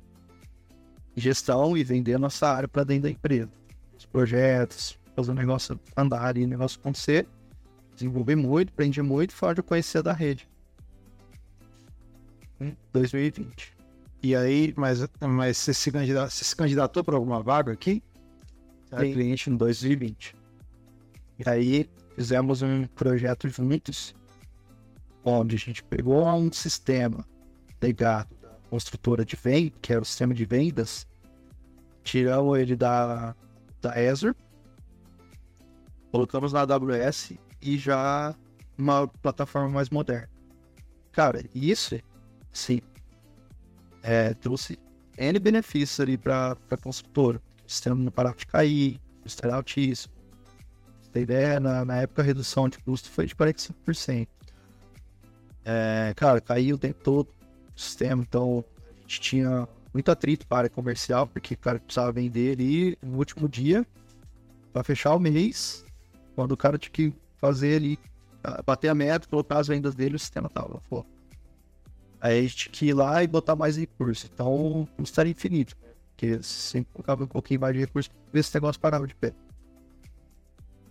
gestão 1.16 1.76
e 1.76 1.84
vender 1.84 2.16
a 2.16 2.20
nossa 2.20 2.48
área 2.48 2.68
para 2.68 2.84
dentro 2.84 3.04
da 3.04 3.10
empresa. 3.10 3.50
Os 3.98 4.06
projetos, 4.06 4.99
fazer 5.20 5.32
o 5.32 5.36
negócio 5.36 5.80
andar 5.95 6.38
e 6.38 6.43
o 6.43 6.47
negócio 6.47 6.80
acontecer. 6.80 7.28
Desenvolvi 7.93 8.36
muito, 8.36 8.70
aprendi 8.70 9.01
muito, 9.01 9.34
fora 9.34 9.55
de 9.55 9.61
conhecer 9.61 10.01
da 10.01 10.13
rede. 10.13 10.47
Em 12.59 12.76
2020. 12.93 13.78
E 14.22 14.36
aí, 14.36 14.74
mas, 14.76 15.05
mas 15.22 15.57
você, 15.57 15.74
se 15.74 15.91
candidatou, 15.91 16.30
você 16.30 16.43
se 16.43 16.55
candidatou 16.55 17.03
para 17.03 17.15
alguma 17.15 17.41
vaga 17.41 17.72
aqui? 17.72 18.03
Era 18.91 19.03
cliente 19.03 19.49
em 19.49 19.55
2020. 19.55 20.36
E 21.39 21.49
aí 21.49 21.89
fizemos 22.15 22.61
um 22.61 22.86
projeto 22.88 23.47
juntos, 23.47 24.13
onde 25.24 25.55
a 25.55 25.59
gente 25.59 25.84
pegou 25.84 26.28
um 26.28 26.51
sistema 26.51 27.26
legado 27.82 28.36
da 28.41 28.49
construtora 28.70 29.24
de 29.24 29.36
venda, 29.36 29.74
que 29.82 29.93
era 29.93 30.01
o 30.01 30.05
sistema 30.05 30.34
de 30.34 30.43
vendas, 30.43 31.07
tiramos 32.03 32.57
ele 32.59 32.76
da, 32.76 33.36
da 33.82 33.93
Azure, 33.93 34.36
colocamos 36.12 36.53
na 36.53 36.62
AWS 36.62 37.34
e 37.62 37.78
já 37.78 38.36
uma 38.78 39.07
plataforma 39.07 39.70
mais 39.70 39.89
moderna. 39.89 40.30
Cara, 41.12 41.43
isso, 41.53 41.99
sim, 42.51 42.82
é, 44.01 44.34
trouxe 44.34 44.80
N 45.18 45.38
benefícios 45.39 45.99
ali 45.99 46.18
para 46.18 46.57
a 46.70 46.78
construtora. 46.78 47.41
O 47.66 47.70
sistema 47.70 47.95
não 47.95 48.12
parava 48.12 48.38
de 48.38 48.47
cair, 48.47 48.99
o 49.20 49.24
custo 49.24 49.45
era 49.45 49.55
altíssimo. 49.55 50.14
Você 51.01 51.12
tem 51.12 51.24
ideia, 51.24 51.60
na, 51.60 51.84
na 51.84 51.97
época 51.97 52.22
a 52.22 52.26
redução 52.26 52.70
de 52.70 52.80
custo 52.80 53.10
foi 53.10 53.26
de 53.26 53.36
45%. 53.36 54.28
É, 55.66 56.14
cara, 56.16 56.39
caiu 56.39 56.76
o 56.76 56.80
tempo 56.80 57.03
todo 57.03 57.28
o 57.76 57.80
sistema, 57.80 58.24
então 58.24 58.64
a 58.97 59.01
gente 59.01 59.20
tinha 59.20 59.68
muito 59.93 60.10
atrito 60.10 60.47
para 60.47 60.57
a 60.57 60.60
área 60.60 60.70
comercial, 60.70 61.28
porque 61.28 61.53
o 61.53 61.57
cara 61.57 61.80
precisava 61.80 62.12
vender 62.12 62.53
ali 62.53 62.97
no 63.01 63.18
último 63.18 63.49
dia 63.49 63.86
para 64.72 64.84
fechar 64.84 65.14
o 65.16 65.20
mês, 65.20 65.84
quando 66.40 66.54
o 66.54 66.58
cara 66.58 66.78
tinha 66.78 66.92
que 66.92 67.14
fazer 67.38 67.76
ali, 67.76 68.00
bater 68.66 68.88
a 68.88 68.96
meta, 68.96 69.28
colocar 69.28 69.60
as 69.60 69.68
vendas 69.68 69.94
dele, 69.94 70.16
o 70.16 70.20
sistema 70.20 70.50
tava, 70.50 70.82
pô, 70.90 71.06
Aí 72.22 72.40
a 72.40 72.42
gente 72.42 72.56
tinha 72.56 72.72
que 72.72 72.86
ir 72.88 72.94
lá 72.94 73.24
e 73.24 73.28
botar 73.28 73.56
mais 73.56 73.78
recurso. 73.78 74.30
Então 74.34 74.82
o 74.82 74.88
custo 74.88 75.20
era 75.20 75.30
infinito. 75.30 75.76
Porque 76.12 76.42
sempre 76.44 76.92
colocava 76.94 77.24
um 77.24 77.28
pouquinho 77.28 77.62
mais 77.62 77.74
de 77.74 77.80
recurso 77.80 78.10
para 78.10 78.20
ver 78.34 78.44
se 78.44 78.52
o 78.52 78.58
negócio 78.58 78.82
parava 78.82 79.08
de 79.08 79.16
pé. 79.16 79.34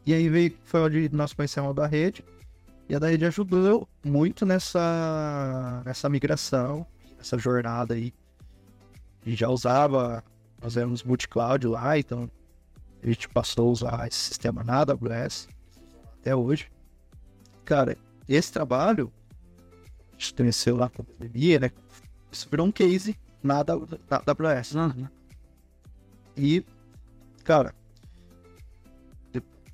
E 0.07 0.15
aí 0.15 0.29
veio, 0.29 0.55
foi 0.65 0.81
onde 0.81 1.09
nós 1.15 1.35
conhecemos 1.35 1.71
a 1.71 1.73
da 1.75 1.87
rede. 1.87 2.25
E 2.89 2.95
a 2.95 2.99
da 2.99 3.09
rede 3.09 3.27
ajudou 3.27 3.87
muito 4.03 4.47
nessa, 4.47 5.83
nessa 5.85 6.09
migração, 6.09 6.87
nessa 7.19 7.39
jornada 7.39 7.93
aí. 7.93 8.13
A 9.25 9.29
gente 9.29 9.41
já 9.41 9.49
usava, 9.49 10.25
nós 10.63 10.79
éramos 10.79 11.03
multi-cloud 11.03 11.67
lá, 11.67 11.99
então 11.99 12.31
a 13.03 13.07
gente 13.07 13.29
passou 13.29 13.69
a 13.69 13.73
usar 13.73 14.09
esse 14.09 14.19
sistema 14.19 14.65
na 14.65 14.81
AWS 14.81 15.49
até 16.21 16.35
hoje. 16.35 16.71
Cara, 17.65 17.97
esse 18.29 18.53
trabalho 18.53 19.13
gente 20.19 20.35
conheceu 20.35 20.77
lá 20.77 20.91
com 20.91 21.03
a 21.03 21.05
pandemia, 21.05 21.61
né? 21.61 21.71
Isso 22.31 22.49
virou 22.51 22.67
um 22.67 22.73
case 22.73 23.17
na, 23.43 23.65
na 23.65 24.23
AWS. 24.27 24.75
Uhum. 24.75 25.09
E, 26.37 26.65
cara, 27.45 27.75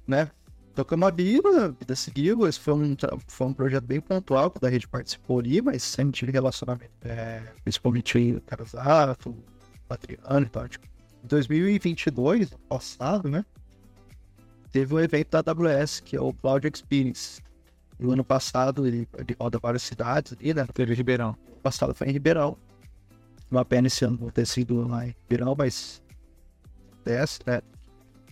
né? 0.07 0.31
Tocamos 0.75 1.07
a 1.07 1.11
vida, 1.11 1.67
a 1.67 1.69
vida 1.69 1.95
seguiu. 1.95 2.47
Esse 2.47 2.59
foi 2.59 2.75
um, 2.75 2.97
foi 3.29 3.47
um 3.47 3.55
projeto 3.55 3.85
bem 3.85 4.01
pontual 4.01 4.51
que 4.51 4.65
a 4.65 4.69
rede 4.69 4.89
participou 4.89 5.39
ali, 5.39 5.63
mas 5.63 5.83
sempre 5.83 6.13
tive 6.13 6.33
relacionamento, 6.33 6.91
é, 7.03 7.43
principalmente 7.63 8.19
o 8.19 8.41
Carazato, 8.41 9.31
o 9.31 9.45
Patriano 9.87 10.47
e 10.47 10.49
tal. 10.49 10.69
Tipo, 10.69 10.87
em 11.25 11.27
2022, 11.27 12.51
passado, 12.69 13.31
né? 13.31 13.45
Teve 14.71 14.95
um 14.95 15.01
evento 15.01 15.31
da 15.31 15.53
AWS, 15.53 16.01
que 16.01 16.17
é 16.17 16.21
o 16.21 16.33
Cloud 16.35 16.69
Experience. 16.69 17.41
E 17.99 18.05
o 18.05 18.13
ano 18.13 18.25
passado 18.25 18.87
ele, 18.87 19.09
ele 19.17 19.37
roda 19.41 19.59
várias 19.59 19.83
cidades 19.83 20.35
ali, 20.35 20.53
né? 20.53 20.67
Teve 20.75 20.95
Ribeirão. 20.95 21.37
O 21.57 21.61
passado 21.61 21.95
foi 21.95 22.09
em 22.09 22.13
Ribeirão. 22.13 22.59
Uma 23.51 23.65
pena 23.65 23.87
esse 23.87 24.05
ano 24.05 24.19
não 24.21 24.31
ter 24.31 24.47
sido 24.47 24.87
lá 24.87 25.07
em 25.07 25.15
Ribeirão, 25.23 25.55
mas 25.57 26.03
desce, 27.05 27.41
né? 27.47 27.63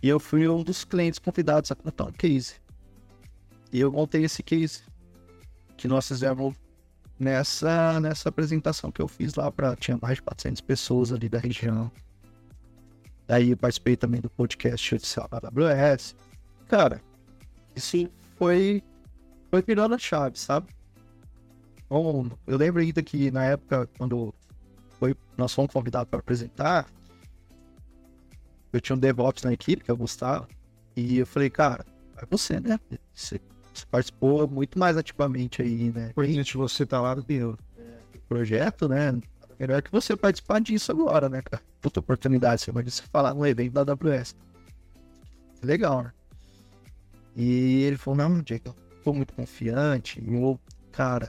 E 0.02 0.08
eu 0.08 0.18
fui 0.18 0.46
um 0.48 0.62
dos 0.62 0.84
clientes 0.84 1.18
convidados 1.18 1.70
a 1.70 1.74
contar 1.74 2.04
um 2.04 2.12
case. 2.12 2.54
E 3.72 3.80
eu 3.80 3.90
montei 3.90 4.24
esse 4.24 4.42
case 4.42 4.82
que 5.76 5.88
nós 5.88 6.06
fizemos 6.08 6.54
nessa, 7.18 8.00
nessa 8.00 8.28
apresentação 8.28 8.90
que 8.90 9.00
eu 9.00 9.08
fiz 9.08 9.34
lá 9.34 9.50
para 9.50 9.76
tinha 9.76 9.98
mais 10.02 10.16
de 10.16 10.22
400 10.22 10.60
pessoas 10.60 11.12
ali 11.12 11.28
da 11.28 11.38
região. 11.38 11.90
Eu 13.40 13.56
participei 13.56 13.96
também 13.96 14.20
do 14.20 14.30
podcast 14.30 14.94
oficial 14.94 15.28
da 15.28 15.38
AWS. 15.38 16.14
Cara, 16.68 17.00
isso 17.74 18.08
foi 18.36 18.82
foi 19.50 19.62
virando 19.62 19.94
a 19.94 19.98
chave, 19.98 20.38
sabe? 20.38 20.66
Bom, 21.88 22.30
eu 22.46 22.56
lembro 22.56 22.80
ainda 22.80 23.02
que 23.02 23.30
na 23.30 23.44
época, 23.44 23.86
quando 23.98 24.34
foi, 24.98 25.14
nós 25.36 25.52
fomos 25.52 25.70
convidados 25.70 26.08
para 26.08 26.20
apresentar, 26.20 26.86
eu 28.72 28.80
tinha 28.80 28.96
um 28.96 28.98
DevOps 28.98 29.42
na 29.42 29.52
equipe, 29.52 29.84
que 29.84 29.90
é 29.90 29.94
o 29.94 29.96
Gustavo, 29.98 30.48
e 30.96 31.18
eu 31.18 31.26
falei, 31.26 31.50
cara, 31.50 31.84
é 32.16 32.24
você, 32.30 32.58
né? 32.60 32.80
Você, 33.12 33.38
você 33.74 33.84
participou 33.90 34.48
muito 34.48 34.78
mais 34.78 34.96
ativamente 34.96 35.60
aí, 35.60 35.90
né? 35.90 36.12
Por 36.14 36.24
gente, 36.24 36.56
você 36.56 36.86
tá 36.86 36.98
lá 36.98 37.14
do 37.14 37.58
é, 37.76 37.98
projeto, 38.26 38.88
né? 38.88 39.20
Melhor 39.58 39.82
que 39.82 39.92
você 39.92 40.16
participar 40.16 40.60
disso 40.60 40.90
agora, 40.90 41.28
né, 41.28 41.42
cara? 41.42 41.62
Puta 41.82 42.00
oportunidade, 42.00 42.62
você 42.62 42.72
vai 42.72 42.84
falar 43.12 43.34
no 43.34 43.44
evento 43.44 43.72
da 43.72 43.92
AWS. 43.92 44.36
Legal, 45.62 46.04
né? 46.04 46.12
E 47.34 47.82
ele 47.82 47.96
falou, 47.96 48.18
não, 48.18 48.42
Jacob, 48.46 48.74
tô 49.02 49.12
muito 49.12 49.34
confiante, 49.34 50.22
ou, 50.30 50.60
cara, 50.92 51.28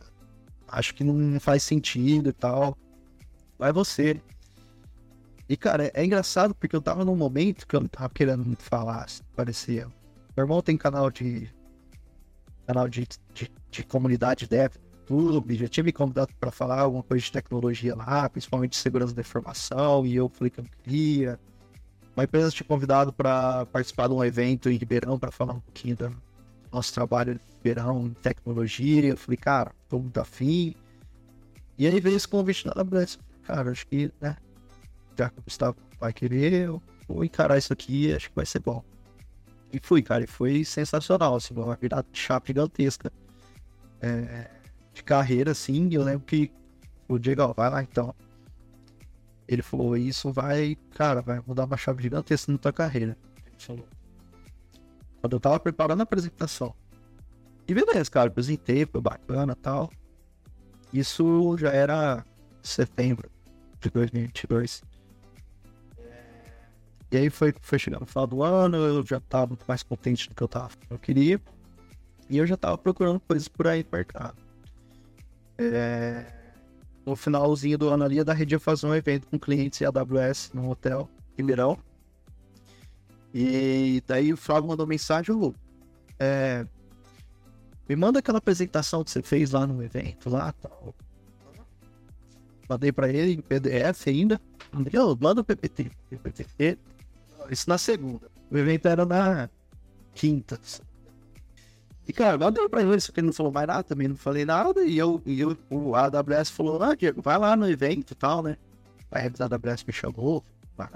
acho 0.67 0.93
que 0.93 1.03
não 1.03 1.39
faz 1.39 1.63
sentido 1.63 2.29
e 2.29 2.33
tal. 2.33 2.77
Vai 3.57 3.71
você. 3.71 4.21
E, 5.47 5.57
cara, 5.57 5.91
é, 5.93 6.05
engraçado 6.05 6.53
porque 6.53 6.75
eu 6.75 6.81
tava 6.81 7.03
num 7.03 7.15
momento 7.15 7.67
que 7.67 7.75
eu 7.75 7.81
não 7.81 7.87
tava 7.87 8.09
querendo 8.09 8.45
muito 8.45 8.63
falar, 8.63 9.05
assim, 9.05 9.23
parecia. 9.35 9.87
Meu 10.35 10.45
irmão 10.45 10.61
tem 10.61 10.77
canal 10.77 11.09
de. 11.09 11.49
canal 12.67 12.87
de, 12.87 13.07
de, 13.33 13.51
de 13.71 13.83
comunidade 13.83 14.47
dev 14.47 14.73
YouTube, 15.09 15.55
já 15.55 15.67
tinha 15.67 15.83
me 15.83 15.91
convidado 15.91 16.33
para 16.39 16.51
falar 16.51 16.81
alguma 16.81 17.03
coisa 17.03 17.23
de 17.23 17.31
tecnologia 17.31 17.95
lá, 17.95 18.29
principalmente 18.29 18.75
segurança 18.75 19.13
da 19.13 19.21
informação, 19.21 20.05
e 20.05 20.15
eu 20.15 20.29
falei 20.29 20.49
que 20.49 20.59
eu 20.59 20.65
queria. 20.83 21.39
Uma 22.15 22.23
empresa 22.23 22.51
tinha 22.51 22.67
convidado 22.67 23.11
para 23.11 23.65
participar 23.67 24.07
de 24.07 24.13
um 24.13 24.23
evento 24.23 24.69
em 24.69 24.77
Ribeirão 24.77 25.17
para 25.17 25.31
falar 25.31 25.53
um 25.53 25.59
pouquinho 25.59 25.95
da, 25.95 26.11
nosso 26.71 26.93
trabalho 26.93 27.35
de 27.35 27.41
verão 27.63 28.07
em 28.07 28.13
tecnologia. 28.13 29.09
Eu 29.09 29.17
falei, 29.17 29.37
cara, 29.37 29.71
tô 29.89 29.99
muito 29.99 30.19
afim. 30.19 30.75
E 31.77 31.87
aí 31.87 31.99
veio 31.99 32.15
esse 32.15 32.27
convite 32.27 32.65
da 32.65 32.73
AWS. 32.75 33.19
Cara, 33.43 33.71
acho 33.71 33.85
que, 33.87 34.11
né? 34.21 34.37
Já 35.17 35.29
que 35.29 35.39
o 35.39 35.43
Gustavo 35.43 35.77
vai 35.99 36.13
querer, 36.13 36.67
eu 36.67 36.81
vou 37.07 37.23
encarar 37.23 37.57
isso 37.57 37.71
aqui 37.71 38.13
acho 38.13 38.29
que 38.29 38.35
vai 38.35 38.45
ser 38.45 38.59
bom. 38.59 38.83
E 39.71 39.79
fui, 39.81 40.03
cara, 40.03 40.23
e 40.23 40.27
foi 40.27 40.63
sensacional, 40.63 41.35
assim, 41.35 41.53
uma 41.55 41.75
virada 41.75 42.05
de 42.11 42.19
chapa 42.19 42.45
gigantesca. 42.47 43.11
É, 44.01 44.49
de 44.93 45.03
carreira, 45.03 45.51
assim, 45.51 45.89
eu 45.91 46.03
lembro 46.03 46.25
que 46.25 46.51
o 47.07 47.17
Diego, 47.17 47.53
vai 47.53 47.69
lá 47.69 47.83
então. 47.83 48.13
Ele 49.47 49.61
falou, 49.61 49.97
isso 49.97 50.31
vai, 50.31 50.77
cara, 50.91 51.21
vai 51.21 51.41
mudar 51.45 51.65
uma 51.65 51.77
chave 51.77 52.01
gigantesca 52.01 52.51
na 52.51 52.57
tua 52.57 52.71
carreira. 52.71 53.17
Ele 53.45 53.55
falou. 53.57 53.87
Quando 55.19 55.33
eu 55.33 55.39
tava 55.39 55.59
preparando 55.59 56.01
a 56.01 56.03
apresentação. 56.03 56.73
E 57.67 57.73
beleza, 57.73 58.09
cara, 58.09 58.29
apresentei, 58.29 58.85
foi 58.85 59.01
bacana 59.01 59.55
tal. 59.55 59.89
Isso 60.91 61.57
já 61.57 61.71
era 61.71 62.25
setembro 62.61 63.29
de 63.79 63.89
2022. 63.89 64.83
E 67.11 67.17
aí 67.17 67.29
foi, 67.29 67.53
foi 67.61 67.77
chegando 67.77 68.01
no 68.01 68.07
final 68.07 68.25
do 68.25 68.41
ano, 68.41 68.77
eu 68.77 69.05
já 69.05 69.19
tava 69.19 69.47
muito 69.47 69.65
mais 69.67 69.83
contente 69.83 70.27
do 70.29 70.35
que 70.35 70.41
eu 70.41 70.47
tava, 70.47 70.71
eu 70.89 70.97
queria. 70.97 71.39
E 72.29 72.37
eu 72.37 72.47
já 72.47 72.57
tava 72.57 72.77
procurando 72.77 73.19
coisas 73.19 73.47
por 73.47 73.67
aí 73.67 73.83
no 73.83 73.89
mercado. 73.95 74.42
É... 75.71 76.25
No 77.05 77.15
finalzinho 77.15 77.77
do 77.77 77.89
ano 77.89 78.03
ali, 78.03 78.19
a 78.19 78.23
da 78.23 78.33
rede 78.33 78.55
ia 78.55 78.59
fazer 78.59 78.85
um 78.87 78.95
evento 78.95 79.27
com 79.27 79.37
clientes 79.37 79.81
e 79.81 79.85
AWS 79.85 80.51
num 80.53 80.69
hotel 80.69 81.09
em 81.37 81.41
Ribeirão. 81.41 81.77
E 83.33 84.01
daí 84.07 84.31
o 84.31 84.37
Flávio 84.37 84.69
mandou 84.69 84.87
mensagem, 84.87 85.35
ô, 85.35 85.53
é, 86.19 86.65
me 87.89 87.95
manda 87.95 88.19
aquela 88.19 88.37
apresentação 88.37 89.03
que 89.03 89.11
você 89.11 89.21
fez 89.21 89.51
lá 89.51 89.67
no 89.67 89.83
evento, 89.83 90.29
lá 90.29 90.53
tal. 90.53 90.95
Mandei 92.69 92.91
pra 92.91 93.09
ele 93.09 93.33
em 93.33 93.41
PDF 93.41 94.07
ainda. 94.07 94.39
Mandei, 94.71 94.99
oh, 94.99 95.17
manda 95.19 95.41
o 95.41 95.43
PPT. 95.43 95.91
PPT. 96.09 96.77
Isso 97.49 97.69
na 97.69 97.77
segunda. 97.77 98.31
O 98.49 98.57
evento 98.57 98.87
era 98.87 99.05
na 99.05 99.49
quinta. 100.13 100.59
E, 102.07 102.11
cara, 102.11 102.37
mandei 102.37 102.67
pra 102.67 102.81
ele, 102.81 102.99
só 102.99 103.11
que 103.11 103.19
ele 103.19 103.27
não 103.27 103.33
falou 103.33 103.51
mais 103.51 103.67
nada, 103.67 103.83
também 103.83 104.07
não 104.07 104.15
falei 104.15 104.45
nada. 104.45 104.83
E 104.83 104.97
eu, 104.97 105.21
e 105.25 105.39
eu 105.39 105.57
o 105.69 105.95
AWS 105.95 106.49
falou, 106.49 106.81
ah, 106.83 106.95
Diego, 106.95 107.21
vai 107.21 107.37
lá 107.37 107.55
no 107.55 107.69
evento 107.69 108.11
e 108.11 108.15
tal, 108.15 108.43
né? 108.43 108.57
Aí 109.11 109.27
a 109.27 109.43
AWS 109.45 109.83
me 109.85 109.93
chamou. 109.93 110.43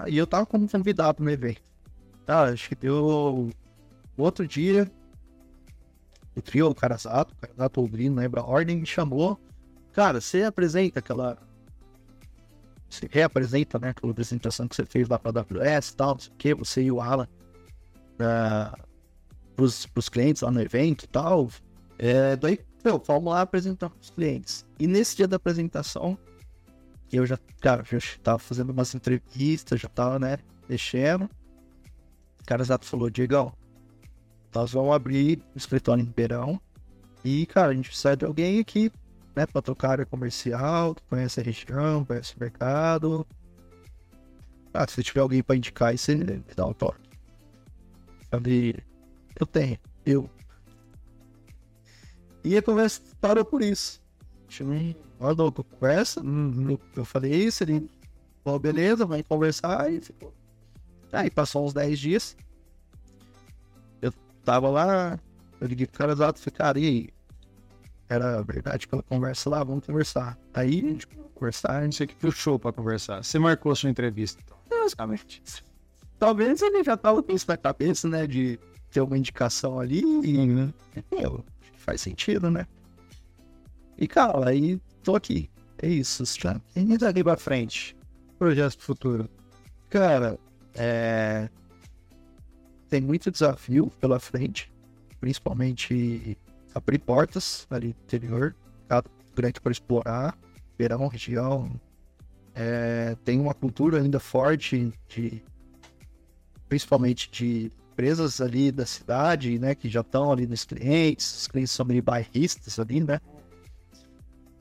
E 0.06 0.18
eu 0.18 0.26
tava 0.26 0.44
como 0.44 0.68
convidado 0.68 1.22
no 1.22 1.30
evento. 1.30 1.62
Tá, 2.26 2.44
acho 2.44 2.68
que 2.68 2.74
deu 2.74 3.50
outro 4.16 4.46
dia, 4.46 4.90
o 6.36 6.42
trio, 6.42 6.68
o 6.68 6.74
Carazato, 6.74 7.32
o 7.32 7.36
Carazato 7.36 7.80
Oldrin, 7.80 8.10
não 8.10 8.22
lembra 8.22 8.40
a 8.40 8.44
ordem, 8.44 8.76
me 8.76 8.86
chamou. 8.86 9.38
Cara, 9.92 10.20
você 10.20 10.42
apresenta 10.42 10.98
aquela. 10.98 11.38
Você 12.88 13.08
reapresenta, 13.10 13.78
né? 13.78 13.90
Aquela 13.90 14.12
apresentação 14.12 14.68
que 14.68 14.76
você 14.76 14.84
fez 14.84 15.08
lá 15.08 15.18
pra 15.18 15.30
AWS 15.40 15.88
e 15.88 15.96
tal, 15.96 16.12
não 16.14 16.18
sei 16.18 16.32
o 16.32 16.36
que, 16.36 16.54
você 16.54 16.82
e 16.82 16.92
o 16.92 17.00
Alan, 17.00 17.28
uh, 18.20 18.87
pros, 19.58 19.86
pros 19.86 20.08
clientes 20.08 20.42
lá 20.42 20.52
no 20.52 20.62
evento 20.62 21.04
e 21.04 21.08
tal. 21.08 21.50
É, 21.98 22.36
daí, 22.36 22.60
meu, 22.84 23.02
vamos 23.04 23.32
lá 23.32 23.40
apresentar 23.40 23.90
pros 23.90 24.10
clientes. 24.10 24.64
E 24.78 24.86
nesse 24.86 25.16
dia 25.16 25.26
da 25.26 25.34
apresentação, 25.34 26.16
eu 27.12 27.26
já, 27.26 27.36
cara, 27.60 27.82
já 27.84 27.98
tava 28.22 28.38
fazendo 28.38 28.70
umas 28.70 28.94
entrevistas, 28.94 29.80
já 29.80 29.88
tava, 29.88 30.20
né, 30.20 30.38
mexendo 30.68 31.28
cara 32.48 32.62
exato 32.62 32.86
falou, 32.86 33.10
Diegão, 33.10 33.52
nós 34.54 34.72
vamos 34.72 34.94
abrir 34.94 35.38
o 35.54 35.58
escritório 35.58 36.00
em 36.00 36.06
Ribeirão 36.06 36.58
e, 37.22 37.44
cara, 37.44 37.72
a 37.72 37.74
gente 37.74 37.90
precisa 37.90 38.16
de 38.16 38.24
alguém 38.24 38.58
aqui, 38.58 38.90
né, 39.36 39.44
pra 39.44 39.60
tocar 39.60 39.90
área 39.90 40.06
comercial, 40.06 40.94
que 40.94 41.02
conhece 41.10 41.40
a 41.40 41.42
região, 41.42 42.06
conhece 42.06 42.34
o 42.34 42.40
mercado. 42.40 43.26
Ah, 44.72 44.86
se 44.88 45.02
tiver 45.02 45.20
alguém 45.20 45.42
pra 45.42 45.56
indicar 45.56 45.90
aí, 45.90 45.98
você 45.98 46.14
dá 46.56 46.64
um 46.64 46.72
toque. 46.72 47.06
Eu 49.38 49.46
tenho, 49.46 49.78
eu. 50.04 50.28
E 52.44 52.56
a 52.56 52.62
conversa 52.62 53.00
parou 53.20 53.44
por 53.44 53.62
isso. 53.62 54.00
A 54.46 54.50
gente 54.50 54.64
não 54.64 54.94
mandou 55.20 55.52
conversa, 55.52 56.20
uhum. 56.20 56.78
eu 56.96 57.04
falei 57.04 57.34
isso, 57.34 57.64
ele 57.64 57.90
falou, 58.42 58.58
beleza, 58.58 59.04
vai 59.04 59.22
conversar, 59.22 59.92
e 59.92 60.00
ficou 60.00 60.32
Aí 61.12 61.30
passou 61.30 61.66
uns 61.66 61.72
10 61.72 61.98
dias. 61.98 62.36
Eu 64.00 64.12
tava 64.44 64.68
lá, 64.68 65.18
eu 65.60 65.66
liguei 65.66 65.86
pro 65.86 65.98
cara 65.98 66.12
exato, 66.12 66.38
falei, 66.38 66.56
cara, 66.56 66.78
e 66.78 66.86
aí? 66.86 67.08
Era 68.10 68.42
verdade 68.42 68.86
aquela 68.86 69.02
conversa 69.02 69.50
lá, 69.50 69.62
vamos 69.62 69.84
conversar. 69.84 70.38
Aí 70.54 70.78
a 70.78 70.82
gente 70.82 71.06
conversar, 71.34 71.78
a 71.78 71.84
gente 71.84 72.06
que 72.06 72.14
puxou 72.14 72.58
pra 72.58 72.72
conversar. 72.72 73.22
Você 73.22 73.38
marcou 73.38 73.72
a 73.72 73.74
sua 73.74 73.90
entrevista, 73.90 74.40
então. 74.44 74.56
Basicamente. 74.68 75.42
Talvez 76.18 76.62
ele 76.62 76.82
já 76.82 76.96
tava 76.96 77.22
com 77.22 77.32
isso 77.32 77.46
na 77.48 77.56
cabeça, 77.56 78.08
né? 78.08 78.26
De 78.26 78.58
ter 78.90 79.00
uma 79.00 79.18
indicação 79.18 79.78
ali, 79.78 80.02
que 80.22 81.78
faz 81.78 82.00
sentido, 82.00 82.50
né? 82.50 82.66
E, 83.96 84.06
cara, 84.06 84.50
aí 84.50 84.80
tô 85.02 85.16
aqui. 85.16 85.50
É 85.80 85.88
isso, 85.88 86.24
já. 86.24 86.60
E 86.74 86.98
daqui 86.98 87.22
pra 87.22 87.36
frente? 87.36 87.96
Projetos 88.38 88.76
pro 88.76 88.86
futuro. 88.86 89.30
Cara, 89.88 90.38
é... 90.74 91.48
Tem 92.88 93.00
muito 93.00 93.30
desafio 93.30 93.90
pela 94.00 94.18
frente, 94.18 94.72
principalmente 95.20 96.38
abrir 96.74 96.98
portas 96.98 97.66
ali 97.70 97.88
no 97.88 98.04
interior, 98.04 98.54
grande 99.34 99.60
para 99.60 99.72
explorar, 99.72 100.38
verão, 100.78 101.06
região. 101.08 101.70
É... 102.54 103.16
Tem 103.24 103.38
uma 103.40 103.54
cultura 103.54 104.00
ainda 104.00 104.18
forte 104.18 104.92
de 105.08 105.42
principalmente 106.68 107.30
de 107.30 107.72
empresas 107.98 108.40
ali 108.40 108.70
da 108.70 108.86
cidade, 108.86 109.58
né, 109.58 109.74
que 109.74 109.88
já 109.88 110.02
estão 110.02 110.30
ali 110.30 110.46
nos 110.46 110.64
clientes, 110.64 111.36
os 111.36 111.48
clientes 111.48 111.72
são 111.72 111.84
meio 111.84 112.00
bairristas 112.00 112.78
ali, 112.78 113.00
né? 113.00 113.20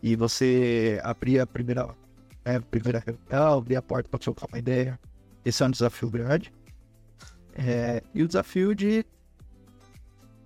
E 0.02 0.16
você 0.16 1.00
abrir 1.04 1.40
a 1.40 1.46
primeira, 1.46 1.96
né, 2.44 2.60
primeira 2.60 3.04
reunião, 3.06 3.60
abrir 3.60 3.76
a 3.76 3.82
porta 3.82 4.10
para 4.10 4.18
trocar 4.18 4.48
uma 4.48 4.58
ideia, 4.58 5.00
esse 5.46 5.62
é 5.62 5.68
um 5.68 5.70
desafio 5.70 6.10
grande. 6.10 6.52
É, 7.54 8.02
e 8.12 8.24
o 8.24 8.28
desafio 8.28 8.74
de 8.74 9.06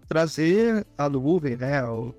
trazer 0.06 0.86
a 0.98 1.08
nuvem, 1.08 1.56
né? 1.56 1.86
O 1.86 2.14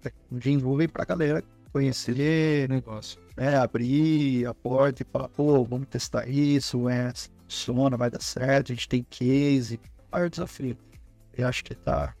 tecnologia 0.00 0.58
nuvem 0.58 0.88
para 0.88 1.02
a 1.04 1.06
galera 1.06 1.44
conhecer 1.72 2.68
negócio. 2.68 3.20
Né, 3.36 3.56
abrir 3.56 4.46
a 4.46 4.54
porta 4.54 5.02
e 5.02 5.06
falar, 5.12 5.28
pô, 5.28 5.62
vamos 5.62 5.86
testar 5.86 6.28
isso, 6.28 6.88
é, 6.88 7.12
funciona, 7.44 7.96
vai 7.96 8.10
dar 8.10 8.20
certo, 8.20 8.72
a 8.72 8.74
gente 8.74 8.88
tem 8.88 9.06
case. 9.08 9.78
Maior 10.10 10.26
é 10.26 10.28
desafio. 10.28 10.76
Eu 11.36 11.48
acho 11.48 11.64
que 11.64 11.74
tá. 11.74 12.14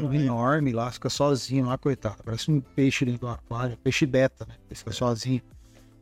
Um 0.00 0.14
enorme 0.14 0.72
lá, 0.72 0.90
fica 0.90 1.10
sozinho 1.10 1.66
lá, 1.66 1.76
coitado. 1.76 2.22
Parece 2.24 2.50
um 2.50 2.60
peixe 2.60 3.04
dentro 3.04 3.20
do 3.20 3.28
aquário, 3.28 3.76
peixe 3.76 4.06
beta, 4.06 4.46
né? 4.48 4.54
Ele 4.66 4.74
fica 4.74 4.92
sozinho. 4.92 5.42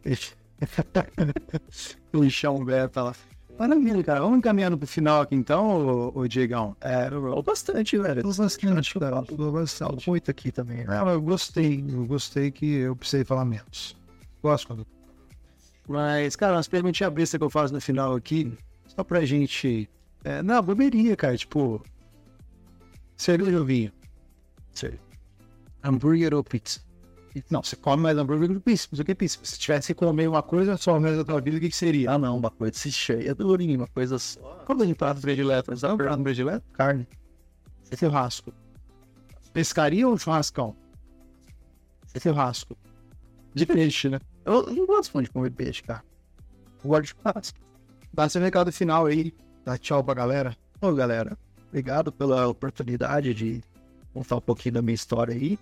Peixe. 0.00 0.32
Lixão 2.14 2.64
beta 2.64 3.02
lá. 3.02 3.14
Maravilha, 3.58 4.04
cara. 4.04 4.20
Vamos 4.20 4.38
encaminhando 4.38 4.76
pro 4.76 4.86
final 4.86 5.22
aqui 5.22 5.34
então, 5.34 6.12
ô, 6.14 6.20
ô 6.20 6.28
Diegão. 6.28 6.76
É, 6.80 7.08
eu 7.08 7.42
bastante, 7.42 7.98
velho. 7.98 8.20
Eu 8.20 8.34
bastante, 8.34 8.98
cara. 8.98 9.24
Eu 9.28 9.52
bastante. 9.52 10.08
Muito 10.08 10.30
aqui 10.30 10.52
também. 10.52 10.84
Né? 10.84 11.00
eu 11.00 11.20
gostei. 11.20 11.84
Eu 11.88 12.06
gostei 12.06 12.50
que 12.50 12.66
eu 12.66 12.94
precisei 12.94 13.24
falar 13.24 13.44
menos. 13.44 13.96
Gosto 14.42 14.66
quando. 14.66 14.86
Mas, 15.88 16.36
cara, 16.36 16.54
umas 16.54 16.68
perguntinhas 16.68 17.12
bestas 17.12 17.38
que 17.38 17.44
eu 17.44 17.50
faço 17.50 17.72
no 17.72 17.80
final 17.80 18.14
aqui, 18.14 18.52
só 18.86 19.02
pra 19.02 19.24
gente. 19.24 19.88
É, 20.26 20.42
não, 20.42 20.60
bobeirinha, 20.60 21.14
cara. 21.16 21.36
Tipo. 21.36 21.80
Cerveja 23.16 23.60
ou 23.60 23.64
vinho? 23.64 23.92
Sério. 24.74 24.98
Hambúrguer 25.84 26.34
ou 26.34 26.42
pizza? 26.42 26.80
Não, 27.48 27.62
você 27.62 27.76
come 27.76 28.02
mais 28.02 28.18
hambúrguer 28.18 28.48
do 28.48 28.54
que 28.54 28.60
pizza. 28.60 28.88
Mas 28.90 28.98
o 28.98 29.04
que 29.04 29.12
é 29.12 29.14
pizza? 29.14 29.38
Se 29.44 29.56
tivesse 29.56 29.94
que 29.94 30.00
comer 30.00 30.28
uma 30.28 30.42
coisa 30.42 30.76
só 30.76 30.96
o 30.96 31.00
resto 31.00 31.18
da 31.18 31.24
tua 31.24 31.40
vida, 31.40 31.58
o 31.58 31.60
que, 31.60 31.68
que 31.68 31.76
seria? 31.76 32.10
Ah, 32.10 32.18
não, 32.18 32.36
uma 32.36 32.50
coisa 32.50 32.74
se 32.74 32.90
cheia 32.90 33.36
durinha, 33.36 33.76
uma 33.76 33.86
coisa 33.86 34.18
só. 34.18 34.40
Qual 34.66 34.82
é 34.82 34.86
o 34.86 34.96
prato 34.96 35.20
predileto? 35.20 35.70
É 35.70 35.92
um 35.92 35.96
prato 35.96 36.22
predileto? 36.24 36.66
Carne. 36.72 37.06
Churrasco. 37.96 38.52
Pescaria 39.52 40.08
ou 40.08 40.18
churrascão? 40.18 40.74
Churrasco. 42.20 42.76
De 43.54 43.64
peixe, 43.64 44.08
né? 44.08 44.18
Eu 44.44 44.66
não 44.74 44.86
gosto 44.86 45.12
muito 45.14 45.28
de 45.28 45.32
comer 45.32 45.52
peixe, 45.52 45.82
cara. 45.84 46.02
Eu 46.82 46.90
gosto 46.90 47.02
de 47.02 47.08
churrasco. 47.10 47.58
Dá 48.12 48.28
seu 48.28 48.42
recado 48.42 48.72
final 48.72 49.06
aí. 49.06 49.32
Dá 49.66 49.76
tchau 49.76 50.02
pra 50.04 50.14
galera. 50.14 50.56
Ô, 50.80 50.92
galera, 50.92 51.36
obrigado 51.68 52.12
pela 52.12 52.46
oportunidade 52.46 53.34
de 53.34 53.60
contar 54.14 54.36
um 54.36 54.40
pouquinho 54.40 54.74
da 54.76 54.82
minha 54.82 54.94
história 54.94 55.34
aí. 55.34 55.58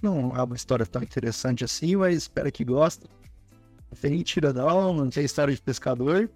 Não 0.00 0.34
é 0.34 0.42
uma 0.42 0.56
história 0.56 0.86
tão 0.86 1.02
interessante 1.02 1.62
assim, 1.62 1.96
mas 1.96 2.16
espero 2.16 2.50
que 2.50 2.64
gostem. 2.64 3.10
Bem 4.00 4.22
tiradão, 4.22 4.94
não 4.94 5.10
tem 5.10 5.22
história 5.22 5.54
de 5.54 5.60
pescador. 5.60 6.30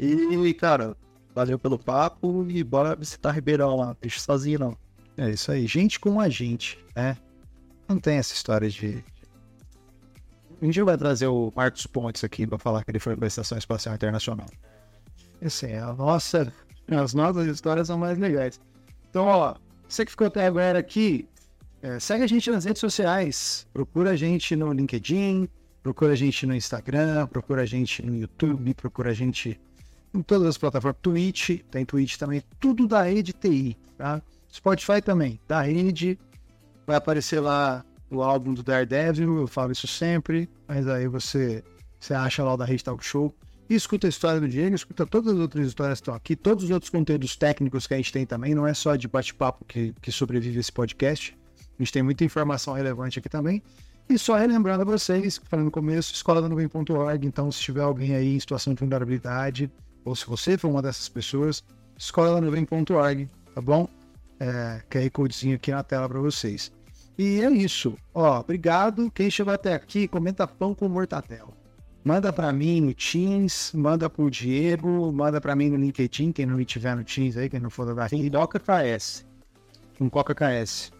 E, 0.00 0.52
cara, 0.54 0.96
valeu 1.32 1.60
pelo 1.60 1.78
papo 1.78 2.44
e 2.50 2.64
bora 2.64 2.96
visitar 2.96 3.30
Ribeirão 3.30 3.76
lá. 3.76 3.96
Deixa 4.00 4.18
sozinho, 4.18 4.58
não. 4.58 4.76
É 5.16 5.30
isso 5.30 5.52
aí. 5.52 5.64
Gente 5.68 6.00
com 6.00 6.20
a 6.20 6.28
gente, 6.28 6.76
né? 6.96 7.16
Não 7.88 8.00
tem 8.00 8.16
essa 8.16 8.34
história 8.34 8.68
de. 8.68 9.04
A 10.60 10.64
gente 10.64 10.82
vai 10.82 10.98
trazer 10.98 11.28
o 11.28 11.52
Marcos 11.54 11.86
Pontes 11.86 12.24
aqui 12.24 12.48
para 12.48 12.58
falar 12.58 12.82
que 12.82 12.90
ele 12.90 12.98
foi 12.98 13.14
para 13.14 13.26
a 13.26 13.28
Estação 13.28 13.56
Espacial 13.56 13.94
Internacional. 13.94 14.48
Assim, 15.44 15.74
a 15.74 15.92
nossa, 15.92 16.52
as 16.88 17.14
nossas 17.14 17.46
histórias 17.46 17.88
são 17.88 17.98
mais 17.98 18.18
legais. 18.18 18.60
Então, 19.10 19.26
ó, 19.26 19.54
você 19.88 20.04
que 20.04 20.10
ficou 20.12 20.26
até 20.28 20.46
agora 20.46 20.78
aqui, 20.78 21.28
é, 21.82 21.98
segue 21.98 22.22
a 22.22 22.26
gente 22.26 22.50
nas 22.50 22.64
redes 22.64 22.80
sociais. 22.80 23.66
Procura 23.72 24.10
a 24.10 24.16
gente 24.16 24.54
no 24.54 24.72
LinkedIn, 24.72 25.48
procura 25.82 26.12
a 26.12 26.16
gente 26.16 26.46
no 26.46 26.54
Instagram, 26.54 27.26
procura 27.26 27.62
a 27.62 27.66
gente 27.66 28.04
no 28.04 28.16
YouTube, 28.16 28.72
procura 28.74 29.10
a 29.10 29.14
gente 29.14 29.60
em 30.14 30.22
todas 30.22 30.46
as 30.46 30.58
plataformas. 30.58 31.00
Twitch, 31.02 31.60
tem 31.70 31.84
Twitch 31.84 32.16
também, 32.16 32.42
tudo 32.60 32.86
da 32.86 33.02
rede 33.02 33.32
TI, 33.32 33.76
tá? 33.98 34.22
Spotify 34.52 35.02
também, 35.02 35.40
da 35.48 35.62
rede. 35.62 36.18
Vai 36.86 36.96
aparecer 36.96 37.40
lá 37.40 37.84
o 38.10 38.22
álbum 38.22 38.54
do 38.54 38.62
Daredevil, 38.62 39.40
eu 39.40 39.46
falo 39.46 39.72
isso 39.72 39.86
sempre, 39.86 40.48
mas 40.68 40.86
aí 40.86 41.08
você, 41.08 41.64
você 41.98 42.12
acha 42.12 42.44
lá 42.44 42.54
o 42.54 42.56
da 42.56 42.64
Rede 42.64 42.84
Talk 42.84 43.04
Show. 43.04 43.34
Escuta 43.68 44.06
a 44.06 44.10
história 44.10 44.40
do 44.40 44.48
Diego, 44.48 44.74
escuta 44.74 45.06
todas 45.06 45.32
as 45.32 45.38
outras 45.38 45.66
histórias 45.66 45.98
que 45.98 46.02
estão 46.02 46.14
aqui, 46.14 46.36
todos 46.36 46.64
os 46.64 46.70
outros 46.70 46.90
conteúdos 46.90 47.36
técnicos 47.36 47.86
que 47.86 47.94
a 47.94 47.96
gente 47.96 48.12
tem 48.12 48.26
também, 48.26 48.54
não 48.54 48.66
é 48.66 48.74
só 48.74 48.96
de 48.96 49.08
bate-papo 49.08 49.64
que, 49.64 49.94
que 50.00 50.12
sobrevive 50.12 50.58
esse 50.58 50.70
podcast. 50.70 51.36
A 51.78 51.82
gente 51.82 51.92
tem 51.92 52.02
muita 52.02 52.24
informação 52.24 52.74
relevante 52.74 53.18
aqui 53.18 53.28
também. 53.28 53.62
E 54.08 54.18
só 54.18 54.36
relembrando 54.36 54.82
a 54.82 54.84
vocês, 54.84 55.40
falando 55.44 55.66
no 55.66 55.70
começo, 55.70 56.12
escola 56.12 56.42
da 56.42 56.48
nuvem.org, 56.48 57.26
então 57.26 57.50
se 57.50 57.60
tiver 57.60 57.82
alguém 57.82 58.14
aí 58.14 58.34
em 58.34 58.40
situação 58.40 58.74
de 58.74 58.80
vulnerabilidade, 58.80 59.70
ou 60.04 60.14
se 60.14 60.26
você 60.26 60.58
for 60.58 60.68
uma 60.68 60.82
dessas 60.82 61.08
pessoas, 61.08 61.64
escola 61.96 62.34
da 62.34 62.40
nuvem.org, 62.40 63.28
tá 63.54 63.60
bom? 63.60 63.88
É, 64.38 64.82
QR 64.90 65.10
Codezinho 65.12 65.56
aqui 65.56 65.70
na 65.70 65.82
tela 65.82 66.08
para 66.08 66.20
vocês. 66.20 66.70
E 67.16 67.40
é 67.40 67.50
isso. 67.50 67.96
Ó, 68.12 68.40
obrigado. 68.40 69.10
Quem 69.10 69.30
chegou 69.30 69.52
até 69.52 69.74
aqui, 69.74 70.08
comenta 70.08 70.46
pão 70.46 70.74
com 70.74 70.88
mortadela. 70.88 71.61
Manda 72.04 72.32
para 72.32 72.52
mim 72.52 72.80
no 72.80 72.92
Teams, 72.92 73.72
manda 73.72 74.10
pro 74.10 74.28
Diego, 74.28 75.12
manda 75.12 75.40
para 75.40 75.54
mim 75.54 75.70
no 75.70 75.76
LinkedIn, 75.76 76.32
quem 76.32 76.44
não 76.44 76.62
tiver 76.64 76.96
no 76.96 77.04
Teams 77.04 77.36
aí, 77.36 77.48
quem 77.48 77.60
não 77.60 77.70
for 77.70 77.94
da 77.94 78.08
Sim, 78.08 78.28
Coca 78.28 78.58
KS. 78.58 79.24
Um 80.00 80.08
Coca 80.08 80.34
KS. 80.34 80.90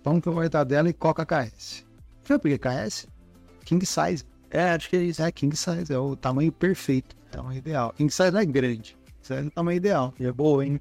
Pão 0.00 0.20
com 0.20 0.30
mortadela 0.30 0.88
e 0.88 0.92
Coca 0.92 1.26
KS. 1.26 1.84
Sabe 2.22 2.40
por 2.40 2.48
que 2.48 2.58
KS? 2.58 3.08
King 3.64 3.84
size. 3.84 4.24
É, 4.48 4.70
acho 4.70 4.88
que 4.88 4.96
é 4.96 5.02
isso. 5.02 5.22
É, 5.22 5.32
king 5.32 5.56
size, 5.56 5.92
é 5.92 5.98
o 5.98 6.14
tamanho 6.14 6.52
perfeito, 6.52 7.16
tamanho 7.32 7.58
ideal. 7.58 7.92
King 7.96 8.12
size 8.12 8.30
não 8.30 8.38
é 8.38 8.44
grande, 8.44 8.96
king 9.04 9.18
size 9.22 9.40
é 9.40 9.42
o 9.42 9.50
tamanho 9.50 9.76
ideal. 9.76 10.14
E 10.20 10.26
é 10.26 10.30
boa, 10.30 10.64
hein? 10.64 10.80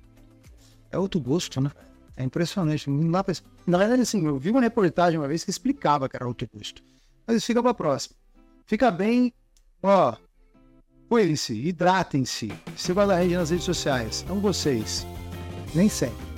É 0.91 0.99
outro 0.99 1.19
gosto, 1.19 1.59
né? 1.59 1.71
É 2.15 2.23
impressionante. 2.23 2.87
Não 2.91 3.09
dá 3.11 3.23
pra... 3.23 3.33
Na 3.65 3.79
verdade, 3.79 4.03
assim, 4.03 4.23
eu 4.23 4.37
vi 4.37 4.51
uma 4.51 4.61
reportagem 4.61 5.17
uma 5.17 5.27
vez 5.27 5.43
que 5.43 5.49
explicava 5.49 6.07
que 6.07 6.15
era 6.15 6.27
outro 6.27 6.47
gosto. 6.53 6.83
Mas 7.25 7.37
isso 7.37 7.47
fica 7.47 7.63
pra 7.63 7.73
próxima. 7.73 8.20
Fica 8.65 8.89
bem, 8.91 9.33
ó. 9.83 10.15
Cuidem-se, 11.09 11.53
hidratem-se. 11.53 12.51
Siga 12.75 13.03
a 13.03 13.17
rede 13.17 13.35
nas 13.35 13.49
redes 13.49 13.65
sociais. 13.65 14.25
Amo 14.29 14.39
vocês. 14.39 15.05
Nem 15.75 15.89
sempre. 15.89 16.31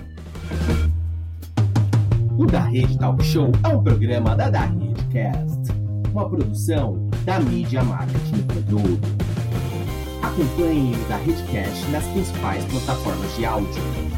O 2.37 2.47
Da 2.47 2.61
Rede 2.61 2.97
Talk 2.97 3.23
Show 3.23 3.51
é 3.63 3.67
um 3.67 3.83
programa 3.83 4.35
da 4.35 4.49
Da 4.49 4.65
Redecast, 4.65 5.71
uma 6.11 6.27
produção 6.27 7.07
da 7.23 7.39
mídia 7.39 7.83
marketing 7.83 8.41
produto. 8.47 9.07
Acompanhe 10.23 10.95
o 10.95 11.09
Da 11.09 11.17
Redcast 11.17 11.87
nas 11.91 12.03
principais 12.05 12.65
plataformas 12.65 13.35
de 13.35 13.45
áudio 13.45 14.12